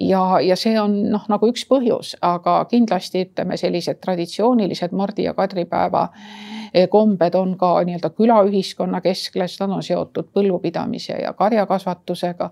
ja, 0.00 0.40
ja 0.40 0.56
see 0.56 0.76
on 0.80 0.94
noh, 1.12 1.24
nagu 1.30 1.48
üks 1.50 1.64
põhjus, 1.68 2.14
aga 2.24 2.60
kindlasti 2.70 3.24
ütleme, 3.26 3.58
sellised 3.60 4.00
traditsioonilised 4.04 4.94
Mardi 4.96 5.26
ja 5.26 5.34
kadripäeva 5.38 6.08
kombed 6.90 7.34
on 7.34 7.56
ka 7.58 7.72
nii-öelda 7.84 8.10
külaühiskonna 8.10 9.00
keskles, 9.00 9.58
nad 9.60 9.70
on 9.70 9.82
seotud 9.82 10.30
põllupidamise 10.34 11.18
ja 11.22 11.32
karjakasvatusega. 11.32 12.50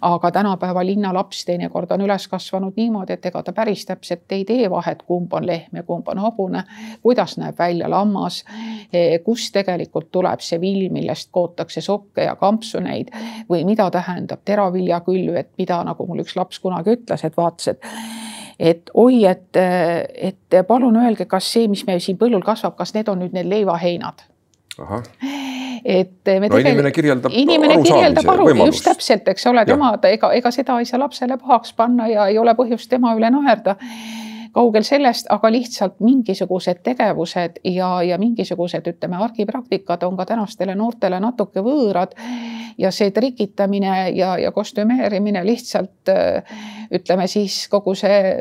aga 0.00 0.30
tänapäeva 0.30 0.84
linnalaps 0.86 1.44
teinekord 1.44 1.90
on 1.90 2.00
üles 2.00 2.28
kasvanud 2.28 2.72
niimoodi, 2.76 3.12
et 3.12 3.26
ega 3.26 3.42
ta 3.42 3.52
päris 3.52 3.86
täpselt 3.86 4.32
ei 4.32 4.44
tee 4.44 4.70
vahet, 4.70 5.02
kumb 5.02 5.32
on 5.32 5.46
lehm 5.46 5.76
ja 5.76 5.82
kumb 5.82 6.08
on 6.08 6.18
hobune, 6.18 6.64
kuidas 7.02 7.36
näeb 7.38 7.58
välja 7.58 7.90
lammas, 7.90 8.44
eh, 8.92 9.20
kust 9.24 9.52
tegelikult 9.52 10.10
tuleb 10.12 10.40
see 10.40 10.60
vill, 10.60 10.88
millest 10.90 11.30
kootakse 11.30 11.80
sokke 11.80 12.24
ja 12.24 12.36
kampsuneid 12.36 13.12
või 13.50 13.64
mida 13.64 13.90
tähendab 13.90 14.44
teraviljakülv, 14.44 15.36
et 15.36 15.50
mida 15.58 15.82
nagu 15.84 16.06
mul 16.06 16.24
üks 16.24 16.36
laps 16.36 16.58
kunagi 16.58 16.96
ütles, 16.96 17.24
et 17.24 17.36
vaatas, 17.36 17.68
et 17.68 18.21
et 18.62 18.90
oi, 18.94 19.24
et, 19.26 19.58
et 19.58 20.58
palun 20.68 20.96
öelge, 21.02 21.26
kas 21.30 21.48
see, 21.54 21.68
mis 21.70 21.82
meil 21.88 22.02
siin 22.02 22.18
põllul 22.20 22.44
kasvab, 22.46 22.76
kas 22.78 22.94
need 22.94 23.10
on 23.10 23.24
nüüd 23.24 23.34
need 23.34 23.50
leivaheinad? 23.50 24.26
et 25.84 26.30
me 26.40 26.48
no, 26.48 26.58
inimene 26.62 26.92
kirjeldab 26.94 27.34
inimene 27.34 27.76
kirjeldab 27.82 28.28
aru, 28.32 28.46
just 28.62 28.84
täpselt, 28.86 29.26
eks 29.28 29.46
ole, 29.50 29.64
tema, 29.68 29.92
ega, 30.08 30.30
ega 30.38 30.52
seda 30.54 30.78
ei 30.80 30.86
saa 30.88 31.00
lapsele 31.02 31.36
pahaks 31.40 31.74
panna 31.76 32.06
ja 32.08 32.28
ei 32.30 32.38
ole 32.38 32.54
põhjust 32.58 32.90
tema 32.92 33.16
üle 33.18 33.30
naerda 33.34 33.76
kaugel 34.52 34.84
sellest, 34.86 35.26
aga 35.32 35.50
lihtsalt 35.52 36.00
mingisugused 36.04 36.82
tegevused 36.84 37.60
ja, 37.64 37.90
ja 38.04 38.18
mingisugused, 38.20 38.86
ütleme, 38.88 39.18
argipraktikad 39.24 40.02
on 40.06 40.16
ka 40.16 40.26
tänastele 40.28 40.74
noortele 40.78 41.20
natuke 41.20 41.64
võõrad. 41.64 42.16
ja 42.78 42.90
see 42.90 43.10
trikitamine 43.12 44.10
ja, 44.16 44.38
ja 44.40 44.52
kostümeerimine 44.52 45.44
lihtsalt 45.44 46.08
ütleme 46.90 47.26
siis 47.28 47.68
kogu 47.68 47.94
see 47.94 48.32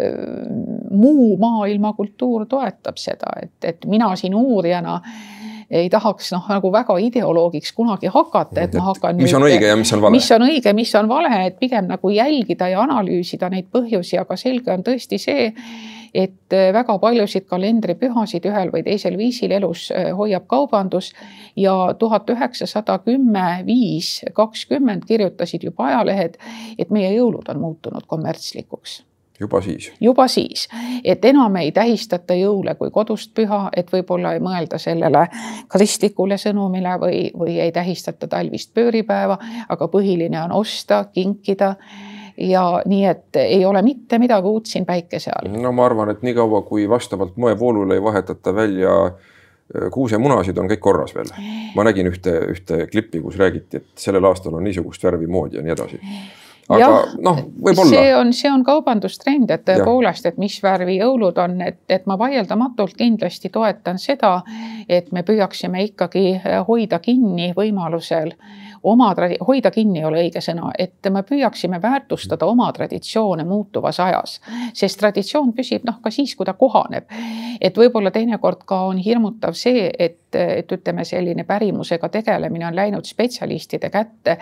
muu 0.91 1.37
maailma 1.37 1.93
kultuur 1.93 2.45
toetab 2.47 2.97
seda, 2.97 3.35
et, 3.43 3.57
et 3.63 3.85
mina 3.85 4.15
siin 4.15 4.35
uurijana 4.35 5.01
ei 5.71 5.89
tahaks 5.89 6.33
noh, 6.35 6.43
nagu 6.51 6.71
väga 6.73 6.97
ideoloogiks 6.99 7.71
kunagi 7.75 8.11
hakata, 8.11 8.65
et 8.65 8.75
ma 8.75 8.89
hakkan. 8.89 9.15
mis 9.21 9.33
on 9.37 9.45
õige 9.47 9.69
ja 9.69 9.77
mis 9.79 9.93
on 9.95 10.03
vale. 10.03 10.17
mis 10.17 10.27
on 10.35 10.43
õige, 10.43 10.73
mis 10.75 10.91
on 10.99 11.07
vale, 11.07 11.31
et 11.47 11.57
pigem 11.59 11.87
nagu 11.87 12.11
jälgida 12.11 12.67
ja 12.73 12.83
analüüsida 12.83 13.49
neid 13.53 13.69
põhjusi, 13.71 14.19
aga 14.19 14.37
selge 14.39 14.73
on 14.75 14.83
tõesti 14.87 15.19
see 15.21 15.47
et 16.13 16.53
äh, 16.53 16.71
väga 16.73 16.97
paljusid 16.99 17.45
kalendripühasid 17.49 18.45
ühel 18.49 18.71
või 18.73 18.83
teisel 18.87 19.17
viisil 19.19 19.51
elus 19.55 19.89
äh, 19.95 20.11
hoiab 20.17 20.47
kaubandus 20.51 21.11
ja 21.55 21.75
tuhat 21.99 22.29
üheksasada 22.29 22.99
kümme, 23.05 23.63
viis, 23.65 24.19
kakskümmend 24.33 25.07
kirjutasid 25.07 25.63
juba 25.69 25.91
ajalehed, 25.91 26.37
et 26.77 26.91
meie 26.91 27.13
jõulud 27.15 27.47
on 27.53 27.63
muutunud 27.63 28.07
kommertslikuks 28.07 29.01
juba 29.41 29.61
siis? 29.61 29.91
juba 30.01 30.27
siis, 30.27 30.67
et 31.03 31.25
enam 31.25 31.55
ei 31.55 31.71
tähistata 31.71 32.35
jõule 32.37 32.75
kui 32.75 32.91
kodust 32.93 33.33
püha, 33.37 33.63
et 33.77 33.89
võib-olla 33.93 34.35
ei 34.35 34.43
mõelda 34.43 34.77
sellele 34.81 35.25
kristlikule 35.71 36.37
sõnumile 36.41 36.97
või, 37.01 37.21
või 37.37 37.57
ei 37.59 37.71
tähistata 37.71 38.27
talvist 38.27 38.73
pööripäeva, 38.77 39.39
aga 39.69 39.87
põhiline 39.87 40.43
on 40.43 40.55
osta, 40.61 41.05
kinkida 41.13 41.75
ja 42.49 42.81
nii, 42.85 43.05
et 43.05 43.41
ei 43.41 43.65
ole 43.65 43.81
mitte 43.85 44.19
midagi 44.19 44.47
uut 44.47 44.65
siin 44.65 44.85
päikese 44.85 45.31
all. 45.35 45.51
no 45.61 45.71
ma 45.75 45.85
arvan, 45.85 46.13
et 46.13 46.21
niikaua 46.25 46.61
kui 46.67 46.89
vastavalt 46.89 47.37
moevoolule 47.37 47.97
ei 47.97 48.03
vahetata 48.03 48.55
välja 48.55 48.95
äh, 49.05 49.89
kuusemunasid, 49.93 50.57
on 50.57 50.69
kõik 50.71 50.83
korras 50.83 51.15
veel. 51.15 51.31
ma 51.75 51.87
nägin 51.87 52.11
ühte, 52.11 52.37
ühte 52.53 52.85
klippi, 52.91 53.21
kus 53.21 53.39
räägiti, 53.41 53.81
et 53.81 54.05
sellel 54.07 54.25
aastal 54.29 54.57
on 54.57 54.63
niisugust 54.63 55.03
värvi 55.03 55.27
moodi 55.27 55.59
ja 55.59 55.65
nii 55.65 55.77
edasi 55.77 56.01
aga 56.71 56.89
noh, 57.23 57.39
võib-olla. 57.63 57.89
see 57.89 58.11
on, 58.15 58.31
see 58.35 58.51
on 58.51 58.63
kaubandustrend, 58.67 59.51
et 59.53 59.63
tõepoolest, 59.67 60.27
et 60.29 60.39
mis 60.41 60.55
värvi 60.63 60.97
jõulud 60.99 61.39
on, 61.41 61.57
et, 61.65 61.81
et 61.91 62.07
ma 62.09 62.17
vaieldamatult 62.19 62.95
kindlasti 62.99 63.51
toetan 63.53 63.99
seda, 64.01 64.37
et 64.89 65.11
me 65.15 65.25
püüaksime 65.27 65.83
ikkagi 65.89 66.25
hoida 66.67 67.01
kinni 67.03 67.51
võimalusel 67.57 68.33
oma, 68.83 69.15
hoida 69.47 69.71
kinni 69.71 69.99
ei 69.99 70.05
ole 70.05 70.23
õige 70.25 70.41
sõna, 70.41 70.71
et 70.79 71.09
me 71.09 71.23
püüaksime 71.27 71.81
väärtustada 71.81 72.45
oma 72.45 72.71
traditsioone 72.73 73.43
muutuvas 73.43 73.99
ajas. 73.99 74.39
sest 74.73 74.99
traditsioon 74.99 75.53
püsib 75.53 75.85
noh, 75.85 75.99
ka 76.01 76.11
siis, 76.11 76.35
kui 76.35 76.45
ta 76.45 76.53
kohaneb. 76.53 77.05
et 77.61 77.77
võib-olla 77.77 78.11
teinekord 78.11 78.65
ka 78.65 78.81
on 78.89 78.97
hirmutav 78.97 79.53
see, 79.53 79.91
et, 79.99 80.20
et 80.35 80.71
ütleme, 80.71 81.05
selline 81.05 81.43
pärimusega 81.43 82.09
tegelemine 82.09 82.67
on 82.67 82.75
läinud 82.75 83.05
spetsialistide 83.05 83.89
kätte 83.89 84.37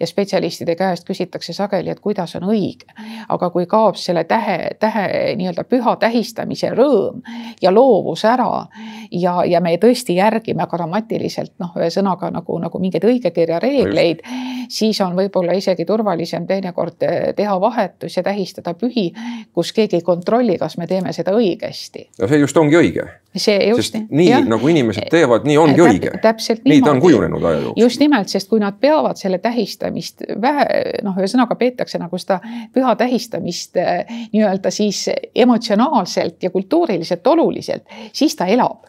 ja 0.00 0.06
spetsialistide 0.06 0.76
käest 0.76 1.06
küsitakse 1.08 1.52
sageli, 1.52 1.90
et 1.90 2.00
kuidas 2.00 2.36
on 2.36 2.48
õige. 2.52 2.88
aga 3.28 3.50
kui 3.50 3.66
kaob 3.66 3.96
selle 3.96 4.24
tähe, 4.24 4.76
tähe 4.80 5.34
nii-öelda 5.36 5.64
püha 5.64 5.96
tähistamise 5.96 6.70
rõõm 6.70 7.22
ja 7.62 7.74
loovus 7.74 8.24
ära 8.24 8.66
ja, 9.10 9.44
ja 9.44 9.60
me 9.60 9.76
tõesti 9.76 10.16
järgime 10.16 10.66
grammatiliselt 10.70 11.52
noh, 11.58 11.72
ühesõnaga 11.76 12.30
nagu, 12.30 12.58
nagu 12.58 12.78
mingeid 12.78 13.04
õigekirja 13.04 13.58
reegleid 13.58 13.82
reegleid, 13.92 14.22
siis 14.68 15.00
on 15.00 15.16
võib-olla 15.16 15.56
isegi 15.56 15.84
turvalisem 15.88 16.46
teinekord 16.46 17.06
eh, 17.06 17.32
teha 17.36 17.58
vahetus 17.60 18.16
ja 18.16 18.22
tähistada 18.26 18.74
pühi, 18.78 19.10
kus 19.54 19.72
keegi 19.72 20.00
ei 20.00 20.06
kontrolli, 20.06 20.58
kas 20.58 20.78
me 20.78 20.86
teeme 20.86 21.12
seda 21.12 21.34
õigesti. 21.36 22.08
no 22.20 22.28
see 22.28 22.42
just 22.42 22.56
ongi 22.56 22.78
õige. 22.78 23.08
See 23.36 23.68
just. 23.68 23.96
nii 24.10 24.28
jah. 24.28 24.44
nagu 24.48 24.68
inimesed 24.68 25.08
teevad, 25.10 25.46
nii 25.48 25.56
ongi 25.58 25.80
Täp, 25.80 25.88
õige. 25.88 26.12
täpselt 26.22 26.64
nii 26.68 26.82
ta 26.84 26.92
on 26.92 27.00
kujunenud 27.00 27.44
aja 27.44 27.60
jooksul. 27.60 27.82
just 27.82 28.00
nimelt, 28.00 28.28
sest 28.28 28.48
kui 28.50 28.60
nad 28.60 28.76
peavad 28.80 29.20
selle 29.20 29.38
tähistamist 29.42 30.24
vähe, 30.40 30.68
noh, 31.02 31.16
ühesõnaga 31.16 31.56
peetakse 31.60 32.00
nagu 32.02 32.20
seda 32.20 32.40
püha 32.74 32.94
tähistamist 33.00 33.76
eh, 33.80 34.04
nii-öelda 34.32 34.70
siis 34.70 35.06
emotsionaalselt 35.34 36.42
ja 36.42 36.50
kultuuriliselt 36.50 37.26
oluliselt, 37.26 37.88
siis 38.12 38.36
ta 38.36 38.46
elab 38.46 38.88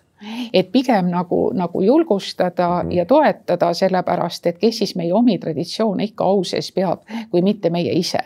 et 0.53 0.69
pigem 0.71 1.09
nagu, 1.11 1.49
nagu 1.55 1.81
julgustada 1.83 2.83
mm 2.83 2.91
ja 2.93 3.05
toetada, 3.05 3.73
sellepärast 3.73 4.45
et 4.47 4.57
kes 4.61 4.77
siis 4.77 4.95
meie 4.95 5.13
omi 5.13 5.37
traditsioone 5.39 6.03
ikka 6.03 6.23
au 6.23 6.43
sees 6.47 6.71
peab, 6.71 7.01
kui 7.31 7.41
mitte 7.41 7.69
meie 7.69 7.91
ise 7.99 8.21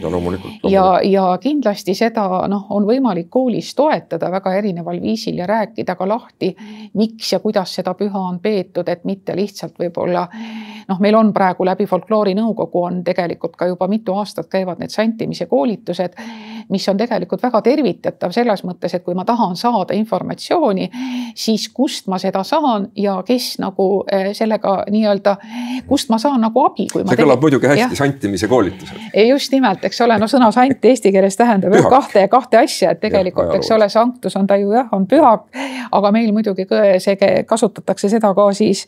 no 0.00 0.10
loomulikult, 0.10 0.62
loomulikult.. 0.62 0.72
ja, 0.72 1.00
ja 1.04 1.38
kindlasti 1.40 1.94
seda 1.94 2.26
noh, 2.48 2.66
on 2.70 2.86
võimalik 2.88 3.30
koolis 3.30 3.74
toetada 3.74 4.30
väga 4.32 4.54
erineval 4.58 5.00
viisil 5.02 5.38
ja 5.40 5.46
rääkida 5.50 5.96
ka 5.96 6.08
lahti, 6.08 6.54
miks 6.94 7.32
ja 7.32 7.40
kuidas 7.40 7.74
seda 7.74 7.94
püha 7.94 8.20
on 8.32 8.40
peetud, 8.40 8.88
et 8.88 9.04
mitte 9.04 9.36
lihtsalt 9.36 9.78
võib-olla 9.80 10.26
noh, 10.88 11.00
meil 11.00 11.16
on 11.18 11.32
praegu 11.32 11.64
läbi 11.66 11.86
folkloorinõukogu 11.90 12.82
on 12.82 13.02
tegelikult 13.04 13.56
ka 13.56 13.68
juba 13.70 13.88
mitu 13.88 14.14
aastat 14.18 14.50
käivad 14.52 14.82
need 14.82 14.92
santimise 14.92 15.46
koolitused 15.50 16.16
mis 16.70 16.88
on 16.88 16.98
tegelikult 17.00 17.42
väga 17.42 17.60
tervitatav 17.66 18.32
selles 18.34 18.62
mõttes, 18.66 18.94
et 18.94 19.04
kui 19.04 19.14
ma 19.18 19.24
tahan 19.28 19.56
saada 19.58 19.94
informatsiooni, 19.96 20.88
siis 21.34 21.68
kust 21.74 22.08
ma 22.10 22.18
seda 22.22 22.42
saan 22.46 22.88
ja 22.96 23.18
kes 23.26 23.52
nagu 23.62 23.88
eh, 24.12 24.30
sellega 24.36 24.76
nii-öelda, 24.90 25.36
kust 25.88 26.10
ma 26.10 26.18
saan 26.22 26.40
nagu 26.44 26.64
abi. 26.64 26.88
see 26.92 27.20
kõlab 27.22 27.42
muidugi 27.42 27.70
hästi, 27.70 27.98
santimise 27.98 28.48
koolitused. 28.48 29.10
just 29.28 29.52
nimelt, 29.52 29.84
eks 29.84 30.00
ole, 30.06 30.18
no 30.18 30.28
sõna 30.30 30.50
sant 30.54 30.84
eesti 30.90 31.12
keeles 31.12 31.36
tähendab 31.36 31.74
jah 31.74 31.90
kahte, 31.90 32.26
kahte 32.32 32.62
asja, 32.62 32.94
et 32.94 33.02
tegelikult, 33.02 33.54
eks 33.58 33.70
ole, 33.76 33.88
sanctus 33.92 34.36
on 34.36 34.46
ta 34.46 34.58
ju 34.60 34.72
jah, 34.74 34.88
on 34.96 35.06
pühak, 35.10 35.48
aga 35.90 36.12
meil 36.14 36.32
muidugi 36.36 36.66
see 37.02 37.44
kasutatakse 37.46 38.08
seda 38.12 38.34
ka 38.34 38.50
siis 38.56 38.86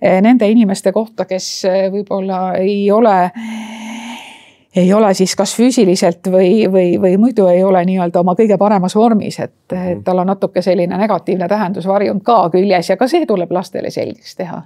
eh, 0.00 0.20
nende 0.24 0.48
inimeste 0.48 0.92
kohta, 0.92 1.28
kes 1.28 1.50
eh, 1.68 1.86
võib-olla 1.92 2.40
ei 2.60 2.90
ole 2.90 3.18
ei 4.76 4.92
ole 4.92 5.14
siis 5.14 5.36
kas 5.36 5.56
füüsiliselt 5.56 6.26
või, 6.30 6.66
või, 6.72 6.94
või 7.00 7.16
muidu 7.18 7.46
ei 7.50 7.64
ole 7.64 7.82
nii-öelda 7.84 8.20
oma 8.20 8.36
kõige 8.38 8.58
paremas 8.58 8.94
vormis, 8.96 9.40
et, 9.42 9.54
et 9.72 9.78
mhm. 9.78 10.02
tal 10.06 10.22
on 10.22 10.30
natuke 10.30 10.62
selline 10.62 10.98
negatiivne 10.98 11.48
tähendusvarjund 11.50 12.22
ka 12.26 12.44
küljes 12.52 12.92
ja 12.92 12.96
ka 13.00 13.08
see 13.10 13.26
tuleb 13.26 13.50
lastele 13.52 13.90
selgeks 13.90 14.36
teha. 14.38 14.62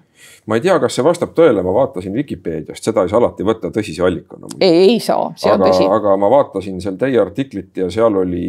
ma 0.46 0.58
ei 0.58 0.64
tea, 0.64 0.76
kas 0.80 0.98
see 0.98 1.04
vastab 1.04 1.32
tõele, 1.36 1.64
ma 1.64 1.72
vaatasin 1.72 2.12
Vikipeediast, 2.12 2.84
seda 2.84 3.04
ei 3.04 3.12
saa 3.12 3.22
alati 3.22 3.48
võtta 3.48 3.72
tõsise 3.72 4.04
allikana. 4.04 4.52
ei, 4.60 4.90
ei 4.92 5.00
saa, 5.00 5.32
see 5.40 5.52
aga, 5.52 5.64
on 5.64 5.70
tõsi. 5.70 5.88
aga 5.96 6.16
ma 6.20 6.30
vaatasin 6.36 6.80
seal 6.84 7.00
teie 7.00 7.20
artiklit 7.20 7.76
ja 7.76 7.90
seal 7.90 8.20
oli 8.24 8.46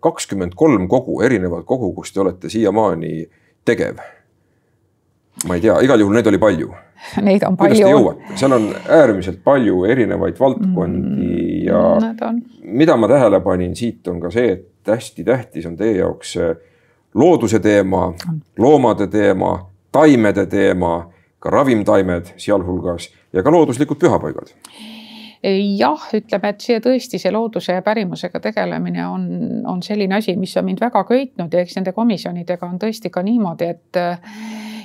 kakskümmend 0.00 0.54
kolm 0.54 0.86
kogu, 0.88 1.18
erinevat 1.26 1.66
kogu, 1.66 1.92
kus 1.98 2.14
te 2.14 2.22
olete 2.22 2.50
siiamaani 2.52 3.26
tegev. 3.66 3.98
ma 5.48 5.58
ei 5.58 5.66
tea, 5.66 5.80
igal 5.82 6.00
juhul 6.00 6.14
neid 6.14 6.30
oli 6.30 6.38
palju 6.38 6.74
Neid 7.26 7.44
on 7.46 7.56
palju. 7.56 7.74
kuidas 7.74 7.82
te 7.82 7.90
jõuate, 7.90 8.38
seal 8.40 8.56
on 8.56 8.68
äärmiselt 8.98 9.42
palju 9.44 9.84
erinevaid 9.84 10.40
valdkondi 10.40 11.32
mm, 11.32 11.66
ja 11.66 12.32
mida 12.62 12.96
ma 12.96 13.08
tähele 13.10 13.40
panin 13.44 13.76
siit 13.76 14.08
on 14.08 14.20
ka 14.20 14.30
see, 14.34 14.56
et 14.56 14.92
hästi 14.92 15.24
tähtis 15.24 15.66
on 15.66 15.76
teie 15.76 15.98
jaoks 15.98 16.36
looduse 17.16 17.58
teema, 17.64 18.10
loomade 18.58 19.06
teema, 19.06 19.58
taimede 19.92 20.46
teema, 20.46 21.08
ka 21.40 21.50
ravimtaimed 21.50 22.34
sealhulgas 22.36 23.10
ja 23.32 23.42
ka 23.42 23.52
looduslikud 23.52 23.98
pühapaigad 24.00 24.52
jah, 25.44 26.06
ütleme, 26.16 26.52
et 26.52 26.64
see 26.64 26.78
tõesti, 26.82 27.20
see 27.20 27.32
looduse 27.34 27.76
ja 27.76 27.82
pärimusega 27.84 28.40
tegelemine 28.40 29.06
on, 29.08 29.26
on 29.68 29.82
selline 29.82 30.18
asi, 30.18 30.36
mis 30.36 30.56
on 30.56 30.64
mind 30.68 30.80
väga 30.80 31.04
köitnud 31.08 31.52
ja 31.52 31.64
eks 31.64 31.76
nende 31.78 31.92
komisjonidega 31.96 32.66
on 32.66 32.80
tõesti 32.82 33.12
ka 33.12 33.24
niimoodi, 33.26 33.74
et 33.74 34.02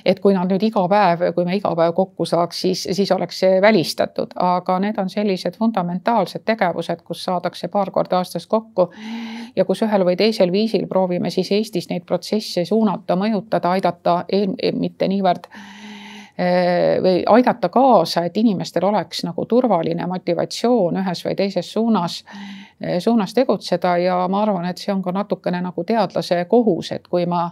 et 0.05 0.19
kui 0.19 0.33
nad 0.33 0.49
nüüd 0.49 0.63
iga 0.65 0.81
päev, 0.89 1.27
kui 1.35 1.45
me 1.45 1.55
iga 1.57 1.71
päev 1.77 1.93
kokku 1.97 2.25
saaks, 2.25 2.61
siis, 2.63 2.83
siis 2.97 3.11
oleks 3.13 3.41
see 3.43 3.59
välistatud, 3.61 4.33
aga 4.41 4.79
need 4.81 4.97
on 5.01 5.11
sellised 5.13 5.57
fundamentaalsed 5.59 6.41
tegevused, 6.45 7.03
kus 7.05 7.21
saadakse 7.27 7.69
paar 7.73 7.91
korda 7.93 8.17
aastas 8.21 8.47
kokku 8.49 8.89
ja 9.55 9.65
kus 9.65 9.83
ühel 9.85 10.05
või 10.07 10.17
teisel 10.17 10.51
viisil 10.51 10.87
proovime 10.89 11.29
siis 11.29 11.51
Eestis 11.53 11.89
neid 11.91 12.07
protsesse 12.09 12.65
suunata, 12.65 13.15
mõjutada, 13.19 13.75
aidata, 13.77 14.23
mitte 14.73 15.07
niivõrd 15.11 15.47
või 17.03 17.23
aidata 17.29 17.69
kaasa, 17.69 18.25
et 18.25 18.37
inimestel 18.37 18.85
oleks 18.85 19.23
nagu 19.23 19.45
turvaline 19.45 20.07
motivatsioon 20.07 20.97
ühes 21.03 21.25
või 21.25 21.35
teises 21.35 21.71
suunas, 21.73 22.23
eh, 22.81 22.99
suunas 22.99 23.33
tegutseda. 23.33 23.97
Ja 23.97 24.27
ma 24.27 24.41
arvan, 24.41 24.65
et 24.65 24.77
see 24.77 24.93
on 24.93 25.01
ka 25.01 25.11
natukene 25.11 25.61
nagu 25.61 25.83
teadlase 25.83 26.45
kohus, 26.49 26.91
et 26.91 27.07
kui 27.07 27.25
ma 27.25 27.51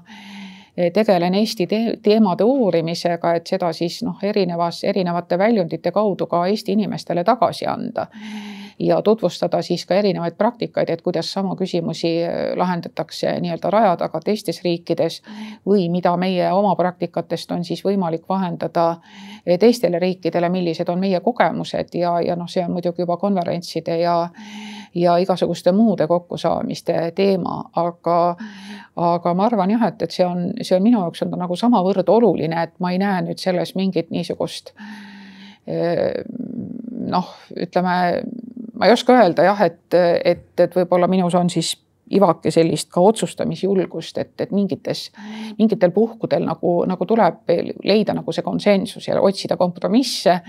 eh, 0.78 0.92
tegelen 0.92 1.36
Eesti 1.36 1.68
te 1.68 1.82
teemade 2.04 2.44
uurimisega, 2.44 3.34
et 3.36 3.48
seda 3.48 3.74
siis 3.74 4.02
noh, 4.04 4.18
erinevas, 4.24 4.84
erinevate 4.84 5.38
väljundite 5.38 5.92
kaudu 5.92 6.26
ka 6.28 6.48
Eesti 6.48 6.72
inimestele 6.72 7.24
tagasi 7.24 7.66
anda 7.66 8.08
ja 8.80 9.02
tutvustada 9.02 9.62
siis 9.62 9.86
ka 9.86 9.96
erinevaid 9.96 10.38
praktikaid, 10.38 10.90
et 10.90 11.02
kuidas 11.02 11.32
samu 11.34 11.56
küsimusi 11.60 12.12
äh, 12.24 12.38
lahendatakse 12.56 13.36
nii-öelda 13.42 13.70
raja 13.70 13.96
taga 13.98 14.22
teistes 14.24 14.62
riikides 14.64 15.22
või 15.68 15.90
mida 15.92 16.16
meie 16.18 16.52
oma 16.54 16.76
praktikatest 16.80 17.52
on 17.52 17.64
siis 17.68 17.84
võimalik 17.86 18.24
vahendada 18.30 18.90
äh, 18.92 19.60
teistele 19.60 20.00
riikidele, 20.00 20.50
millised 20.50 20.90
on 20.90 21.00
meie 21.00 21.20
kogemused 21.20 21.96
ja, 22.00 22.20
ja 22.22 22.36
noh, 22.40 22.48
see 22.48 22.64
on 22.66 22.76
muidugi 22.78 23.04
juba 23.04 23.18
konverentside 23.18 24.00
ja 24.00 24.18
ja 24.96 25.18
igasuguste 25.18 25.72
muude 25.72 26.08
kokkusaamiste 26.08 27.12
teema, 27.16 27.64
aga, 27.76 28.36
aga 28.96 29.34
ma 29.34 29.46
arvan 29.46 29.70
jah, 29.76 29.84
et, 29.88 30.02
et 30.02 30.16
see 30.16 30.26
on, 30.26 30.48
see 30.62 30.78
on 30.78 30.84
minu 30.84 31.04
jaoks 31.04 31.22
on 31.26 31.34
ta 31.34 31.38
nagu 31.38 31.56
samavõrd 31.60 32.10
oluline, 32.10 32.64
et 32.64 32.74
ma 32.82 32.94
ei 32.96 33.02
näe 33.02 33.22
nüüd 33.28 33.42
selles 33.42 33.76
mingit 33.78 34.10
niisugust 34.10 34.74
äh, 35.70 36.24
noh, 37.10 37.30
ütleme 37.56 37.96
ma 38.80 38.88
ei 38.88 38.96
oska 38.96 39.14
öelda 39.20 39.44
jah, 39.44 39.62
et, 39.68 40.00
et, 40.24 40.50
et 40.60 40.76
võib-olla 40.76 41.08
minus 41.12 41.36
on 41.36 41.52
siis 41.52 41.76
ivake 42.12 42.52
sellist 42.52 42.90
ka 42.92 43.02
otsustamisjulgust, 43.02 44.18
et, 44.18 44.34
et 44.42 44.52
mingites, 44.52 45.10
mingitel 45.60 45.92
puhkudel 45.94 46.46
nagu, 46.46 46.74
nagu 46.90 47.06
tuleb 47.06 47.52
leida 47.86 48.16
nagu 48.18 48.34
see 48.34 48.46
konsensus 48.46 49.08
ja 49.08 49.20
otsida 49.22 49.58
kompromisse. 49.58 50.40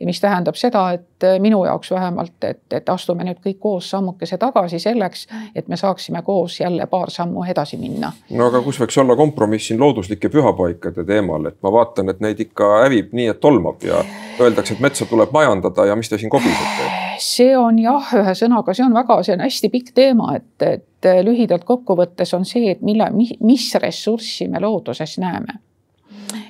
ja 0.00 0.06
mis 0.06 0.20
tähendab 0.20 0.56
seda, 0.56 0.90
et 0.92 1.26
minu 1.42 1.64
jaoks 1.64 1.90
vähemalt, 1.90 2.44
et, 2.44 2.62
et 2.72 2.88
astume 2.88 3.24
nüüd 3.26 3.42
kõik 3.44 3.58
koos 3.60 3.90
sammukese 3.90 4.38
tagasi 4.38 4.78
selleks, 4.78 5.26
et 5.54 5.68
me 5.68 5.76
saaksime 5.76 6.22
koos 6.22 6.60
jälle 6.60 6.86
paar 6.86 7.10
sammu 7.10 7.44
edasi 7.44 7.76
minna. 7.76 8.12
no 8.30 8.46
aga 8.46 8.62
kus 8.62 8.80
võiks 8.80 9.00
olla 9.02 9.16
kompromiss 9.16 9.68
siin 9.68 9.80
looduslike 9.80 10.28
pühapaikade 10.28 11.04
teemal, 11.04 11.50
et 11.50 11.58
ma 11.62 11.72
vaatan, 11.72 12.08
et 12.14 12.20
neid 12.20 12.40
ikka 12.40 12.84
hävib 12.84 13.12
nii, 13.12 13.28
et 13.34 13.40
tolmab 13.40 13.82
ja 13.82 14.04
öeldakse, 14.40 14.78
et 14.78 14.80
metsa 14.80 15.10
tuleb 15.10 15.34
majandada 15.34 15.90
ja 15.90 15.98
mis 15.98 16.08
te 16.08 16.18
siin 16.18 16.30
kobisete? 16.30 17.09
See 17.24 17.54
on 17.58 17.78
jah, 17.80 18.12
ühesõnaga, 18.20 18.74
see 18.76 18.84
on 18.84 18.94
väga, 18.96 19.20
see 19.26 19.34
on 19.36 19.44
hästi 19.44 19.70
pikk 19.72 19.92
teema, 19.96 20.34
et, 20.38 20.64
et 20.66 21.08
äh, 21.08 21.20
lühidalt 21.26 21.64
kokkuvõttes 21.68 22.34
on 22.36 22.46
see, 22.48 22.70
et 22.74 22.82
mille, 22.86 23.08
mis 23.14 23.66
ressurssi 23.82 24.48
me 24.50 24.62
looduses 24.62 25.18
näeme. 25.22 25.60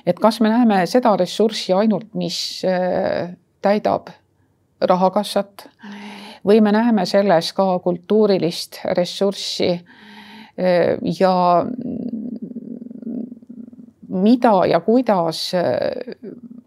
et 0.05 0.19
kas 0.19 0.39
me 0.41 0.49
näeme 0.49 0.85
seda 0.89 1.15
ressurssi 1.17 1.73
ainult, 1.73 2.13
mis 2.17 2.61
äh, 2.65 3.33
täidab 3.61 4.09
rahakassat 4.81 5.67
või 6.47 6.61
me 6.61 6.71
näeme 6.73 7.05
selles 7.05 7.51
ka 7.53 7.79
kultuurilist 7.79 8.81
ressurssi 8.97 9.71
äh, 9.73 10.97
ja 11.19 11.35
mida 14.11 14.65
ja 14.67 14.79
kuidas 14.79 15.51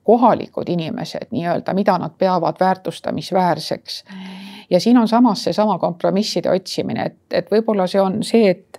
kohalikud 0.04 0.68
inimesed 0.68 1.30
nii-öelda, 1.30 1.74
mida 1.74 1.98
nad 1.98 2.12
peavad 2.18 2.56
väärtustamisväärseks. 2.60 4.04
Ja 4.70 4.80
siin 4.80 4.98
on 4.98 5.08
samas 5.08 5.44
seesama 5.44 5.78
kompromisside 5.78 6.50
otsimine, 6.50 7.06
et, 7.06 7.16
et 7.30 7.50
võib-olla 7.50 7.86
see 7.86 8.00
on 8.00 8.22
see, 8.24 8.50
et, 8.50 8.78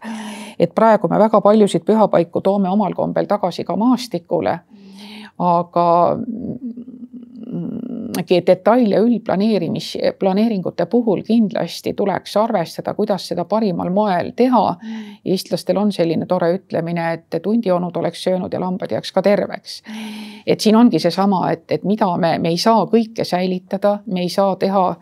et 0.60 0.76
praegu 0.76 1.10
me 1.10 1.20
väga 1.20 1.42
paljusid 1.42 1.86
pühapaiku 1.86 2.42
toome 2.42 2.70
omal 2.70 2.94
kombel 2.94 3.26
tagasi 3.26 3.64
ka 3.64 3.76
maastikule. 3.76 4.60
aga 5.40 6.18
detail- 8.48 8.92
ja 8.92 9.00
üldplaneerimis, 9.00 9.98
planeeringute 10.20 10.86
puhul 10.86 11.22
kindlasti 11.24 11.94
tuleks 11.94 12.38
arvestada, 12.38 12.94
kuidas 12.94 13.28
seda 13.28 13.46
parimal 13.46 13.90
moel 13.90 14.32
teha. 14.36 14.76
eestlastel 15.26 15.78
on 15.78 15.92
selline 15.92 16.26
tore 16.26 16.54
ütlemine, 16.54 17.14
et 17.14 17.46
hundionud 17.46 17.96
oleks 17.98 18.24
söönud 18.24 18.54
ja 18.54 18.60
lambad 18.60 18.92
jääks 18.92 19.12
ka 19.12 19.22
terveks. 19.22 19.84
et 20.48 20.60
siin 20.60 20.76
ongi 20.76 21.00
seesama, 21.00 21.52
et, 21.52 21.72
et 21.72 21.84
mida 21.84 22.18
me, 22.18 22.38
me 22.40 22.50
ei 22.50 22.58
saa 22.58 22.86
kõike 22.86 23.24
säilitada, 23.24 24.00
me 24.06 24.22
ei 24.22 24.30
saa 24.30 24.56
teha 24.56 24.96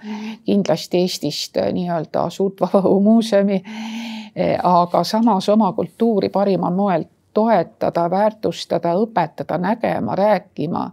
kindlasti 0.45 0.97
Eestist 0.97 1.57
nii-öelda 1.71 2.29
suurt 2.29 2.61
vaba 2.61 2.79
õhumuuseumi. 2.79 3.63
aga 4.63 5.03
samas 5.03 5.49
oma 5.49 5.73
kultuuri 5.73 6.29
parimal 6.29 6.73
moel 6.73 7.03
toetada, 7.33 8.09
väärtustada, 8.09 8.93
õpetada, 8.93 9.57
nägema, 9.57 10.15
rääkima 10.15 10.91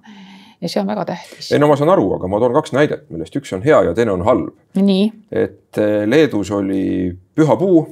ja 0.61 0.69
see 0.69 0.81
on 0.83 0.91
väga 0.91 1.05
tähtis. 1.05 1.53
ei 1.53 1.59
no 1.59 1.69
ma 1.71 1.77
saan 1.77 1.93
aru, 1.93 2.07
aga 2.17 2.29
ma 2.29 2.41
toon 2.43 2.57
kaks 2.59 2.75
näidet, 2.77 3.07
millest 3.11 3.37
üks 3.37 3.53
on 3.57 3.63
hea 3.65 3.83
ja 3.89 3.95
teine 3.95 4.13
on 4.13 4.25
halb. 4.27 4.51
et 4.75 5.79
eh, 5.79 6.03
Leedus 6.07 6.51
oli 6.51 7.13
püha 7.35 7.57
puu, 7.57 7.87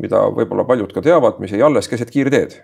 mida 0.00 0.24
võib-olla 0.32 0.64
paljud 0.68 0.92
ka 0.92 1.02
teavad, 1.04 1.40
mis 1.42 1.52
jäi 1.52 1.62
alles 1.62 1.88
keset 1.88 2.10
kiirteed. 2.10 2.56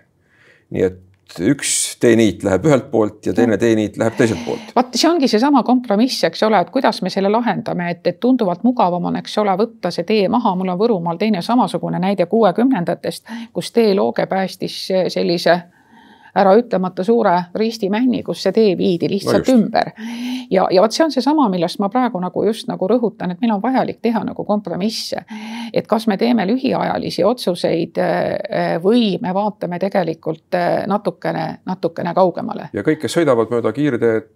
nii 0.69 0.83
et 0.85 1.05
üks 1.45 1.71
teeniit 2.01 2.43
läheb 2.43 2.65
ühelt 2.65 2.87
poolt 2.91 3.27
ja 3.29 3.33
teine 3.37 3.57
teeniit 3.61 3.97
läheb 4.01 4.15
teiselt 4.17 4.41
poolt. 4.45 4.71
vot 4.75 4.95
see 4.97 5.09
ongi 5.09 5.27
seesama 5.29 5.61
kompromiss, 5.63 6.23
eks 6.25 6.43
ole, 6.47 6.61
et 6.63 6.71
kuidas 6.73 7.01
me 7.05 7.13
selle 7.13 7.29
lahendame, 7.29 7.91
et, 7.93 8.01
et 8.07 8.19
tunduvalt 8.19 8.63
mugavam 8.65 9.05
on, 9.11 9.19
eks 9.21 9.37
ole, 9.37 9.53
võtta 9.59 9.91
see 9.93 10.07
tee 10.09 10.29
maha, 10.31 10.55
mul 10.57 10.73
on 10.73 10.79
Võrumaal 10.79 11.19
teine 11.21 11.43
samasugune 11.45 11.99
näide 12.01 12.25
kuuekümnendatest, 12.31 13.29
kus 13.53 13.71
teelooge 13.75 14.25
päästis 14.25 14.87
sellise 15.13 15.59
ära 16.35 16.53
ütlemata 16.57 17.03
suure 17.03 17.35
ristimänni, 17.55 18.21
kus 18.23 18.43
see 18.43 18.53
tee 18.55 18.77
viidi 18.77 19.09
lihtsalt 19.09 19.47
no 19.47 19.55
ümber. 19.57 19.91
ja, 20.51 20.67
ja 20.71 20.81
vot 20.81 20.95
see 20.95 21.03
on 21.05 21.11
seesama, 21.11 21.49
millest 21.49 21.79
ma 21.79 21.89
praegu 21.89 22.21
nagu 22.21 22.43
just 22.45 22.67
nagu 22.69 22.87
rõhutan, 22.87 23.33
et 23.33 23.41
meil 23.41 23.55
on 23.55 23.61
vajalik 23.63 24.01
teha 24.01 24.23
nagu 24.25 24.45
kompromisse. 24.45 25.23
et 25.73 25.87
kas 25.87 26.07
me 26.07 26.17
teeme 26.17 26.47
lühiajalisi 26.47 27.23
otsuseid 27.23 27.97
äh, 27.97 28.77
või 28.83 29.17
me 29.21 29.33
vaatame 29.33 29.79
tegelikult 29.79 30.55
äh, 30.55 30.87
natukene, 30.87 31.59
natukene 31.65 32.13
kaugemale. 32.13 32.69
ja 32.73 32.83
kõik, 32.83 33.01
kes 33.05 33.19
sõidavad 33.19 33.53
mööda 33.53 33.73
kiirteed 33.73 34.29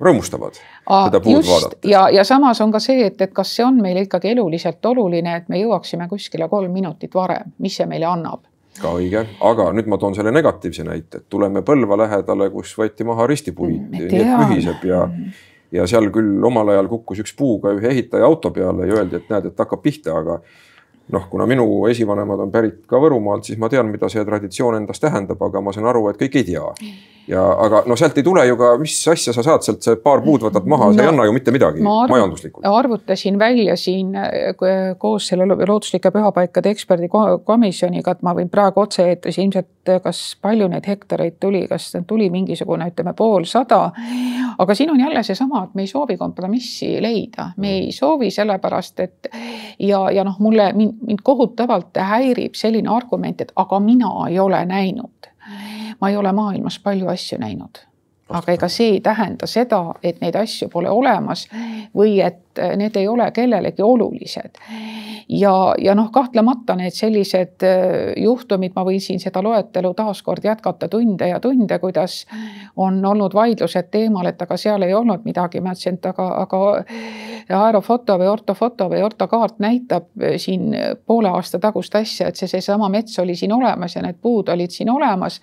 rõõmustavad 0.00 0.56
seda 0.58 1.20
puud 1.20 1.38
just, 1.38 1.50
vaadata. 1.50 1.88
ja, 1.88 2.08
ja 2.10 2.24
samas 2.24 2.60
on 2.60 2.72
ka 2.72 2.80
see, 2.82 3.06
et, 3.06 3.20
et 3.20 3.32
kas 3.32 3.54
see 3.56 3.64
on 3.66 3.78
meile 3.82 4.04
ikkagi 4.08 4.32
eluliselt 4.34 4.84
oluline, 4.86 5.36
et 5.36 5.48
me 5.48 5.60
jõuaksime 5.60 6.08
kuskile 6.08 6.48
kolm 6.48 6.72
minutit 6.72 7.14
varem, 7.14 7.54
mis 7.58 7.76
see 7.78 7.86
meile 7.90 8.10
annab 8.10 8.42
ka 8.80 8.92
õige, 8.98 9.24
aga 9.40 9.70
nüüd 9.76 9.88
ma 9.90 9.98
toon 10.02 10.16
selle 10.16 10.32
negatiivse 10.34 10.84
näite, 10.86 11.22
et 11.22 11.26
tuleme 11.30 11.62
Põlva 11.66 11.98
lähedale, 12.04 12.50
kus 12.50 12.74
võeti 12.78 13.06
maha 13.06 13.26
ristipuid, 13.30 13.90
nii 13.92 14.08
et 14.20 14.32
mühiseb 14.44 14.86
ja 14.88 15.08
ja 15.74 15.86
seal 15.90 16.10
küll 16.14 16.44
omal 16.46 16.70
ajal 16.70 16.88
kukkus 16.90 17.24
üks 17.24 17.34
puu 17.34 17.58
ka 17.62 17.72
ühe 17.74 17.90
ehitaja 17.90 18.26
auto 18.28 18.52
peale 18.54 18.86
ja 18.86 19.00
öeldi, 19.00 19.18
et 19.18 19.32
näed, 19.32 19.50
et 19.50 19.58
hakkab 19.58 19.82
pihta, 19.82 20.14
aga 20.20 20.38
noh, 21.12 21.26
kuna 21.30 21.46
minu 21.46 21.86
esivanemad 21.90 22.46
on 22.46 22.52
pärit 22.52 22.84
ka 22.88 23.00
Võrumaalt, 23.00 23.44
siis 23.44 23.58
ma 23.60 23.68
tean, 23.72 23.90
mida 23.92 24.08
see 24.12 24.24
traditsioon 24.24 24.78
endast 24.78 25.04
tähendab, 25.04 25.42
aga 25.44 25.60
ma 25.60 25.74
saan 25.74 25.88
aru, 25.90 26.06
et 26.10 26.20
kõik 26.20 26.38
ei 26.40 26.46
tea. 26.48 26.64
ja 27.28 27.40
aga 27.64 27.82
no 27.88 27.96
sealt 27.96 28.18
ei 28.20 28.24
tule 28.24 28.42
ju 28.44 28.56
ka, 28.60 28.74
mis 28.76 28.96
asja 29.08 29.32
sa 29.32 29.42
saad 29.44 29.64
sealt, 29.64 29.80
see 29.84 29.96
paar 30.00 30.20
puud 30.24 30.42
võtad 30.44 30.66
maha 30.68 30.90
no,, 30.90 30.96
see 30.96 31.04
ei 31.04 31.08
anna 31.08 31.24
ju 31.24 31.32
mitte 31.32 31.54
midagi 31.54 31.80
arv, 31.80 32.12
majanduslikult. 32.12 32.66
arvutasin 32.68 33.38
välja 33.40 33.76
siin 33.80 34.12
koos 35.00 35.28
selle 35.28 35.46
looduslike 35.48 36.12
pühapaikade 36.12 36.72
eksperdikomisjoniga, 36.72 38.16
et 38.16 38.24
ma 38.24 38.34
võin 38.36 38.50
praegu 38.52 38.84
otse-eetris 38.84 39.40
ilmselt, 39.40 39.92
kas 40.04 40.20
palju 40.40 40.68
neid 40.72 40.88
hektareid 40.88 41.38
tuli, 41.40 41.64
kas 41.68 41.90
tuli 42.08 42.30
mingisugune, 42.32 42.88
ütleme 42.92 43.12
poolsada. 43.16 43.90
aga 44.58 44.74
siin 44.74 44.92
on 44.92 45.00
jälle 45.00 45.22
seesama, 45.22 45.64
et 45.64 45.74
me 45.74 45.84
ei 45.84 45.88
soovi 45.88 46.16
kompromissi 46.20 46.96
leida, 47.00 47.50
me 47.56 47.72
ei 47.78 47.92
soovi 47.92 48.30
sellepärast, 48.30 49.00
et 49.00 49.32
ja, 49.78 50.04
ja 50.12 50.24
noh, 50.24 50.36
mulle 50.44 50.72
mind 50.76 50.93
mind 51.00 51.18
kohutavalt 51.22 51.96
häirib 52.00 52.54
selline 52.54 52.90
argument, 52.90 53.40
et 53.40 53.52
aga 53.56 53.80
mina 53.80 54.12
ei 54.28 54.38
ole 54.38 54.64
näinud. 54.64 55.30
ma 56.00 56.08
ei 56.08 56.16
ole 56.16 56.32
maailmas 56.32 56.78
palju 56.78 57.08
asju 57.08 57.38
näinud 57.38 57.78
aga 58.28 58.52
ega 58.52 58.68
see 58.72 58.94
ei 58.96 59.00
tähenda 59.04 59.46
seda, 59.46 59.82
et 60.02 60.20
neid 60.24 60.36
asju 60.38 60.70
pole 60.72 60.88
olemas 60.90 61.44
või 61.94 62.18
et 62.24 62.40
need 62.78 62.96
ei 62.96 63.08
ole 63.08 63.26
kellelegi 63.34 63.82
olulised. 63.82 64.58
ja, 65.28 65.74
ja 65.78 65.94
noh, 65.94 66.10
kahtlemata 66.12 66.76
need 66.76 66.94
sellised 66.94 67.64
äh, 67.66 68.12
juhtumid, 68.16 68.72
ma 68.76 68.84
võin 68.84 69.00
siin 69.00 69.20
seda 69.20 69.42
loetelu 69.42 69.94
taaskord 69.94 70.44
jätkata 70.44 70.88
tunde 70.88 71.28
ja 71.28 71.40
tunde, 71.40 71.78
kuidas 71.78 72.24
on 72.76 73.04
olnud 73.04 73.34
vaidlused 73.34 73.90
teemal, 73.90 74.26
et 74.26 74.42
aga 74.42 74.56
seal 74.56 74.82
ei 74.82 74.94
olnud 74.94 75.24
midagi, 75.24 75.60
ma 75.60 75.74
ütlesin, 75.74 75.98
et 75.98 76.06
aga, 76.12 76.28
aga 76.44 77.64
aerofoto 77.64 78.18
või 78.20 78.30
ortofoto 78.30 78.88
või 78.92 79.02
ortokaart 79.04 79.58
näitab 79.64 80.08
siin 80.36 80.70
poole 81.06 81.32
aasta 81.32 81.58
tagust 81.58 81.96
asja, 81.96 82.28
et 82.28 82.40
see, 82.40 82.48
seesama 82.48 82.88
mets 82.88 83.18
oli 83.18 83.36
siin 83.36 83.52
olemas 83.52 83.96
ja 83.96 84.04
need 84.04 84.20
puud 84.22 84.48
olid 84.48 84.72
siin 84.72 84.92
olemas 84.92 85.40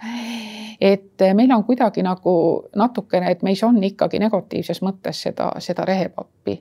et 0.82 1.24
meil 1.38 1.52
on 1.54 1.64
kuidagi 1.64 2.04
nagu 2.04 2.34
natukene, 2.76 3.32
et 3.32 3.44
meis 3.46 3.62
on 3.64 3.78
ikkagi 3.84 4.20
negatiivses 4.20 4.82
mõttes 4.82 5.22
seda, 5.28 5.52
seda 5.62 5.86
rehepappi 5.86 6.58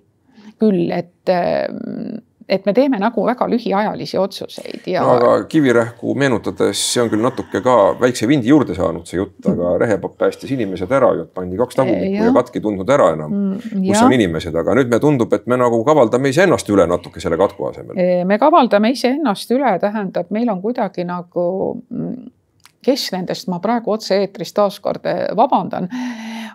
küll, 0.61 0.91
et 0.93 1.31
et 2.51 2.67
me 2.67 2.73
teeme 2.75 2.99
nagu 2.99 3.23
väga 3.27 3.47
lühiajalisi 3.51 4.19
otsuseid 4.19 4.87
ja 4.91 5.05
no,. 5.07 5.13
aga 5.17 5.45
Kivirähku 5.49 6.15
meenutades, 6.19 6.81
see 6.93 7.03
on 7.03 7.11
küll 7.13 7.23
natuke 7.23 7.61
ka 7.63 7.77
väikse 8.01 8.27
vindi 8.29 8.51
juurde 8.51 8.75
saanud, 8.75 9.07
see 9.07 9.21
jutt, 9.21 9.39
aga 9.47 9.77
rehepapp 9.85 10.17
päästis 10.19 10.51
inimesed 10.57 10.91
ära 10.99 11.13
ju, 11.19 11.29
pandi 11.35 11.61
kaks 11.61 11.79
tagumikku 11.79 12.17
ja, 12.17 12.27
ja 12.27 12.35
katk 12.35 12.59
ei 12.59 12.65
tundnud 12.65 12.91
ära 12.91 13.13
enam 13.15 13.37
mm,, 13.37 13.87
kus 13.87 14.03
on 14.03 14.17
inimesed, 14.17 14.59
aga 14.65 14.75
nüüd 14.81 14.91
me 14.91 15.01
tundub, 15.03 15.39
et 15.39 15.47
me 15.51 15.61
nagu 15.61 15.79
kavaldame 15.87 16.35
iseennast 16.35 16.75
üle 16.75 16.89
natuke 16.91 17.23
selle 17.23 17.39
katku 17.41 17.71
asemel. 17.71 18.03
me 18.27 18.41
kavaldame 18.43 18.93
iseennast 18.97 19.55
üle, 19.55 19.77
tähendab, 19.83 20.35
meil 20.35 20.51
on 20.51 20.63
kuidagi 20.65 21.07
nagu 21.07 21.47
mm, 21.87 22.19
kes 22.85 23.11
nendest, 23.13 23.49
ma 23.49 23.61
praegu 23.61 23.93
otse-eetris 23.95 24.55
taaskord 24.57 25.07
eh, 25.09 25.25
vabandan, 25.37 25.89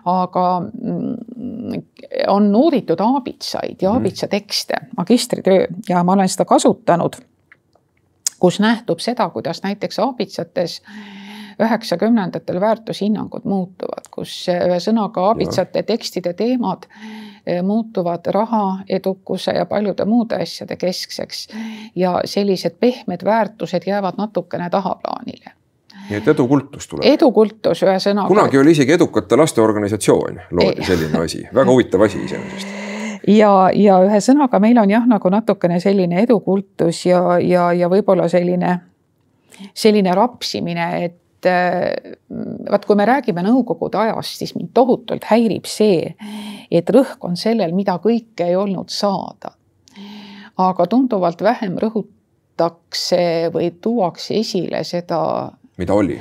aga 0.06 0.46
mm, 0.60 1.82
on 2.28 2.50
uuritud 2.56 3.00
aabitsaid 3.00 3.82
ja 3.82 3.90
mhm. 3.90 3.98
aabitsa 3.98 4.28
tekste, 4.28 4.80
magistritöö 4.96 5.66
ja 5.88 6.04
ma 6.04 6.12
olen 6.12 6.28
seda 6.28 6.44
kasutanud, 6.44 7.20
kus 8.40 8.60
nähtub 8.60 9.02
seda, 9.02 9.28
kuidas 9.30 9.62
näiteks 9.62 9.98
aabitsates 9.98 10.80
üheksakümnendatel 11.62 12.60
väärtushinnangud 12.60 13.46
muutuvad, 13.48 14.10
kus 14.10 14.42
ühesõnaga 14.52 15.22
aabitsate 15.30 15.82
tekstide 15.88 16.34
teemad 16.36 16.84
eh, 16.90 17.62
muutuvad 17.62 18.26
raha, 18.34 18.64
edukuse 18.88 19.54
ja 19.56 19.66
paljude 19.66 20.04
muude 20.04 20.42
asjade 20.42 20.76
keskseks. 20.76 21.48
ja 21.96 22.20
sellised 22.24 22.76
pehmed 22.80 23.24
väärtused 23.24 23.86
jäävad 23.86 24.18
natukene 24.18 24.70
tahaplaanile 24.70 25.56
nii 26.10 26.18
et 26.20 26.28
edukultus 26.28 26.88
tuleb. 26.88 27.06
edukultus 27.08 27.82
ühesõnaga. 27.82 28.28
kunagi 28.28 28.58
oli 28.58 28.74
isegi 28.76 28.96
edukate 28.96 29.36
laste 29.36 29.62
organisatsioon, 29.62 30.42
loodi 30.50 30.86
selline 30.86 31.24
asi, 31.24 31.46
väga 31.54 31.70
huvitav 31.70 32.06
asi 32.06 32.22
iseenesest 32.24 32.86
ja, 33.26 33.52
ja 33.74 33.98
ühesõnaga 34.06 34.60
meil 34.62 34.78
on 34.80 34.90
jah, 34.90 35.06
nagu 35.08 35.30
natukene 35.32 35.80
selline 35.82 36.22
edukultus 36.22 37.04
ja, 37.08 37.38
ja, 37.42 37.70
ja 37.76 37.90
võib-olla 37.92 38.28
selline, 38.32 38.78
selline 39.74 40.14
rapsimine, 40.16 40.88
et 41.04 41.48
äh, 41.50 42.16
vaat 42.70 42.86
kui 42.86 42.98
me 42.98 43.06
räägime 43.08 43.44
nõukogude 43.46 44.00
ajast, 44.06 44.38
siis 44.40 44.54
mind 44.56 44.72
tohutult 44.76 45.26
häirib 45.30 45.68
see, 45.70 46.14
et 46.70 46.90
rõhk 46.94 47.24
on 47.26 47.38
sellel, 47.40 47.74
mida 47.76 47.98
kõike 48.02 48.50
ei 48.50 48.56
olnud 48.56 48.92
saada. 48.92 49.56
aga 50.56 50.86
tunduvalt 50.88 51.42
vähem 51.42 51.74
rõhutakse 51.76 53.50
või 53.52 53.74
tuuakse 53.80 54.38
esile 54.40 54.84
seda 54.84 55.18
mida 55.76 55.94
oli? 55.94 56.20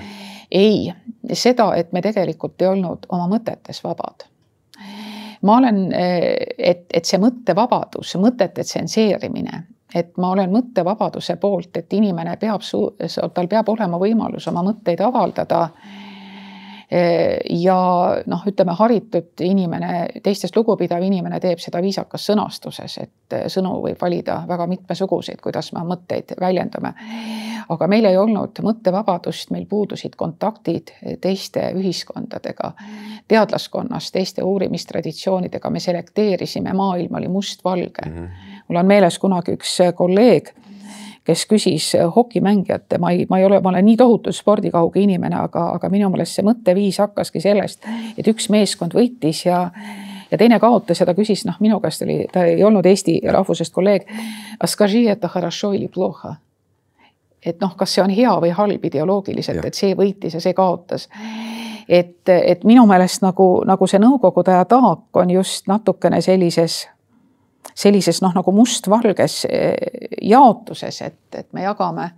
ei, 0.52 0.94
seda, 1.34 1.72
et 1.76 1.91
me 1.91 2.02
tegelikult 2.02 2.62
ei 2.62 2.68
olnud 2.68 3.08
oma 3.10 3.28
mõtetes 3.28 3.82
vabad. 3.84 4.28
ma 5.41 5.58
olen, 5.58 5.88
et, 6.58 6.86
et 6.94 7.06
see 7.06 7.20
mõttevabadus, 7.22 8.15
mõtete 8.22 8.63
tsenseerimine, 8.63 9.63
et 9.96 10.18
ma 10.18 10.32
olen 10.36 10.52
mõttevabaduse 10.52 11.36
poolt, 11.41 11.78
et 11.78 11.94
inimene 11.94 12.38
peab, 12.38 12.62
tal 13.34 13.48
peab 13.48 13.70
olema 13.70 14.00
võimalus 14.02 14.48
oma 14.48 14.63
mõtteid 14.65 15.02
avaldada 15.02 15.70
ja 17.50 17.78
noh, 18.30 18.43
ütleme 18.48 18.76
haritud 18.78 19.41
inimene, 19.41 20.08
teistest 20.24 20.56
lugupidav 20.56 21.04
inimene 21.04 21.39
teeb 21.41 21.60
seda 21.62 21.82
viisakas 21.82 22.28
sõnastuses, 22.30 22.98
et 23.02 23.38
sõnu 23.52 23.80
võib 23.82 24.02
valida 24.02 24.41
väga 24.48 24.67
mitmesuguseid, 24.69 25.41
kuidas 25.41 25.71
me 25.74 25.82
mõtteid 25.88 26.36
väljendame. 26.41 26.93
aga 27.69 27.88
meil 27.88 28.06
ei 28.06 28.17
olnud 28.17 28.60
mõttevabadust, 28.62 29.50
meil 29.52 29.65
puudusid 29.65 30.15
kontaktid 30.15 30.91
teiste 31.21 31.71
ühiskondadega, 31.74 32.74
teadlaskonnas, 33.28 34.12
teiste 34.12 34.43
uurimistraditsioonidega, 34.43 35.69
me 35.69 35.80
selekteerisime, 35.80 36.74
maailm 36.74 37.15
oli 37.15 37.28
mustvalge 37.28 38.06
mm. 38.06 38.13
-hmm. 38.13 38.62
mul 38.67 38.80
on 38.80 38.86
meeles 38.86 39.19
kunagi 39.19 39.58
üks 39.58 39.80
kolleeg 39.95 40.54
kes 41.25 41.45
küsis 41.49 41.91
hokimängijate, 42.15 42.99
ma 43.01 43.11
ei, 43.11 43.25
ma 43.29 43.39
ei 43.39 43.45
ole, 43.45 43.59
ma 43.61 43.69
olen 43.69 43.85
nii 43.85 43.97
tohutult 43.97 44.35
spordikauge 44.35 45.01
inimene, 45.01 45.39
aga, 45.47 45.71
aga 45.79 45.89
minu 45.89 46.09
meelest 46.13 46.38
see 46.38 46.45
mõtteviis 46.45 46.99
hakkaski 47.01 47.41
sellest, 47.41 47.88
et 48.17 48.27
üks 48.29 48.49
meeskond 48.53 48.93
võitis 48.97 49.45
ja 49.47 49.63
ja 50.31 50.38
teine 50.38 50.59
kaotas 50.59 50.99
ja 50.99 51.05
ta 51.05 51.13
küsis, 51.13 51.45
noh, 51.45 51.57
minu 51.61 51.79
käest 51.79 52.01
oli, 52.01 52.25
ta 52.31 52.45
ei 52.49 52.63
olnud 52.63 52.85
eesti 52.85 53.19
rahvusest 53.31 53.73
kolleeg. 53.73 54.07
et 57.45 57.61
noh, 57.61 57.75
kas 57.77 57.93
see 57.93 58.03
on 58.03 58.09
hea 58.09 58.31
või 58.41 58.49
halb 58.57 58.85
ideoloogiliselt, 58.89 59.65
et 59.65 59.77
see 59.77 59.93
võitis 59.97 60.33
ja 60.33 60.41
see 60.41 60.53
kaotas. 60.53 61.07
et, 61.89 62.29
et 62.29 62.63
minu 62.63 62.85
meelest 62.89 63.21
nagu, 63.21 63.63
nagu 63.65 63.88
see 63.88 64.01
nõukogude 64.01 64.53
aja 64.53 64.65
taak 64.65 65.21
on 65.21 65.29
just 65.29 65.67
natukene 65.67 66.21
sellises 66.21 66.88
sellises 67.73 68.21
noh, 68.23 68.34
nagu 68.36 68.51
mustvalges 68.56 69.45
eh, 69.49 69.73
jaotuses, 70.21 71.01
et, 71.01 71.19
et 71.36 71.47
me 71.54 71.65
jagame, 71.65 72.10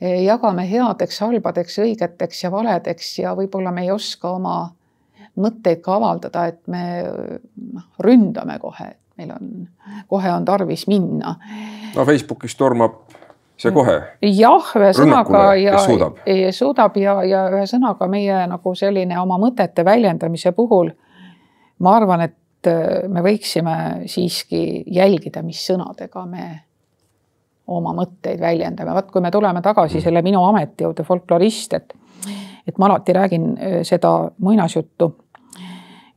eh, 0.00 0.22
jagame 0.24 0.66
headeks, 0.70 1.20
halbadeks, 1.24 1.78
õigeteks 1.84 2.44
ja 2.44 2.52
valedeks 2.52 3.18
ja 3.18 3.34
võib-olla 3.38 3.72
me 3.74 3.86
ei 3.86 3.92
oska 3.94 4.36
oma 4.38 4.56
mõtteid 5.40 5.82
ka 5.84 5.94
avaldada, 5.96 6.46
et 6.50 6.60
me 6.68 6.84
noh, 7.04 7.86
ründame 8.02 8.58
kohe, 8.60 8.90
et 8.94 9.20
meil 9.20 9.34
on, 9.36 9.52
kohe 10.10 10.32
on 10.32 10.44
tarvis 10.44 10.86
minna. 10.90 11.36
no 11.94 12.06
Facebookis 12.08 12.56
tormab 12.58 12.98
see 13.60 13.72
kohe. 13.76 13.98
jah, 14.24 14.72
ühesõnaga 14.80 15.44
ja 15.60 15.84
suudab, 15.84 16.18
suudab 16.56 16.96
ja, 16.96 17.20
ja 17.28 17.44
ühesõnaga 17.52 18.08
meie 18.10 18.42
nagu 18.50 18.74
selline 18.74 19.20
oma 19.20 19.38
mõtete 19.40 19.84
väljendamise 19.84 20.52
puhul 20.56 20.90
ma 21.80 21.96
arvan, 21.96 22.26
et 22.28 22.36
me 22.66 23.22
võiksime 23.24 23.76
siiski 24.10 24.82
jälgida, 24.92 25.42
mis 25.42 25.62
sõnadega 25.66 26.24
me 26.28 26.48
oma 27.70 27.94
mõtteid 27.94 28.40
väljendame, 28.40 28.92
vaat 28.94 29.10
kui 29.12 29.22
me 29.22 29.30
tuleme 29.30 29.62
tagasi 29.62 29.98
mm. 29.98 30.04
selle 30.04 30.22
minu 30.26 30.42
ameti 30.44 30.84
juurde, 30.84 31.06
folklorist, 31.06 31.74
et 31.78 31.96
et 32.68 32.78
ma 32.78 32.86
alati 32.86 33.12
räägin 33.12 33.44
äh, 33.56 33.80
seda 33.82 34.30
muinasjuttu, 34.38 35.08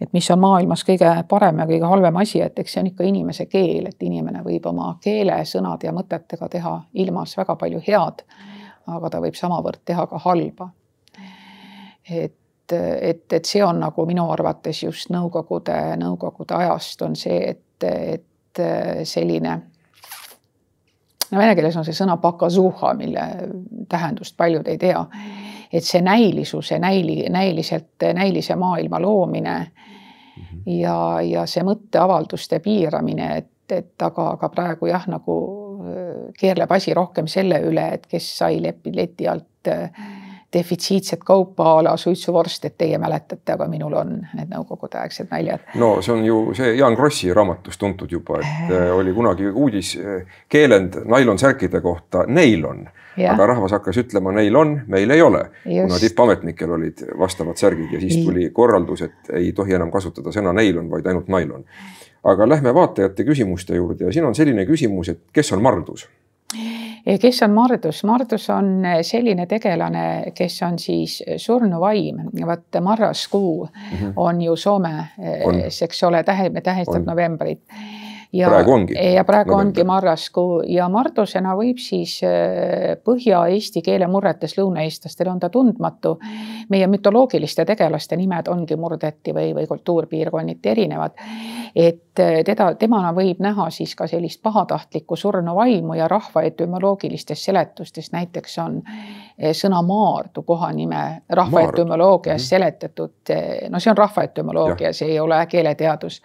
et 0.01 0.13
mis 0.13 0.27
on 0.31 0.39
maailmas 0.39 0.83
kõige 0.85 1.09
parem 1.29 1.61
ja 1.63 1.67
kõige 1.69 1.89
halvem 1.89 2.19
asi, 2.21 2.41
et 2.43 2.59
eks 2.59 2.75
see 2.75 2.83
on 2.83 2.89
ikka 2.91 3.07
inimese 3.07 3.45
keel, 3.49 3.87
et 3.89 4.03
inimene 4.03 4.43
võib 4.43 4.67
oma 4.69 4.91
keele, 5.01 5.39
sõnade 5.47 5.87
ja 5.87 5.93
mõtetega 5.95 6.49
teha 6.51 6.73
ilmas 7.05 7.37
väga 7.39 7.55
palju 7.55 7.81
head, 7.87 8.25
aga 8.91 9.09
ta 9.09 9.21
võib 9.23 9.39
samavõrd 9.39 9.81
teha 9.85 10.05
ka 10.11 10.19
halba. 10.25 10.69
et 12.09 12.35
et, 13.01 13.25
et 13.33 13.45
see 13.45 13.63
on 13.63 13.79
nagu 13.83 14.05
minu 14.09 14.25
arvates 14.31 14.83
just 14.83 15.11
nõukogude, 15.13 15.77
nõukogude 16.01 16.57
ajast 16.57 17.01
on 17.05 17.15
see, 17.19 17.39
et, 17.53 17.87
et 17.87 18.63
selline 19.07 19.55
no 21.31 21.39
vene 21.39 21.55
keeles 21.57 21.77
on 21.79 21.85
see 21.87 21.97
sõna 21.97 22.17
pakazuha, 22.21 22.93
mille 22.99 23.23
tähendust 23.89 24.37
paljud 24.37 24.67
ei 24.69 24.77
tea. 24.77 25.05
et 25.73 25.83
see 25.83 26.01
näilisuse, 26.05 26.77
näili, 26.79 27.23
näiliselt, 27.29 28.05
näilise 28.13 28.55
maailma 28.55 29.01
loomine 29.01 29.55
mhm. 29.59 30.69
ja, 30.69 30.97
ja 31.21 31.45
see 31.49 31.63
mõtteavalduste 31.65 32.59
piiramine, 32.59 33.37
et, 33.37 33.71
et 33.71 34.01
aga, 34.01 34.29
aga 34.37 34.49
praegu 34.49 34.91
jah, 34.91 35.07
nagu 35.09 35.37
keerleb 36.39 36.71
asi 36.71 36.93
rohkem 36.93 37.27
selle 37.27 37.59
üle, 37.67 37.87
et 37.97 38.05
kes 38.09 38.27
sai 38.37 38.61
lepi 38.63 38.93
leti 38.95 39.27
alt 39.27 39.71
äh, 39.71 39.89
defitsiitset 40.53 41.23
kaupa 41.25 41.77
a 41.77 41.83
la 41.83 41.97
suitsuvorst, 41.97 42.65
et 42.65 42.77
teie 42.77 42.97
mäletate, 42.97 43.55
aga 43.55 43.67
minul 43.67 43.93
on 43.97 44.15
need 44.37 44.51
nõukogudeaegsed 44.51 45.31
naljad. 45.31 45.63
no 45.79 45.95
see 46.01 46.13
on 46.13 46.25
ju 46.25 46.39
see 46.57 46.75
Jaan 46.77 46.95
Krossi 46.95 47.33
raamatus 47.33 47.77
tuntud 47.77 48.11
juba, 48.11 48.39
et 48.41 48.73
äh, 48.73 48.91
oli 48.95 49.13
kunagi 49.13 49.49
uudis 49.49 49.95
äh, 49.97 50.37
keelend 50.49 51.01
nailonsärkide 51.05 51.81
kohta, 51.81 52.25
neil 52.27 52.65
on. 52.65 52.85
aga 53.29 53.45
rahvas 53.45 53.75
hakkas 53.75 53.97
ütlema, 54.01 54.31
neil 54.33 54.55
on, 54.57 54.79
meil 54.89 55.11
ei 55.13 55.21
ole, 55.21 55.43
kuna 55.63 55.99
tippametnikel 56.01 56.71
olid 56.73 57.03
vastavad 57.19 57.59
särgid 57.61 57.93
ja 57.93 57.99
siis 58.01 58.23
tuli 58.25 58.49
korraldus, 58.49 59.03
et 59.05 59.29
ei 59.37 59.51
tohi 59.53 59.77
enam 59.77 59.91
kasutada 59.93 60.33
sõna 60.33 60.53
neil 60.53 60.79
on, 60.81 60.89
vaid 60.89 61.07
ainult 61.07 61.29
nailon. 61.29 61.65
aga 62.23 62.49
lähme 62.49 62.73
vaatajate 62.73 63.23
küsimuste 63.27 63.75
juurde 63.75 64.05
ja 64.05 64.13
siin 64.13 64.25
on 64.25 64.35
selline 64.35 64.65
küsimus, 64.65 65.09
et 65.09 65.21
kes 65.33 65.53
on 65.53 65.61
Mardus? 65.61 66.07
Kes 67.21 67.41
on 67.43 67.51
Mardus? 67.51 68.03
Mardus 68.03 68.49
on 68.49 68.85
selline 69.01 69.45
tegelane, 69.45 70.31
kes 70.35 70.61
on 70.63 70.79
siis 70.79 71.17
surnuvaim, 71.37 72.21
vaat 72.45 72.79
marraskuu 72.81 73.65
mm 73.65 73.97
-hmm. 73.97 74.13
on 74.15 74.41
ju 74.41 74.55
Soome, 74.55 75.07
eks 75.81 76.03
ole, 76.03 76.23
tähe, 76.23 76.49
tähistab 76.63 77.05
novembrit 77.05 77.61
ja 78.33 78.49
praegu 78.49 78.71
ongi. 78.71 78.93
ja 79.13 79.23
praegu 79.23 79.51
november. 79.51 79.67
ongi 79.67 79.83
marraskuu 79.83 80.61
ja 80.67 80.87
Mardusena 80.89 81.53
võib 81.57 81.79
siis 81.81 82.17
äh, 82.25 82.95
põhja-eesti 83.05 83.83
keele 83.85 84.07
murretes 84.07 84.57
lõunaeestlastele 84.57 85.31
on 85.31 85.39
ta 85.39 85.49
tundmatu. 85.49 86.17
meie 86.69 86.87
mütoloogiliste 86.87 87.65
tegelaste 87.65 88.17
nimed 88.17 88.47
ongi 88.47 88.75
murdeti 88.75 89.33
või, 89.33 89.53
või 89.55 89.67
kultuurpiirkonniti 89.67 90.69
erinevad. 90.69 91.11
et 91.75 92.19
äh, 92.19 92.41
teda, 92.45 92.73
temana 92.75 93.13
võib 93.13 93.39
näha 93.39 93.69
siis 93.69 93.95
ka 93.95 94.07
sellist 94.07 94.41
pahatahtlikku 94.43 95.15
surnuvaimu 95.15 95.93
ja 95.93 96.07
rahva 96.07 96.41
etümoloogilistes 96.41 97.45
seletustes 97.45 98.11
näiteks 98.11 98.57
on 98.57 98.81
äh, 98.87 99.51
sõna 99.51 99.81
maardu 99.85 100.41
kohanime 100.41 101.21
rahva 101.29 101.61
etümoloogias 101.61 102.41
-hmm. 102.41 102.49
seletatud. 102.49 103.13
no 103.69 103.79
see 103.79 103.91
on 103.91 103.97
rahva 103.97 104.23
etümoloogia, 104.23 104.93
see 104.93 105.11
ei 105.11 105.19
ole 105.19 105.45
keeleteadus 105.45 106.21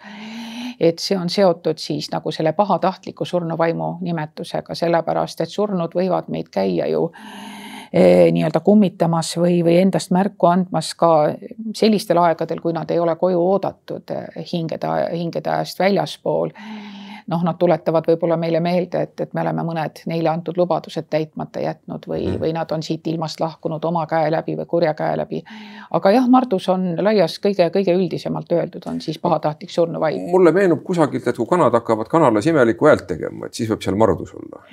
et 0.79 0.99
see 0.99 1.17
on 1.17 1.29
seotud 1.29 1.77
siis 1.77 2.09
nagu 2.11 2.31
selle 2.31 2.53
pahatahtliku 2.53 3.25
surnuvaimu 3.25 3.97
nimetusega, 4.01 4.75
sellepärast 4.75 5.41
et 5.41 5.51
surnud 5.51 5.95
võivad 5.95 6.29
meid 6.31 6.47
käia 6.53 6.87
ju 6.87 7.09
eh, 7.93 8.29
nii-öelda 8.31 8.61
kummitamas 8.63 9.35
või, 9.37 9.59
või 9.65 9.79
endast 9.81 10.13
märku 10.15 10.47
andmas 10.47 10.93
ka 10.95 11.11
sellistel 11.75 12.21
aegadel, 12.23 12.61
kui 12.63 12.73
nad 12.73 12.91
ei 12.91 12.99
ole 12.99 13.15
koju 13.19 13.41
oodatud 13.41 14.15
eh, 14.15 14.45
hingede, 14.53 14.93
hingede 15.11 15.51
ajast 15.57 15.83
väljaspool 15.83 16.55
noh, 17.29 17.43
nad 17.45 17.57
tuletavad 17.59 18.07
võib-olla 18.09 18.37
meile 18.39 18.59
meelde, 18.63 19.03
et, 19.05 19.13
et 19.21 19.33
me 19.37 19.43
oleme 19.43 19.63
mõned 19.65 20.01
neile 20.09 20.31
antud 20.31 20.57
lubadused 20.57 21.07
täitmata 21.09 21.61
jätnud 21.63 22.07
või 22.09 22.23
mm., 22.25 22.39
või 22.41 22.53
nad 22.55 22.71
on 22.75 22.83
siit 22.85 23.07
ilmast 23.07 23.39
lahkunud 23.43 23.85
oma 23.85 24.05
käe 24.09 24.31
läbi 24.33 24.55
või 24.57 24.67
kurja 24.69 24.93
käe 24.97 25.17
läbi. 25.17 25.43
aga 25.91 26.11
jah, 26.15 26.29
Mardus 26.29 26.69
on 26.69 26.87
laias 27.03 27.37
kõige-kõige 27.43 27.95
üldisemalt 27.95 28.51
öeldud, 28.51 28.87
on 28.89 29.01
siis 29.01 29.19
pahatahtlik 29.19 29.69
surnuvaim. 29.69 30.29
mulle 30.31 30.51
meenub 30.55 30.83
kusagilt, 30.83 31.27
et 31.27 31.37
kui 31.37 31.49
kanad 31.49 31.73
hakkavad 31.73 32.09
kanalas 32.09 32.47
imelikku 32.47 32.89
häält 32.89 33.07
tegema, 33.07 33.45
et 33.45 33.53
siis 33.53 33.69
võib 33.69 33.85
seal 33.85 33.99
Mardus 33.99 34.33
olla. 34.33 34.63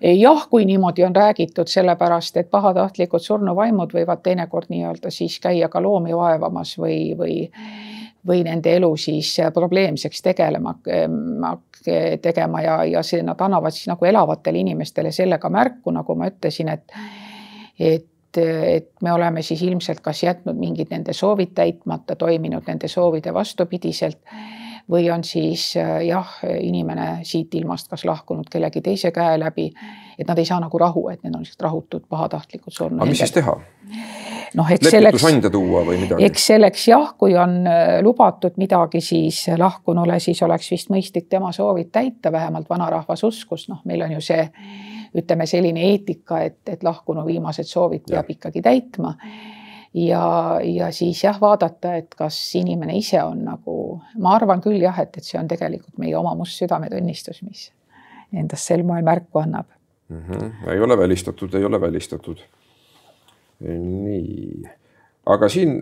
jah, 0.00 0.46
kui 0.50 0.64
niimoodi 0.64 1.04
on 1.04 1.16
räägitud, 1.16 1.68
sellepärast 1.68 2.36
et 2.36 2.50
pahatahtlikud 2.50 3.20
surnuvaimud 3.20 3.92
võivad 3.92 4.24
teinekord 4.24 4.72
nii-öelda 4.72 5.10
siis 5.10 5.40
käia 5.40 5.68
ka 5.68 5.82
loomi 5.82 6.16
vaevamas 6.16 6.76
või, 6.78 7.12
või 7.18 7.36
või 8.26 8.42
nende 8.46 8.74
elu 8.76 8.90
siis 8.96 9.36
probleemseks 9.54 10.22
tegelema, 10.22 10.74
tegema 12.22 12.62
ja, 12.62 12.76
ja 12.84 13.02
see, 13.06 13.22
nad 13.22 13.40
annavad 13.40 13.74
siis 13.74 13.88
nagu 13.90 14.04
elavatele 14.04 14.58
inimestele 14.64 15.12
sellega 15.12 15.50
märku, 15.52 15.94
nagu 15.94 16.18
ma 16.18 16.30
ütlesin, 16.30 16.72
et, 16.72 16.96
et, 17.78 18.40
et 18.42 18.90
me 19.02 19.12
oleme 19.12 19.42
siis 19.46 19.62
ilmselt 19.62 20.02
kas 20.04 20.22
jätnud 20.26 20.58
mingid 20.58 20.90
nende 20.90 21.14
soovid 21.16 21.54
täitmata, 21.54 22.16
toiminud 22.16 22.66
nende 22.66 22.88
soovide 22.88 23.34
vastupidiselt 23.34 24.18
või 24.90 25.08
on 25.10 25.24
siis 25.24 25.74
jah, 26.06 26.36
inimene 26.60 27.24
siit 27.26 27.54
ilmast 27.58 27.90
kas 27.90 28.04
lahkunud 28.06 28.48
kellegi 28.50 28.80
teise 28.84 29.10
käe 29.14 29.38
läbi, 29.40 29.70
et 30.18 30.28
nad 30.28 30.38
ei 30.38 30.46
saa 30.48 30.60
nagu 30.62 30.78
rahu, 30.78 31.08
et 31.10 31.22
need 31.24 31.34
on 31.34 31.42
lihtsalt 31.42 31.66
rahutud, 31.68 32.06
pahatahtlikud 32.08 32.72
surnud. 32.72 33.00
aga 33.00 33.10
mis 33.10 33.24
siis 33.24 33.34
teha? 33.34 33.56
noh, 34.56 34.70
eks 34.70 34.88
selleks. 34.88 35.04
lepitusande 35.04 35.50
tuua 35.50 35.82
või 35.86 36.00
midagi? 36.00 36.24
eks 36.26 36.46
selleks 36.52 36.88
jah, 36.88 37.12
kui 37.18 37.36
on 37.38 37.58
äh, 37.66 37.98
lubatud 38.04 38.56
midagi, 38.60 39.00
siis 39.04 39.44
lahkunule, 39.58 40.18
siis 40.22 40.42
oleks 40.46 40.70
vist 40.72 40.92
mõistlik 40.92 41.28
tema 41.32 41.52
soovid 41.52 41.90
täita, 41.92 42.32
vähemalt 42.32 42.70
vanarahvas 42.70 43.24
uskus, 43.26 43.68
noh, 43.72 43.82
meil 43.84 44.06
on 44.06 44.16
ju 44.16 44.22
see 44.24 44.46
ütleme 45.16 45.46
selline 45.48 45.84
eetika, 45.90 46.40
et, 46.44 46.60
et 46.68 46.82
lahkunu 46.84 47.24
viimased 47.26 47.68
soovid 47.68 48.06
peab 48.08 48.26
ja. 48.28 48.36
ikkagi 48.36 48.62
täitma. 48.62 49.14
Ja, 49.96 50.58
ja 50.62 50.90
siis 50.92 51.22
jah, 51.24 51.38
vaadata, 51.40 51.94
et 52.00 52.14
kas 52.18 52.38
inimene 52.58 52.96
ise 52.98 53.22
on 53.24 53.44
nagu, 53.46 53.76
ma 54.22 54.36
arvan 54.36 54.62
küll 54.64 54.80
jah, 54.82 54.98
et, 55.02 55.16
et 55.16 55.24
see 55.24 55.40
on 55.40 55.48
tegelikult 55.48 55.96
meie 56.02 56.16
oma 56.18 56.34
must 56.38 56.60
südametunnistus, 56.60 57.42
mis 57.46 57.70
endast 58.36 58.68
sel 58.68 58.84
moel 58.86 59.04
märku 59.06 59.40
annab 59.40 59.68
mm. 60.08 60.22
-hmm. 60.22 60.72
ei 60.72 60.80
ole 60.80 60.98
välistatud, 60.98 61.54
ei 61.54 61.64
ole 61.64 61.80
välistatud 61.80 62.42
nii, 63.60 64.66
aga 65.26 65.48
siin 65.48 65.78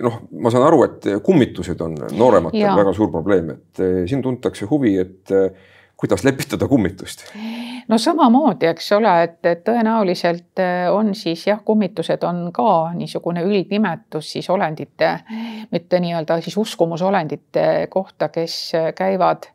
noh, 0.00 0.20
ma 0.30 0.50
saan 0.50 0.66
aru, 0.68 0.82
et 0.86 1.06
kummitused 1.22 1.80
on 1.82 1.96
noorematel 2.14 2.76
väga 2.78 2.92
suur 2.96 3.10
probleem, 3.10 3.50
et 3.56 3.82
eh, 3.82 4.02
siin 4.08 4.22
tuntakse 4.22 4.68
huvi, 4.70 4.96
et 5.02 5.34
eh, 5.34 5.72
kuidas 6.04 6.24
lepitada 6.24 6.68
kummitust? 6.68 7.26
no 7.88 7.98
samamoodi, 7.98 8.68
eks 8.72 8.92
ole, 8.96 9.14
et, 9.26 9.40
et 9.48 9.64
tõenäoliselt 9.66 10.62
eh, 10.62 10.86
on 10.92 11.14
siis 11.18 11.46
jah, 11.48 11.60
kummitused 11.64 12.22
on 12.28 12.46
ka 12.54 12.92
niisugune 12.94 13.44
üldnimetus 13.44 14.34
siis 14.36 14.50
olendite, 14.50 15.16
mitte 15.72 16.00
nii-öelda 16.00 16.40
siis 16.44 16.56
uskumusolendite 16.60 17.88
kohta, 17.92 18.28
kes 18.28 18.72
käivad 18.96 19.50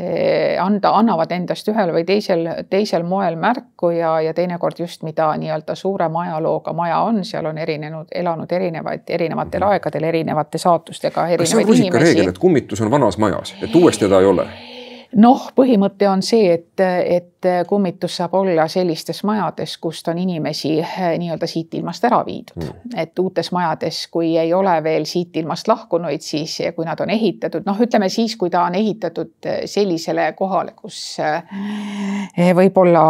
Eh, 0.00 0.62
anda, 0.62 0.92
annavad 0.94 1.32
endast 1.34 1.66
ühel 1.72 1.90
või 1.90 2.04
teisel, 2.06 2.44
teisel 2.70 3.02
moel 3.08 3.34
märku 3.40 3.88
ja, 3.96 4.12
ja 4.22 4.34
teinekord 4.36 4.78
just, 4.78 5.02
mida 5.02 5.26
nii-öelda 5.40 5.74
suurema 5.74 6.22
ajalooga 6.22 6.74
maja 6.76 7.00
on, 7.08 7.24
seal 7.26 7.48
on 7.50 7.58
erinenud, 7.58 8.12
elanud 8.14 8.52
erinevaid, 8.52 9.08
erinevatel 9.08 9.64
mhm. 9.64 9.74
aegadel 9.74 10.06
erinevate 10.12 10.62
saatustega. 10.62 11.26
kas 11.40 11.50
see 11.50 11.64
on 11.64 11.70
rusikareegel, 11.72 12.30
et 12.30 12.38
kummitus 12.38 12.84
on 12.84 12.92
vanas 12.94 13.18
majas, 13.18 13.56
et 13.58 13.74
uuesti 13.74 14.06
teda 14.06 14.20
ei 14.22 14.30
ole? 14.30 14.46
Noh, 15.16 15.48
põhimõte 15.56 16.08
on 16.10 16.22
see, 16.22 16.52
et, 16.52 16.80
et 16.80 17.48
kummitus 17.66 18.16
saab 18.18 18.34
olla 18.34 18.66
sellistes 18.68 19.22
majades, 19.24 19.76
kust 19.78 20.08
on 20.08 20.18
inimesi 20.18 20.72
eh, 20.80 20.98
nii-öelda 21.18 21.46
siit 21.46 21.74
ilmast 21.78 22.04
ära 22.04 22.18
viidud 22.26 22.58
mm.. 22.64 22.96
et 22.98 23.18
uutes 23.18 23.52
majades, 23.54 24.00
kui 24.12 24.34
ei 24.38 24.52
ole 24.54 24.74
veel 24.82 25.06
siit 25.06 25.36
ilmast 25.36 25.68
lahkunuid, 25.68 26.20
siis 26.24 26.58
kui 26.76 26.86
nad 26.86 27.00
on 27.00 27.10
ehitatud, 27.14 27.64
noh, 27.66 27.78
ütleme 27.80 28.08
siis, 28.12 28.36
kui 28.36 28.50
ta 28.50 28.64
on 28.66 28.74
ehitatud 28.74 29.46
eh, 29.46 29.60
sellisele 29.70 30.32
kohale, 30.36 30.74
kus 30.76 30.98
eh, 31.22 32.52
võib-olla 32.58 33.04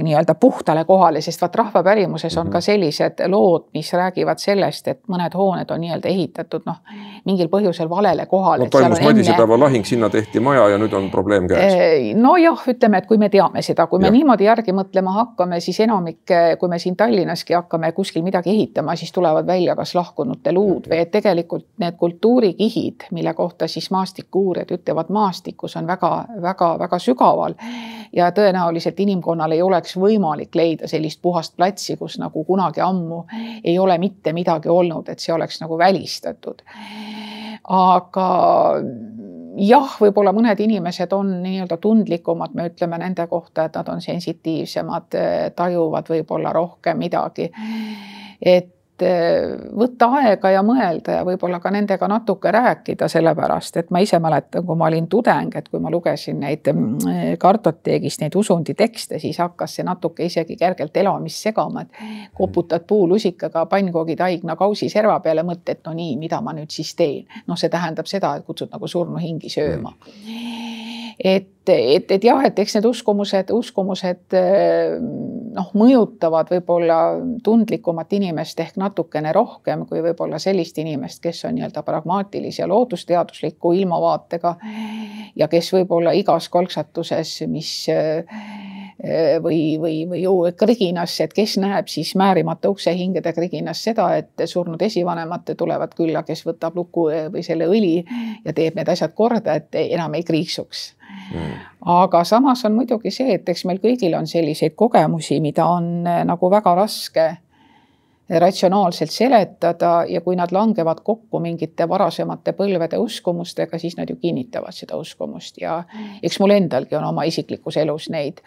nii-öelda 0.00 0.34
puhtale 0.40 0.84
kohale, 0.88 1.20
sest 1.20 1.42
vaat 1.44 1.60
rahvapärimuses 1.62 2.36
on 2.40 2.48
ka 2.48 2.58
mhm. 2.58 2.66
sellised 2.70 3.24
lood, 3.28 3.68
mis 3.76 3.92
räägivad 3.92 4.40
sellest, 4.42 4.88
et 4.88 5.02
mõned 5.08 5.36
hooned 5.36 5.70
on 5.70 5.84
nii-öelda 5.84 6.08
ehitatud 6.08 6.66
noh, 6.66 6.80
mingil 7.28 7.52
põhjusel 7.52 7.90
valele 7.90 8.26
kohale. 8.26 8.66
no 8.66 8.72
toimus 8.72 9.04
Madisepäeva 9.04 9.54
enne... 9.54 9.64
lahing, 9.66 9.86
sinna 9.86 10.10
tehti 10.10 10.40
maja 10.40 10.68
ja 10.74 10.80
nüüd 10.80 10.96
on 10.96 11.10
probleem 11.20 11.48
käes. 11.50 12.16
nojah, 12.16 12.64
ütleme, 12.72 12.98
et 12.98 13.06
kui 13.08 13.18
me 13.20 13.28
teame, 13.32 13.62
seda, 13.62 13.86
kui 13.90 14.00
me 14.02 14.08
ja. 14.08 14.14
niimoodi 14.14 14.46
järgi 14.48 14.74
mõtlema 14.76 15.14
hakkame, 15.18 15.60
siis 15.60 15.80
enamik, 15.84 16.22
kui 16.58 16.72
me 16.72 16.78
siin 16.82 16.96
Tallinnaski 16.96 17.54
hakkame 17.56 17.92
kuskil 17.96 18.24
midagi 18.26 18.50
ehitama, 18.54 18.96
siis 18.96 19.12
tulevad 19.12 19.46
välja 19.46 19.76
kas 19.78 19.94
lahkunute 19.94 20.52
luud 20.56 20.88
või 20.90 21.02
et 21.04 21.12
tegelikult 21.12 21.66
need 21.82 21.98
kultuurikihid, 22.00 23.08
mille 23.16 23.34
kohta 23.38 23.68
siis 23.68 23.90
maastikuuurijad 23.94 24.74
ütlevad, 24.78 25.12
maastikus 25.12 25.76
on 25.76 25.88
väga-väga-väga 25.90 26.98
sügaval. 26.98 27.54
ja 28.12 28.30
tõenäoliselt 28.34 29.00
inimkonnal 29.00 29.52
ei 29.52 29.62
oleks 29.62 29.96
võimalik 29.96 30.54
leida 30.54 30.88
sellist 30.88 31.22
puhast 31.22 31.56
platsi, 31.56 31.96
kus 31.96 32.18
nagu 32.18 32.44
kunagi 32.44 32.80
ammu 32.80 33.24
ei 33.64 33.78
ole 33.78 33.98
mitte 33.98 34.32
midagi 34.32 34.68
olnud, 34.68 35.08
et 35.08 35.18
see 35.18 35.34
oleks 35.34 35.60
nagu 35.60 35.78
välistatud. 35.78 36.62
aga 37.68 38.28
jah, 39.56 39.94
võib-olla 40.00 40.32
mõned 40.36 40.60
inimesed 40.60 41.12
on 41.16 41.32
nii-öelda 41.42 41.76
tundlikumad, 41.82 42.54
me 42.54 42.68
ütleme 42.70 42.98
nende 43.02 43.26
kohta, 43.30 43.66
et 43.66 43.78
nad 43.78 43.88
on 43.88 44.02
sensitiivsemad, 44.04 45.16
tajuvad 45.56 46.10
võib-olla 46.10 46.52
rohkem 46.52 46.98
midagi. 46.98 47.50
et 48.40 48.74
Eh, 49.02 49.54
võtta 49.76 50.08
aega 50.20 50.50
ja 50.52 50.62
mõelda 50.66 51.14
ja 51.18 51.24
võib-olla 51.24 51.60
ka 51.62 51.70
nendega 51.72 52.08
natuke 52.10 52.52
rääkida, 52.52 53.08
sellepärast 53.08 53.78
et 53.80 53.90
ma 53.94 54.02
ise 54.04 54.18
mäletan, 54.20 54.64
kui 54.66 54.76
ma 54.76 54.88
olin 54.90 55.06
tudeng, 55.08 55.54
et 55.56 55.68
kui 55.68 55.80
ma 55.80 55.92
lugesin 55.92 56.40
neid 56.42 56.68
mm, 56.72 57.38
kartoteegist 57.40 58.20
neid 58.24 58.36
usunditekste, 58.36 59.18
siis 59.22 59.40
hakkas 59.40 59.78
see 59.78 59.86
natuke 59.86 60.26
isegi 60.26 60.56
kergelt 60.60 60.96
elamist 60.96 61.48
segama, 61.48 61.86
et 61.86 62.30
koputad 62.36 62.84
puulusikaga 62.88 63.64
pannkoogidaigna 63.70 64.56
kausi 64.60 64.90
serva 64.92 65.20
peale, 65.24 65.46
mõtled, 65.46 65.78
et 65.78 65.84
no 65.86 65.96
nii, 65.96 66.16
mida 66.20 66.42
ma 66.44 66.56
nüüd 66.56 66.70
siis 66.74 66.94
teen. 66.98 67.24
noh, 67.46 67.56
see 67.56 67.72
tähendab 67.72 68.08
seda, 68.10 68.36
et 68.36 68.46
kutsud 68.46 68.72
nagu 68.72 68.88
surnuhingi 68.88 69.52
sööma 69.52 69.94
et, 71.24 71.68
et, 71.68 72.10
et 72.10 72.24
jah, 72.24 72.40
et 72.46 72.58
eks 72.58 72.76
need 72.76 72.86
uskumused, 72.88 73.50
uskumused 73.52 74.36
noh, 75.54 75.70
mõjutavad 75.76 76.50
võib-olla 76.54 76.98
tundlikumat 77.44 78.12
inimest 78.16 78.60
ehk 78.64 78.78
natukene 78.80 79.32
rohkem 79.36 79.84
kui 79.90 80.02
võib-olla 80.04 80.40
sellist 80.42 80.78
inimest, 80.80 81.20
kes 81.22 81.44
on 81.48 81.58
nii-öelda 81.58 81.84
pragmaatilise 81.86 82.62
ja 82.62 82.70
loodusteadusliku 82.70 83.74
ilmavaatega 83.82 84.56
ja 85.36 85.48
kes 85.52 85.72
võib-olla 85.76 86.14
igas 86.16 86.48
kolksatuses, 86.48 87.36
mis 87.52 87.74
või, 89.42 89.78
või, 89.80 89.94
või 90.08 90.22
ju 90.22 90.34
kriginas, 90.60 91.14
et 91.24 91.32
kes 91.32 91.56
näeb 91.62 91.88
siis 91.88 92.12
määrimata 92.20 92.68
uksehingede 92.68 93.32
kriginas 93.32 93.80
seda, 93.84 94.10
et 94.20 94.44
surnud 94.44 94.82
esivanemad 94.82 95.54
tulevad 95.56 95.94
külla, 95.96 96.22
kes 96.26 96.44
võtab 96.46 96.76
luku 96.76 97.08
või 97.32 97.44
selle 97.46 97.68
õli 97.70 97.94
ja 98.44 98.52
teeb 98.52 98.76
need 98.76 98.88
asjad 98.92 99.14
korda, 99.16 99.56
et 99.56 99.78
enam 99.88 100.14
ei 100.18 100.26
kriiksuks. 100.26 100.90
Mm.. 101.30 101.54
aga 101.86 102.24
samas 102.24 102.64
on 102.66 102.74
muidugi 102.74 103.10
see, 103.14 103.34
et 103.34 103.48
eks 103.48 103.64
meil 103.68 103.78
kõigil 103.82 104.14
on 104.18 104.26
selliseid 104.26 104.74
kogemusi, 104.78 105.40
mida 105.42 105.66
on 105.70 106.06
eh, 106.06 106.22
nagu 106.26 106.50
väga 106.50 106.74
raske 106.78 107.26
ratsionaalselt 108.38 109.10
seletada 109.10 110.04
ja 110.08 110.20
kui 110.20 110.36
nad 110.38 110.52
langevad 110.52 111.02
kokku 111.04 111.40
mingite 111.42 111.88
varasemate 111.88 112.52
põlvede 112.54 112.98
uskumustega, 113.02 113.78
siis 113.78 113.96
nad 113.98 114.10
ju 114.10 114.16
kinnitavad 114.20 114.76
seda 114.76 114.98
uskumust 115.00 115.58
ja 115.60 115.82
eks 116.22 116.38
mul 116.40 116.54
endalgi 116.54 116.96
on 116.96 117.08
oma 117.10 117.26
isiklikus 117.26 117.80
elus 117.82 118.10
neid, 118.10 118.38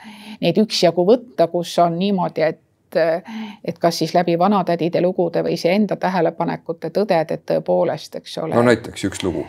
neid 0.42 0.60
üksjagu 0.64 1.06
võtta, 1.08 1.50
kus 1.52 1.76
on 1.84 2.00
niimoodi, 2.00 2.48
et 2.48 2.62
et 2.96 3.80
kas 3.80 3.98
siis 3.98 4.14
läbi 4.16 4.38
vanatädide 4.40 5.02
lugude 5.02 5.44
või 5.44 5.58
iseenda 5.58 5.96
tähelepanekute 5.96 6.90
tõded, 6.96 7.32
et 7.32 7.46
tõepoolest, 7.52 8.18
eks 8.22 8.38
ole. 8.44 8.56
no 8.56 8.64
näiteks 8.66 9.06
üks 9.10 9.24
lugu. 9.24 9.46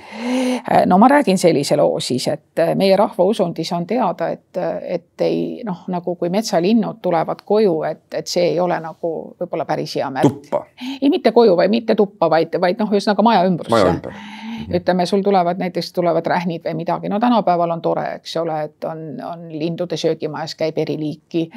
no 0.87 0.99
ma 0.99 1.09
räägin 1.09 1.39
sellise 1.39 1.77
loo 1.77 2.01
siis, 2.01 2.29
et 2.29 2.65
meie 2.75 2.97
rahvausundis 2.97 3.73
on 3.73 3.87
teada, 3.87 4.29
et, 4.35 4.63
et 4.83 5.27
ei 5.27 5.63
noh, 5.67 5.85
nagu 5.89 6.17
kui 6.21 6.31
metsalinnud 6.31 7.03
tulevad 7.03 7.43
koju, 7.45 7.83
et, 7.91 8.07
et 8.15 8.31
see 8.31 8.53
ei 8.53 8.61
ole 8.61 8.79
nagu 8.81 9.15
võib-olla 9.41 9.67
päris 9.69 9.97
hea 9.97 10.11
märk. 10.11 10.29
tuppa? 10.29 10.65
ei, 11.01 11.11
mitte 11.11 11.33
koju, 11.33 11.57
vaid 11.57 11.71
mitte 11.71 11.95
tuppa, 11.95 12.31
vaid, 12.31 12.57
vaid 12.61 12.81
noh, 12.81 12.91
ühesõnaga 12.93 13.27
maja 13.27 13.45
ümbrusse. 13.49 13.77
maja 13.77 13.93
ümber 13.93 14.25
ütleme, 14.75 15.07
sul 15.07 15.23
tulevad 15.23 15.59
näiteks 15.59 15.93
tulevad 15.93 16.27
rähnid 16.27 16.65
või 16.65 16.75
midagi, 16.83 17.09
no 17.09 17.21
tänapäeval 17.21 17.75
on 17.77 17.83
tore, 17.83 18.07
eks 18.19 18.37
ole, 18.43 18.61
et 18.69 18.85
on, 18.89 19.05
on 19.25 19.49
lindude 19.53 19.97
söögimajas 20.01 20.55
käib 20.59 20.79
eri 20.79 20.99
liiki. 20.99 21.49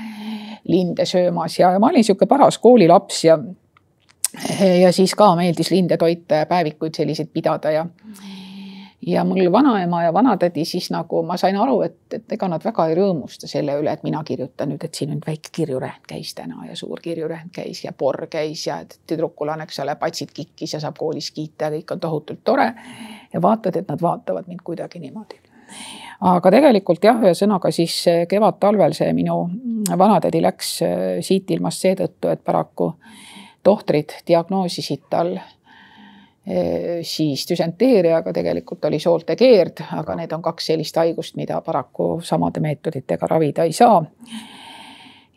Linde 0.68 1.06
söömas. 1.06 1.60
Ja, 1.60 1.70
ma 1.80 1.88
olin 1.88 2.02
niisugune 2.02 2.28
paras 2.28 2.58
koolilaps 2.60 3.24
ja 3.24 3.38
ja 4.82 4.91
siis 4.91 5.16
ka 5.16 5.30
meeldis 5.36 5.72
linde 5.72 5.98
toita 5.98 6.41
ja 6.41 6.45
päevikuid 6.45 6.98
selliseid 6.98 7.30
pidada 7.34 7.72
ja 7.72 7.86
ja 9.08 9.24
mul 9.24 9.51
vanaema 9.51 10.03
ja 10.03 10.14
vanatädi 10.14 10.66
siis 10.66 10.89
nagu 10.91 11.22
ma 11.24 11.38
sain 11.38 11.58
aru, 11.58 11.82
et, 11.82 11.97
et 12.14 12.34
ega 12.36 12.49
nad 12.51 12.64
väga 12.64 12.88
ei 12.89 12.95
rõõmusta 12.97 13.47
selle 13.47 13.78
üle, 13.80 13.91
et 13.93 14.03
mina 14.03 14.24
kirjutan 14.28 14.72
nüüd, 14.74 14.84
et 14.84 14.99
siin 14.99 15.14
nüüd 15.14 15.24
väike 15.28 15.53
kirjurähn 15.55 16.03
käis 16.08 16.34
täna 16.36 16.68
ja 16.68 16.76
suur 16.76 16.99
kirjurähn 17.03 17.51
käis 17.55 17.84
ja 17.86 17.93
porr 17.97 18.28
käis 18.32 18.68
ja 18.68 18.82
tüdrukul 19.08 19.53
on, 19.53 19.64
eks 19.64 19.80
ole, 19.84 19.95
patsid 19.95 20.34
kikkis 20.36 20.76
ja 20.76 20.84
saab 20.84 20.99
koolis 20.99 21.32
kiita 21.32 21.70
ja 21.70 21.78
kõik 21.78 21.95
on 21.95 22.03
tohutult 22.03 22.43
tore. 22.43 22.74
ja 23.34 23.41
vaatad, 23.41 23.76
et 23.76 23.88
nad 23.88 24.01
vaatavad 24.01 24.47
mind 24.47 24.64
kuidagi 24.64 24.99
niimoodi 24.99 25.39
aga 26.22 26.51
tegelikult 26.51 27.03
jah, 27.03 27.20
ühesõnaga 27.22 27.72
siis 27.72 27.95
kevad-talvel 28.30 28.95
see 28.97 29.12
minu 29.14 29.39
vanatädi 29.97 30.41
läks 30.43 30.72
äh, 30.84 31.05
siit 31.22 31.51
ilmast 31.51 31.84
seetõttu, 31.86 32.32
et 32.32 32.43
paraku 32.43 32.93
tohtrid 33.64 34.20
diagnoosisid 34.28 35.08
tal 35.10 35.38
siis 37.04 37.41
düsenteeriaga, 37.50 38.32
tegelikult 38.34 38.86
oli 38.88 39.00
sooltekeerd, 39.04 39.82
aga 39.98 40.16
need 40.16 40.32
on 40.32 40.41
kaks 40.45 40.70
sellist 40.72 40.95
haigust, 40.95 41.36
mida 41.36 41.60
paraku 41.62 42.22
samade 42.24 42.64
meetoditega 42.64 43.28
ravida 43.28 43.66
ei 43.68 43.74
saa. 43.76 44.00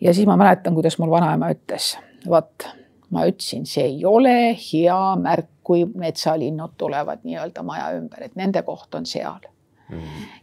ja 0.00 0.14
siis 0.14 0.26
ma 0.26 0.36
mäletan, 0.38 0.74
kuidas 0.74 0.98
mul 0.98 1.10
vanaema 1.10 1.50
ütles, 1.50 1.96
vot 2.28 2.68
ma 3.10 3.26
ütlesin, 3.26 3.66
see 3.66 3.86
ei 3.88 4.04
ole 4.06 4.54
hea 4.54 5.00
märk, 5.20 5.50
kui 5.66 5.84
metsalinnud 5.84 6.74
tulevad 6.78 7.22
nii-öelda 7.26 7.62
maja 7.62 7.90
ümber, 7.98 8.24
et 8.26 8.36
nende 8.38 8.62
koht 8.66 8.94
on 8.94 9.06
seal. 9.06 9.50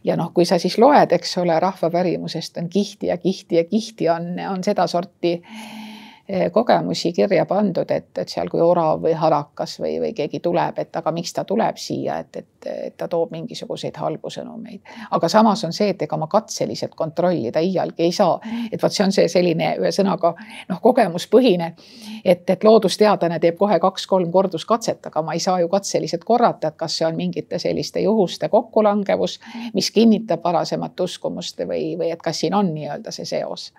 Ja 0.04 0.16
noh, 0.16 0.30
kui 0.36 0.44
sa 0.48 0.58
siis 0.60 0.76
loed, 0.80 1.12
eks 1.16 1.38
ole, 1.40 1.56
rahva 1.60 1.88
pärimusest 1.92 2.58
on 2.60 2.68
kihti 2.68 3.08
ja 3.08 3.16
kihti 3.16 3.56
ja 3.56 3.64
kihti 3.64 4.08
on, 4.12 4.34
on 4.52 4.64
sedasorti 4.64 5.38
kogemusi 6.52 7.12
kirja 7.12 7.46
pandud, 7.48 7.90
et, 7.90 8.10
et 8.18 8.28
seal, 8.28 8.50
kui 8.52 8.60
orav 8.60 9.00
või 9.00 9.14
harakas 9.16 9.78
või, 9.80 9.94
või 10.02 10.10
keegi 10.12 10.42
tuleb, 10.44 10.76
et 10.82 10.96
aga 11.00 11.12
miks 11.16 11.32
ta 11.32 11.44
tuleb 11.48 11.80
siia, 11.80 12.18
et, 12.20 12.36
et, 12.36 12.68
et 12.68 12.96
ta 13.00 13.08
toob 13.08 13.32
mingisuguseid 13.32 13.96
halbu 13.96 14.28
sõnumeid. 14.30 14.82
aga 15.10 15.28
samas 15.32 15.64
on 15.64 15.72
see, 15.72 15.88
et 15.94 16.02
ega 16.04 16.18
ma 16.20 16.28
katseliselt 16.28 16.94
kontrollida 16.98 17.62
iialgi 17.64 18.04
ei 18.04 18.12
saa. 18.12 18.36
et 18.72 18.82
vot 18.82 18.92
see 18.92 19.06
on 19.06 19.12
see 19.12 19.28
selline 19.28 19.70
ühesõnaga 19.80 20.34
noh, 20.68 20.80
kogemuspõhine, 20.84 21.72
et, 22.24 22.44
et 22.50 22.64
loodusteadlane 22.64 23.40
teeb 23.40 23.56
kohe 23.56 23.80
kaks-kolm 23.80 24.32
korduskatset, 24.32 25.06
aga 25.06 25.22
ma 25.22 25.32
ei 25.32 25.40
saa 25.40 25.60
ju 25.60 25.72
katseliselt 25.72 26.28
korrata, 26.28 26.68
et 26.68 26.76
kas 26.76 27.00
see 27.00 27.08
on 27.08 27.16
mingite 27.16 27.58
selliste 27.58 28.04
juhuste 28.04 28.52
kokkulangevus, 28.52 29.40
mis 29.74 29.90
kinnitab 29.90 30.44
varasemat 30.44 31.00
uskumust 31.00 31.64
või, 31.64 31.94
või 31.96 32.12
et 32.12 32.22
kas 32.22 32.44
siin 32.44 32.54
on 32.54 32.74
nii-öelda 32.74 33.16
see 33.16 33.24
seos 33.24 33.70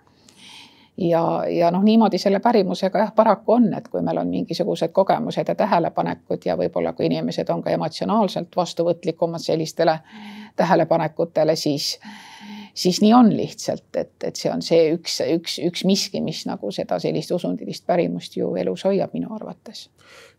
ja, 1.01 1.43
ja 1.47 1.71
noh, 1.71 1.83
niimoodi 1.83 2.17
selle 2.17 2.39
pärimusega 2.39 2.99
jah, 2.99 3.11
paraku 3.15 3.53
on, 3.57 3.73
et 3.73 3.87
kui 3.87 4.01
meil 4.01 4.17
on 4.17 4.27
mingisugused 4.27 4.91
kogemused 4.95 5.47
ja 5.47 5.55
tähelepanekud 5.55 6.45
ja 6.45 6.57
võib-olla 6.59 6.93
kui 6.93 7.07
inimesed 7.09 7.49
on 7.49 7.63
ka 7.63 7.71
emotsionaalselt 7.75 8.55
vastuvõtlikumad 8.55 9.43
sellistele 9.43 9.99
tähelepanekutele, 10.55 11.55
siis 11.55 11.99
siis 12.79 13.01
nii 13.03 13.13
on 13.13 13.29
lihtsalt, 13.35 13.89
et, 13.97 14.15
et 14.23 14.39
see 14.39 14.51
on 14.51 14.61
see 14.63 14.89
üks, 14.95 15.19
üks, 15.35 15.57
üks 15.67 15.85
miski, 15.87 16.21
mis 16.23 16.45
nagu 16.47 16.71
seda 16.75 16.99
sellist 17.01 17.31
usundilist 17.35 17.85
pärimust 17.89 18.37
ju 18.39 18.53
elus 18.59 18.85
hoiab 18.87 19.15
minu 19.17 19.33
arvates. 19.35 19.89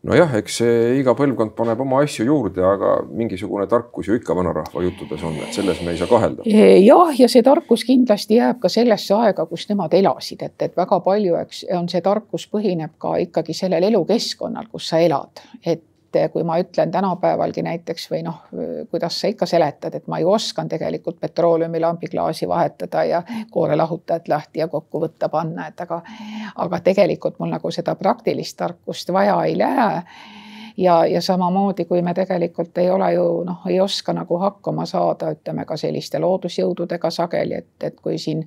nojah, 0.07 0.33
eks 0.39 0.57
iga 0.97 1.13
põlvkond 1.17 1.53
paneb 1.57 1.83
oma 1.85 2.01
asju 2.05 2.25
juurde, 2.25 2.63
aga 2.65 2.95
mingisugune 3.07 3.67
tarkus 3.69 4.09
ju 4.09 4.17
ikka 4.17 4.35
vanarahva 4.37 4.83
juttudes 4.87 5.23
on, 5.27 5.37
et 5.45 5.53
selles 5.53 5.83
me 5.85 5.93
ei 5.93 6.01
saa 6.01 6.09
kahelda. 6.09 6.47
jah, 6.47 7.13
ja 7.19 7.29
see 7.31 7.45
tarkus 7.45 7.85
kindlasti 7.87 8.39
jääb 8.39 8.59
ka 8.63 8.71
sellesse 8.73 9.15
aega, 9.19 9.45
kus 9.45 9.67
nemad 9.69 9.93
elasid, 10.01 10.41
et, 10.47 10.57
et 10.65 10.75
väga 10.77 10.99
palju, 11.05 11.37
eks 11.45 11.63
on 11.77 11.89
see 11.91 12.01
tarkus 12.05 12.47
põhineb 12.51 12.97
ka 13.01 13.15
ikkagi 13.27 13.55
sellel 13.57 13.91
elukeskkonnal, 13.91 14.71
kus 14.73 14.89
sa 14.93 15.03
elad, 15.05 15.45
et 15.61 15.85
et 16.15 16.31
kui 16.31 16.43
ma 16.43 16.57
ütlen 16.59 16.91
tänapäevalgi 16.91 17.63
näiteks 17.65 18.07
või 18.11 18.21
noh, 18.25 18.41
kuidas 18.91 19.19
sa 19.21 19.31
ikka 19.31 19.45
seletad, 19.45 19.95
et 19.95 20.07
ma 20.11 20.19
ju 20.19 20.31
oskan 20.31 20.69
tegelikult 20.69 21.19
petrooleumilambi 21.19 22.07
klaasi 22.11 22.47
vahetada 22.47 23.03
ja 23.03 23.23
koorelahutajat 23.51 24.27
lahti 24.27 24.59
ja 24.59 24.67
kokku 24.67 25.01
võtta 25.05 25.29
panna, 25.29 25.67
et 25.67 25.81
aga, 25.81 26.01
aga 26.55 26.79
tegelikult 26.79 27.39
mul 27.39 27.53
nagu 27.53 27.71
seda 27.71 27.95
praktilist 27.95 28.57
tarkust 28.57 29.13
vaja 29.13 29.39
ei 29.43 29.57
lähe. 29.57 30.03
Ja, 30.77 31.05
ja 31.05 31.19
samamoodi, 31.21 31.85
kui 31.85 32.01
me 32.01 32.13
tegelikult 32.13 32.77
ei 32.77 32.89
ole 32.89 33.13
ju 33.13 33.25
noh, 33.43 33.65
ei 33.67 33.79
oska 33.79 34.13
nagu 34.15 34.37
hakkama 34.39 34.85
saada, 34.85 35.33
ütleme 35.35 35.65
ka 35.67 35.75
selliste 35.77 36.19
loodusjõududega 36.19 37.11
sageli, 37.11 37.59
et, 37.59 37.73
et 37.83 37.99
kui 37.99 38.17
siin 38.17 38.45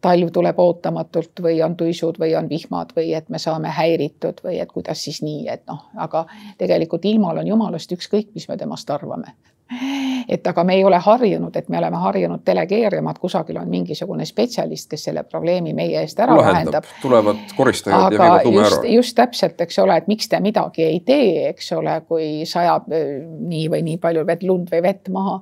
talv 0.00 0.30
tuleb 0.32 0.58
ootamatult 0.58 1.42
või 1.42 1.62
on 1.64 1.76
tuisud 1.76 2.18
või 2.20 2.34
on 2.38 2.48
vihmad 2.48 2.92
või 2.96 3.14
et 3.14 3.28
me 3.28 3.38
saame 3.38 3.72
häiritud 3.72 4.40
või 4.44 4.60
et 4.60 4.72
kuidas 4.72 5.04
siis 5.04 5.22
nii, 5.22 5.48
et 5.48 5.66
noh, 5.66 5.86
aga 5.96 6.26
tegelikult 6.58 7.04
ilmal 7.04 7.42
on 7.42 7.46
jumalast 7.46 7.92
ükskõik, 7.92 8.34
mis 8.34 8.48
me 8.48 8.56
temast 8.56 8.90
arvame 8.90 9.34
et 10.28 10.46
aga 10.46 10.64
me 10.64 10.74
ei 10.74 10.84
ole 10.84 10.98
harjunud, 11.02 11.56
et 11.56 11.68
me 11.68 11.78
oleme 11.78 11.98
harjunud 12.02 12.42
delegeerima, 12.46 13.10
et 13.10 13.18
kusagil 13.18 13.58
on 13.58 13.68
mingisugune 13.70 14.26
spetsialist, 14.26 14.88
kes 14.90 15.08
selle 15.08 15.24
probleemi 15.26 15.74
meie 15.74 16.00
eest 16.02 16.20
ära 16.22 16.36
lahendab. 16.38 16.86
tulevad 17.02 17.54
koristajad 17.56 18.06
aga 18.06 18.14
ja 18.14 18.22
viivad 18.22 18.46
lume 18.46 18.66
ära. 18.66 18.80
just 18.94 19.16
täpselt, 19.18 19.60
eks 19.60 19.78
ole, 19.82 19.96
et 19.96 20.06
miks 20.10 20.28
te 20.30 20.40
midagi 20.42 20.84
ei 20.86 21.00
tee, 21.06 21.48
eks 21.50 21.72
ole, 21.78 21.96
kui 22.08 22.28
sajab 22.46 22.86
nii 22.90 23.64
või 23.72 23.82
nii 23.86 23.98
palju 24.02 24.26
vett, 24.26 24.46
lund 24.46 24.70
või 24.70 24.82
vett 24.86 25.10
maha. 25.10 25.40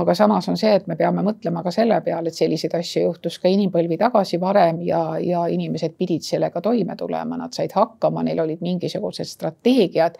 aga 0.00 0.14
samas 0.18 0.48
on 0.50 0.58
see, 0.58 0.74
et 0.80 0.86
me 0.90 0.98
peame 0.98 1.22
mõtlema 1.26 1.62
ka 1.62 1.70
selle 1.74 2.00
peale, 2.02 2.34
et 2.34 2.38
selliseid 2.38 2.74
asju 2.74 3.04
juhtus 3.06 3.38
ka 3.38 3.50
inimpõlvi 3.52 3.98
tagasi 4.02 4.40
varem 4.42 4.82
ja, 4.86 5.02
ja 5.22 5.46
inimesed 5.46 5.94
pidid 5.98 6.26
sellega 6.26 6.60
toime 6.60 6.96
tulema, 6.98 7.38
nad 7.38 7.54
said 7.54 7.74
hakkama, 7.74 8.26
neil 8.26 8.42
olid 8.42 8.62
mingisugused 8.64 9.30
strateegiad. 9.30 10.18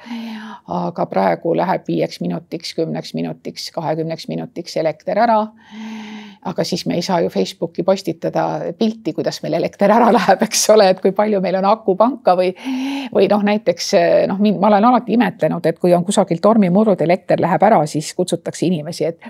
aga 0.67 1.07
praegu 1.07 1.55
läheb 1.57 1.87
viieks 1.87 2.21
minutiks, 2.21 2.75
kümneks 2.75 3.16
minutiks, 3.17 3.71
kahekümneks 3.75 4.29
minutiks 4.33 4.77
elekter 4.81 5.19
ära. 5.25 5.41
Aga 6.47 6.63
siis 6.63 6.85
me 6.87 6.95
ei 6.95 7.03
saa 7.03 7.19
ju 7.25 7.31
Facebooki 7.33 7.83
postitada 7.83 8.45
pilti, 8.79 9.11
kuidas 9.17 9.41
meil 9.43 9.57
elekter 9.59 9.91
ära 9.91 10.13
läheb, 10.15 10.45
eks 10.47 10.63
ole, 10.71 10.87
et 10.93 11.01
kui 11.03 11.11
palju 11.17 11.41
meil 11.43 11.59
on 11.59 11.67
akupanka 11.73 12.37
või, 12.39 12.53
või 13.11 13.27
noh, 13.33 13.43
näiteks 13.49 13.91
noh, 14.31 14.39
ma 14.61 14.71
olen 14.71 14.87
alati 14.93 15.17
imetlenud, 15.17 15.67
et 15.67 15.81
kui 15.83 15.95
on 15.97 16.07
kusagil 16.07 16.39
tormimurud, 16.45 17.03
elekter 17.03 17.43
läheb 17.43 17.67
ära, 17.67 17.81
siis 17.91 18.13
kutsutakse 18.15 18.69
inimesi, 18.69 19.11
et 19.11 19.27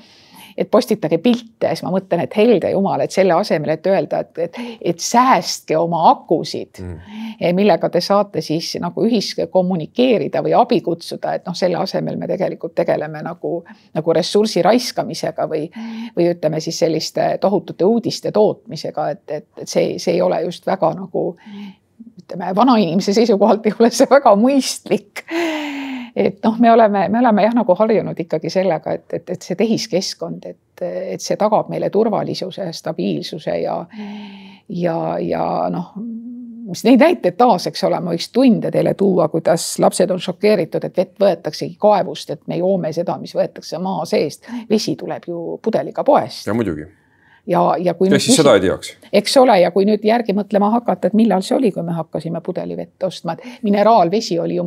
et 0.57 0.71
postitage 0.71 1.19
pilte, 1.23 1.69
siis 1.69 1.83
ma 1.85 1.93
mõtlen, 1.93 2.23
et 2.25 2.37
helde 2.39 2.71
jumal, 2.73 3.03
et 3.05 3.13
selle 3.13 3.35
asemel, 3.37 3.75
et 3.75 3.87
öelda, 3.91 4.23
et, 4.25 4.39
et, 4.47 4.59
et 4.93 5.03
säästke 5.03 5.77
oma 5.79 6.07
akusid 6.11 6.81
mm., 6.81 7.17
eh, 7.41 7.53
millega 7.57 7.91
te 7.93 8.01
saate 8.01 8.41
siis 8.45 8.73
nagu 8.81 9.05
ühis 9.05 9.35
kommunikeerida 9.53 10.43
või 10.45 10.57
abi 10.57 10.81
kutsuda, 10.85 11.37
et 11.37 11.47
noh, 11.49 11.57
selle 11.57 11.81
asemel 11.83 12.17
me 12.21 12.29
tegelikult 12.31 12.75
tegeleme 12.79 13.23
nagu, 13.27 13.59
nagu 13.95 14.17
ressursi 14.17 14.65
raiskamisega 14.65 15.49
või, 15.51 15.67
või 16.17 16.31
ütleme 16.33 16.61
siis 16.65 16.79
selliste 16.85 17.35
tohutute 17.41 17.85
uudiste 17.85 18.33
tootmisega, 18.33 19.11
et, 19.13 19.25
et, 19.29 19.49
et 19.61 19.69
see, 19.69 19.99
see 20.03 20.17
ei 20.17 20.25
ole 20.25 20.41
just 20.47 20.67
väga 20.67 20.95
nagu 20.97 21.29
ütleme, 22.23 22.55
vanainimese 22.57 23.13
seisukohalt 23.17 23.67
ei 23.67 23.77
ole 23.79 23.93
see 23.95 24.09
väga 24.11 24.33
mõistlik 24.41 25.27
et 26.17 26.39
noh, 26.45 26.59
me 26.61 26.73
oleme, 26.73 27.09
me 27.13 27.21
oleme 27.21 27.45
jah, 27.45 27.55
nagu 27.59 27.77
harjunud 27.77 28.21
ikkagi 28.25 28.51
sellega, 28.51 28.97
et, 28.97 29.07
et, 29.13 29.31
et 29.37 29.43
see 29.43 29.59
tehiskeskkond, 29.59 30.47
et, 30.49 30.85
et 30.87 31.23
see 31.23 31.37
tagab 31.37 31.69
meile 31.73 31.91
turvalisuse, 31.93 32.71
stabiilsuse 32.73 33.59
ja 33.61 33.81
ja, 34.69 34.97
ja 35.23 35.45
noh, 35.71 35.93
mis 36.67 36.83
neid 36.85 37.03
näiteid 37.03 37.37
taas, 37.39 37.69
eks 37.71 37.85
ole, 37.87 38.01
ma 38.03 38.15
võiks 38.15 38.31
tunde 38.35 38.71
teile 38.75 38.95
tuua, 38.99 39.29
kuidas 39.33 39.69
lapsed 39.83 40.11
on 40.11 40.23
šokeeritud, 40.23 40.85
et 40.89 40.97
vett 40.97 41.19
võetaksegi 41.23 41.77
kaevust, 41.81 42.33
et 42.35 42.47
me 42.51 42.59
joome 42.59 42.93
seda, 42.97 43.19
mis 43.23 43.35
võetakse 43.37 43.79
maa 43.83 44.05
seest. 44.09 44.49
vesi 44.71 44.97
tuleb 44.97 45.29
ju 45.29 45.61
pudeliga 45.63 46.05
poest. 46.05 46.47
ja 46.47 46.55
muidugi 46.55 46.89
ja, 47.47 47.63
ja 47.79 47.95
kui. 47.95 48.09
kes 48.11 48.25
siis 48.25 48.41
seda 48.41 48.57
ei 48.57 48.65
teaks? 48.65 48.97
eks 49.13 49.37
ole, 49.43 49.61
ja 49.61 49.71
kui 49.75 49.87
nüüd 49.89 50.05
järgi 50.05 50.35
mõtlema 50.37 50.71
hakata, 50.79 51.11
et 51.11 51.17
millal 51.19 51.45
see 51.47 51.57
oli, 51.59 51.73
kui 51.73 51.85
me 51.87 51.95
hakkasime 51.97 52.43
pudelivett 52.45 53.09
ostma, 53.09 53.37
et 53.37 53.63
mineraalvesi 53.67 54.39
oli 54.43 54.59
ju, 54.59 54.67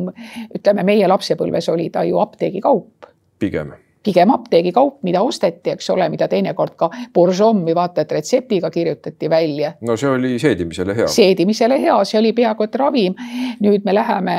ütleme 0.56 0.86
meie 0.86 1.08
lapsepõlves 1.08 1.70
oli 1.72 1.90
ta 1.90 2.04
ju 2.08 2.18
apteegikaup. 2.22 3.12
pigem 3.38 3.72
pigem 4.02 4.30
apteegikaup, 4.32 5.02
mida 5.04 5.22
osteti, 5.22 5.74
eks 5.74 5.90
ole, 5.92 6.08
mida 6.08 6.28
teinekord 6.28 6.76
ka 6.80 6.90
Bourgeois 7.14 7.74
vaata, 7.76 8.04
et 8.04 8.12
retseptiga 8.12 8.70
kirjutati 8.70 9.30
välja. 9.30 9.74
no 9.80 9.96
see 9.96 10.08
oli 10.08 10.38
seedimisele 10.38 10.96
hea. 10.96 11.06
seedimisele 11.06 11.80
hea, 11.82 11.98
see 12.04 12.20
oli 12.20 12.32
peaaegu 12.32 12.64
et 12.64 12.74
ravim. 12.80 13.14
nüüd 13.60 13.84
me 13.84 13.94
läheme 13.94 14.36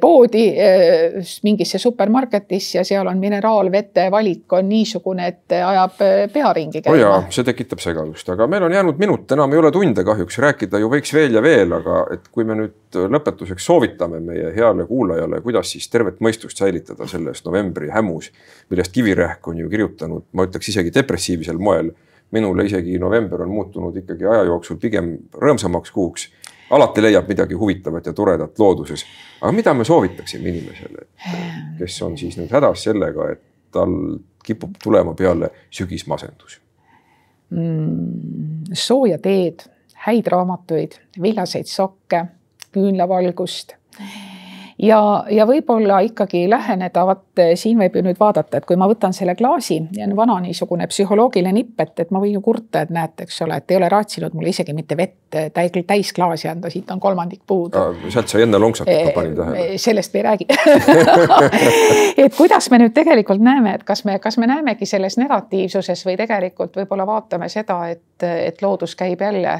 poodi 0.00 0.48
eh, 0.58 1.12
mingisse 1.42 1.78
supermarketisse 1.78 2.78
ja 2.78 2.84
seal 2.84 3.06
on 3.06 3.18
mineraalvete 3.18 4.08
valik 4.10 4.52
on 4.52 4.68
niisugune, 4.68 5.28
et 5.28 5.54
ajab 5.54 6.02
eh, 6.02 6.24
pea 6.32 6.52
ringi 6.52 6.82
käima. 6.82 6.96
no 6.96 7.02
jaa, 7.02 7.20
see 7.30 7.46
tekitab 7.46 7.82
segadust, 7.82 8.28
aga 8.34 8.48
meil 8.50 8.66
on 8.66 8.74
jäänud 8.74 8.98
minut, 8.98 9.30
enam 9.32 9.54
ei 9.54 9.62
ole 9.62 9.70
tunde 9.72 10.04
kahjuks, 10.04 10.38
rääkida 10.42 10.82
ju 10.82 10.90
võiks 10.90 11.14
veel 11.14 11.38
ja 11.38 11.42
veel, 11.44 11.76
aga 11.78 12.02
et 12.14 12.26
kui 12.34 12.46
me 12.48 12.58
nüüd 12.58 12.98
lõpetuseks 13.14 13.70
soovitame 13.70 14.20
meie 14.20 14.50
heale 14.56 14.86
kuulajale, 14.88 15.40
kuidas 15.46 15.70
siis 15.76 15.86
tervet 15.92 16.18
mõistust 16.20 16.58
säilitada 16.58 17.06
selles 17.06 17.44
novembri 17.46 17.92
hämus, 17.94 18.32
millest 18.70 18.92
Kivirähk 18.92 19.46
on 19.48 19.62
ju 19.62 19.70
kirjutanud, 19.70 20.26
ma 20.32 20.48
ütleks 20.48 20.74
isegi 20.74 20.90
depressiivsel 20.94 21.62
moel 21.62 21.94
minule 22.32 22.64
isegi 22.64 22.98
november 22.98 23.42
on 23.44 23.50
muutunud 23.52 23.96
ikkagi 23.96 24.24
aja 24.26 24.46
jooksul 24.48 24.78
pigem 24.80 25.14
rõõmsamaks 25.36 25.92
kuuks 25.92 26.30
alati 26.72 27.02
leiab 27.04 27.28
midagi 27.28 27.54
huvitavat 27.58 28.06
ja 28.06 28.12
toredat 28.12 28.58
looduses. 28.58 29.04
aga 29.40 29.52
mida 29.52 29.74
me 29.74 29.84
soovitaksime 29.84 30.48
inimesele, 30.48 31.06
kes 31.78 32.02
on 32.02 32.18
siis 32.18 32.38
nüüd 32.40 32.52
hädas 32.52 32.84
sellega, 32.88 33.30
et 33.32 33.42
tal 33.72 33.94
kipub 34.44 34.76
tulema 34.82 35.14
peale 35.14 35.50
sügismasendus 35.70 36.60
mm,? 37.50 38.72
sooja 38.72 39.18
teed, 39.22 39.66
häid 40.06 40.26
raamatuid, 40.32 40.98
villaseid 41.22 41.68
sokke, 41.70 42.24
küünlavalgust 42.72 43.76
ja, 44.82 45.00
ja 45.30 45.46
võib-olla 45.48 46.00
ikkagi 46.06 46.46
läheneda, 46.50 47.06
vot 47.06 47.24
eh, 47.38 47.52
siin 47.56 47.78
võib 47.80 47.96
ju 47.96 48.02
nüüd 48.04 48.18
vaadata, 48.20 48.58
et 48.58 48.66
kui 48.68 48.76
ma 48.80 48.88
võtan 48.90 49.14
selle 49.16 49.34
klaasi 49.38 49.78
ja 49.96 50.06
on 50.06 50.14
vana 50.16 50.38
niisugune 50.44 50.86
psühholoogiline 50.90 51.52
nipp, 51.56 51.80
et, 51.80 51.94
et 52.04 52.12
ma 52.14 52.20
võin 52.22 52.36
ju 52.36 52.42
kurta, 52.44 52.82
et 52.82 52.92
näete, 52.92 53.26
eks 53.26 53.42
ole, 53.46 53.58
et 53.60 53.70
ei 53.72 53.78
ole 53.78 53.88
raatsinud 53.92 54.34
mulle 54.36 54.52
isegi 54.52 54.74
mitte 54.76 54.96
vett 54.98 55.38
eh, 55.38 55.50
täis, 55.54 55.72
täisklaasi 55.86 56.50
anda, 56.52 56.70
siit 56.72 56.90
on 56.94 57.00
kolmandik 57.00 57.42
puudu. 57.46 57.82
sealt 58.08 58.32
sai 58.32 58.46
enne 58.46 58.60
lonksatada, 58.62 58.98
eh, 58.98 59.14
panin 59.14 59.36
tähele. 59.38 59.78
sellest 59.78 60.14
me 60.14 60.20
ei 60.20 60.26
räägi 60.28 60.46
et 62.24 62.36
kuidas 62.36 62.70
me 62.70 62.82
nüüd 62.82 62.96
tegelikult 62.96 63.42
näeme, 63.42 63.76
et 63.78 63.84
kas 63.88 64.04
me, 64.04 64.18
kas 64.22 64.38
me 64.38 64.50
näemegi 64.50 64.86
selles 64.86 65.18
negatiivsuses 65.20 66.06
või 66.06 66.16
tegelikult 66.20 66.76
võib-olla 66.82 67.06
vaatame 67.08 67.48
seda, 67.52 67.82
et, 67.92 68.22
et 68.22 68.62
loodus 68.62 68.94
käib 68.98 69.20
jälle 69.20 69.58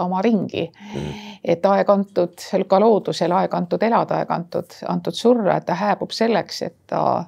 oma 0.00 0.22
ringi 0.22 0.66
mm 0.66 1.26
et 1.46 1.66
aeg 1.70 1.90
antud, 1.90 2.34
ka 2.68 2.78
loodusel 2.82 3.32
aeg 3.38 3.54
antud 3.54 3.82
elada, 3.86 4.20
aeg 4.20 4.32
antud, 4.34 4.76
antud 4.90 5.16
surra, 5.16 5.60
et 5.60 5.66
ta 5.68 5.76
hääbub 5.78 6.14
selleks, 6.14 6.62
et 6.66 6.85
ta 6.86 7.24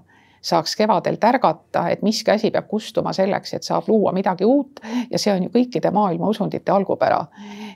saaks 0.49 0.77
kevadel 0.79 1.19
tärgata, 1.21 1.89
et 1.91 2.03
miski 2.03 2.31
asi 2.31 2.51
peab 2.55 2.69
kustuma 2.71 3.13
selleks, 3.13 3.55
et 3.55 3.67
saab 3.67 3.89
luua 3.91 4.13
midagi 4.15 4.47
uut 4.47 4.81
ja 5.11 5.19
see 5.19 5.33
on 5.35 5.49
ju 5.49 5.53
kõikide 5.55 5.91
maailma 5.95 6.31
usundite 6.31 6.73
algupära. 6.73 7.25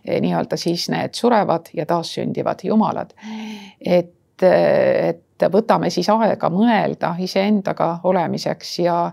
nii-öelda 0.06 0.56
siis 0.56 0.88
need 0.90 1.14
surevad 1.14 1.70
ja 1.74 1.86
taassündivad 1.86 2.64
jumalad. 2.64 3.14
et, 3.80 4.42
et 4.42 5.48
võtame 5.52 5.90
siis 5.90 6.08
aega 6.08 6.50
mõelda 6.50 7.16
iseendaga 7.18 7.98
olemiseks 8.04 8.78
ja 8.78 9.12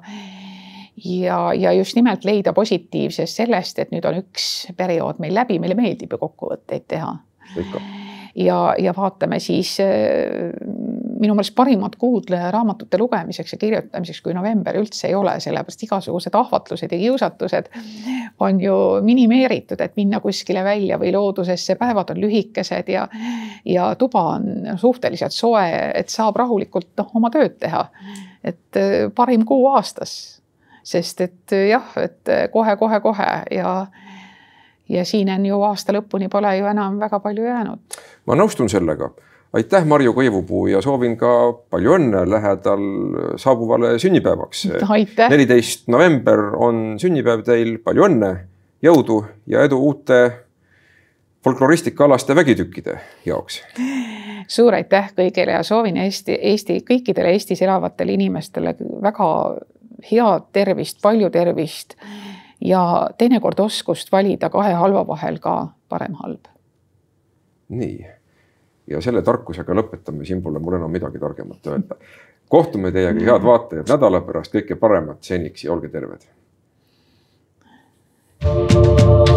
ja, 1.06 1.54
ja 1.54 1.72
just 1.74 1.96
nimelt 1.96 2.26
leida 2.26 2.54
positiivsest 2.54 3.42
sellest, 3.42 3.80
et 3.80 3.92
nüüd 3.92 4.06
on 4.06 4.20
üks 4.20 4.68
periood 4.78 5.20
meil 5.24 5.36
läbi, 5.36 5.60
meile 5.60 5.78
meeldib 5.78 6.14
ju 6.14 6.20
kokkuvõtteid 6.22 6.86
teha. 6.88 7.14
ja, 8.36 8.60
ja 8.78 8.94
vaatame 8.96 9.40
siis 9.40 9.78
äh, 9.84 10.52
minu 11.20 11.36
meelest 11.36 11.56
parimat 11.56 11.96
kuud 12.00 12.32
raamatute 12.52 12.98
lugemiseks 12.98 13.54
ja 13.54 13.60
kirjutamiseks 13.62 14.22
kui 14.26 14.34
november 14.34 14.78
üldse 14.80 15.08
ei 15.10 15.16
ole, 15.16 15.36
sellepärast 15.44 15.84
igasugused 15.84 16.36
ahvatlused 16.36 16.92
ja 16.92 17.00
kiusatused 17.02 17.70
on 18.40 18.62
ju 18.62 18.76
minimeeritud, 19.04 19.82
et 19.82 19.96
minna 20.00 20.20
kuskile 20.24 20.64
välja 20.64 21.00
või 21.00 21.14
loodusesse, 21.16 21.76
päevad 21.80 22.16
on 22.16 22.22
lühikesed 22.24 22.92
ja 22.94 23.08
ja 23.66 23.94
tuba 24.00 24.24
on 24.36 24.78
suhteliselt 24.80 25.36
soe, 25.36 25.68
et 25.96 26.10
saab 26.10 26.40
rahulikult 26.40 26.94
noh, 26.98 27.12
oma 27.16 27.30
tööd 27.30 27.60
teha. 27.60 27.86
et 28.44 28.78
äh, 28.78 29.10
parim 29.16 29.46
kuu 29.46 29.68
aastas 29.68 30.40
sest 30.84 31.22
et 31.22 31.56
jah, 31.70 31.92
et 32.02 32.32
kohe-kohe-kohe 32.52 33.32
ja 33.52 33.74
ja 34.90 35.06
siin 35.06 35.30
on 35.30 35.46
ju 35.46 35.62
aasta 35.62 35.94
lõpuni 35.94 36.30
pole 36.30 36.56
ju 36.58 36.66
enam 36.66 37.00
väga 37.00 37.20
palju 37.20 37.46
jäänud. 37.46 38.00
ma 38.26 38.36
nõustun 38.36 38.70
sellega. 38.70 39.12
Aitäh, 39.54 39.86
Marju 39.86 40.14
Kõivupuu 40.14 40.68
ja 40.72 40.82
soovin 40.82 41.18
ka 41.18 41.54
palju 41.70 41.96
õnne 41.98 42.26
lähedal 42.30 42.86
saabuvale 43.42 43.96
sünnipäevaks. 44.00 44.68
neliteist 45.30 45.88
november 45.88 46.52
on 46.56 47.00
sünnipäev 47.02 47.44
teil, 47.48 47.78
palju 47.84 48.08
õnne, 48.10 48.36
jõudu 48.82 49.24
ja 49.48 49.64
edu 49.64 49.80
uute 49.80 50.22
folkloristikaalaste 51.44 52.36
vägitükkide 52.36 53.00
jaoks 53.26 53.62
suur 54.50 54.74
aitäh 54.74 55.12
kõigile 55.16 55.58
ja 55.58 55.64
soovin 55.64 55.98
Eesti, 55.98 56.38
Eesti 56.42 56.80
kõikidele 56.88 57.34
Eestis 57.36 57.62
elavatele 57.62 58.16
inimestele 58.18 58.76
väga 59.02 59.30
head 60.12 60.48
tervist, 60.56 61.02
palju 61.02 61.30
tervist 61.30 61.96
ja 62.66 62.82
teinekord 63.18 63.60
oskust 63.60 64.12
valida 64.12 64.50
kahe 64.50 64.74
halva 64.74 65.06
vahel 65.08 65.40
ka 65.40 65.56
parem 65.90 66.16
halb. 66.24 66.48
nii, 67.70 68.08
ja 68.90 69.02
selle 69.02 69.22
tarkusega 69.26 69.76
lõpetame, 69.78 70.26
siin 70.26 70.42
pole 70.42 70.60
mul 70.60 70.80
enam 70.80 70.92
midagi 70.92 71.22
targemat 71.22 71.72
öelda. 71.74 71.98
kohtume 72.50 72.92
teiega, 72.92 73.26
head 73.32 73.46
vaatajad, 73.46 73.90
nädala 73.90 74.22
pärast 74.26 74.54
kõike 74.56 74.76
paremat 74.80 75.24
seniks 75.24 75.64
ja 75.64 75.74
olge 75.74 75.90
terved. 75.90 76.28
thank 78.40 78.72
you 78.72 79.29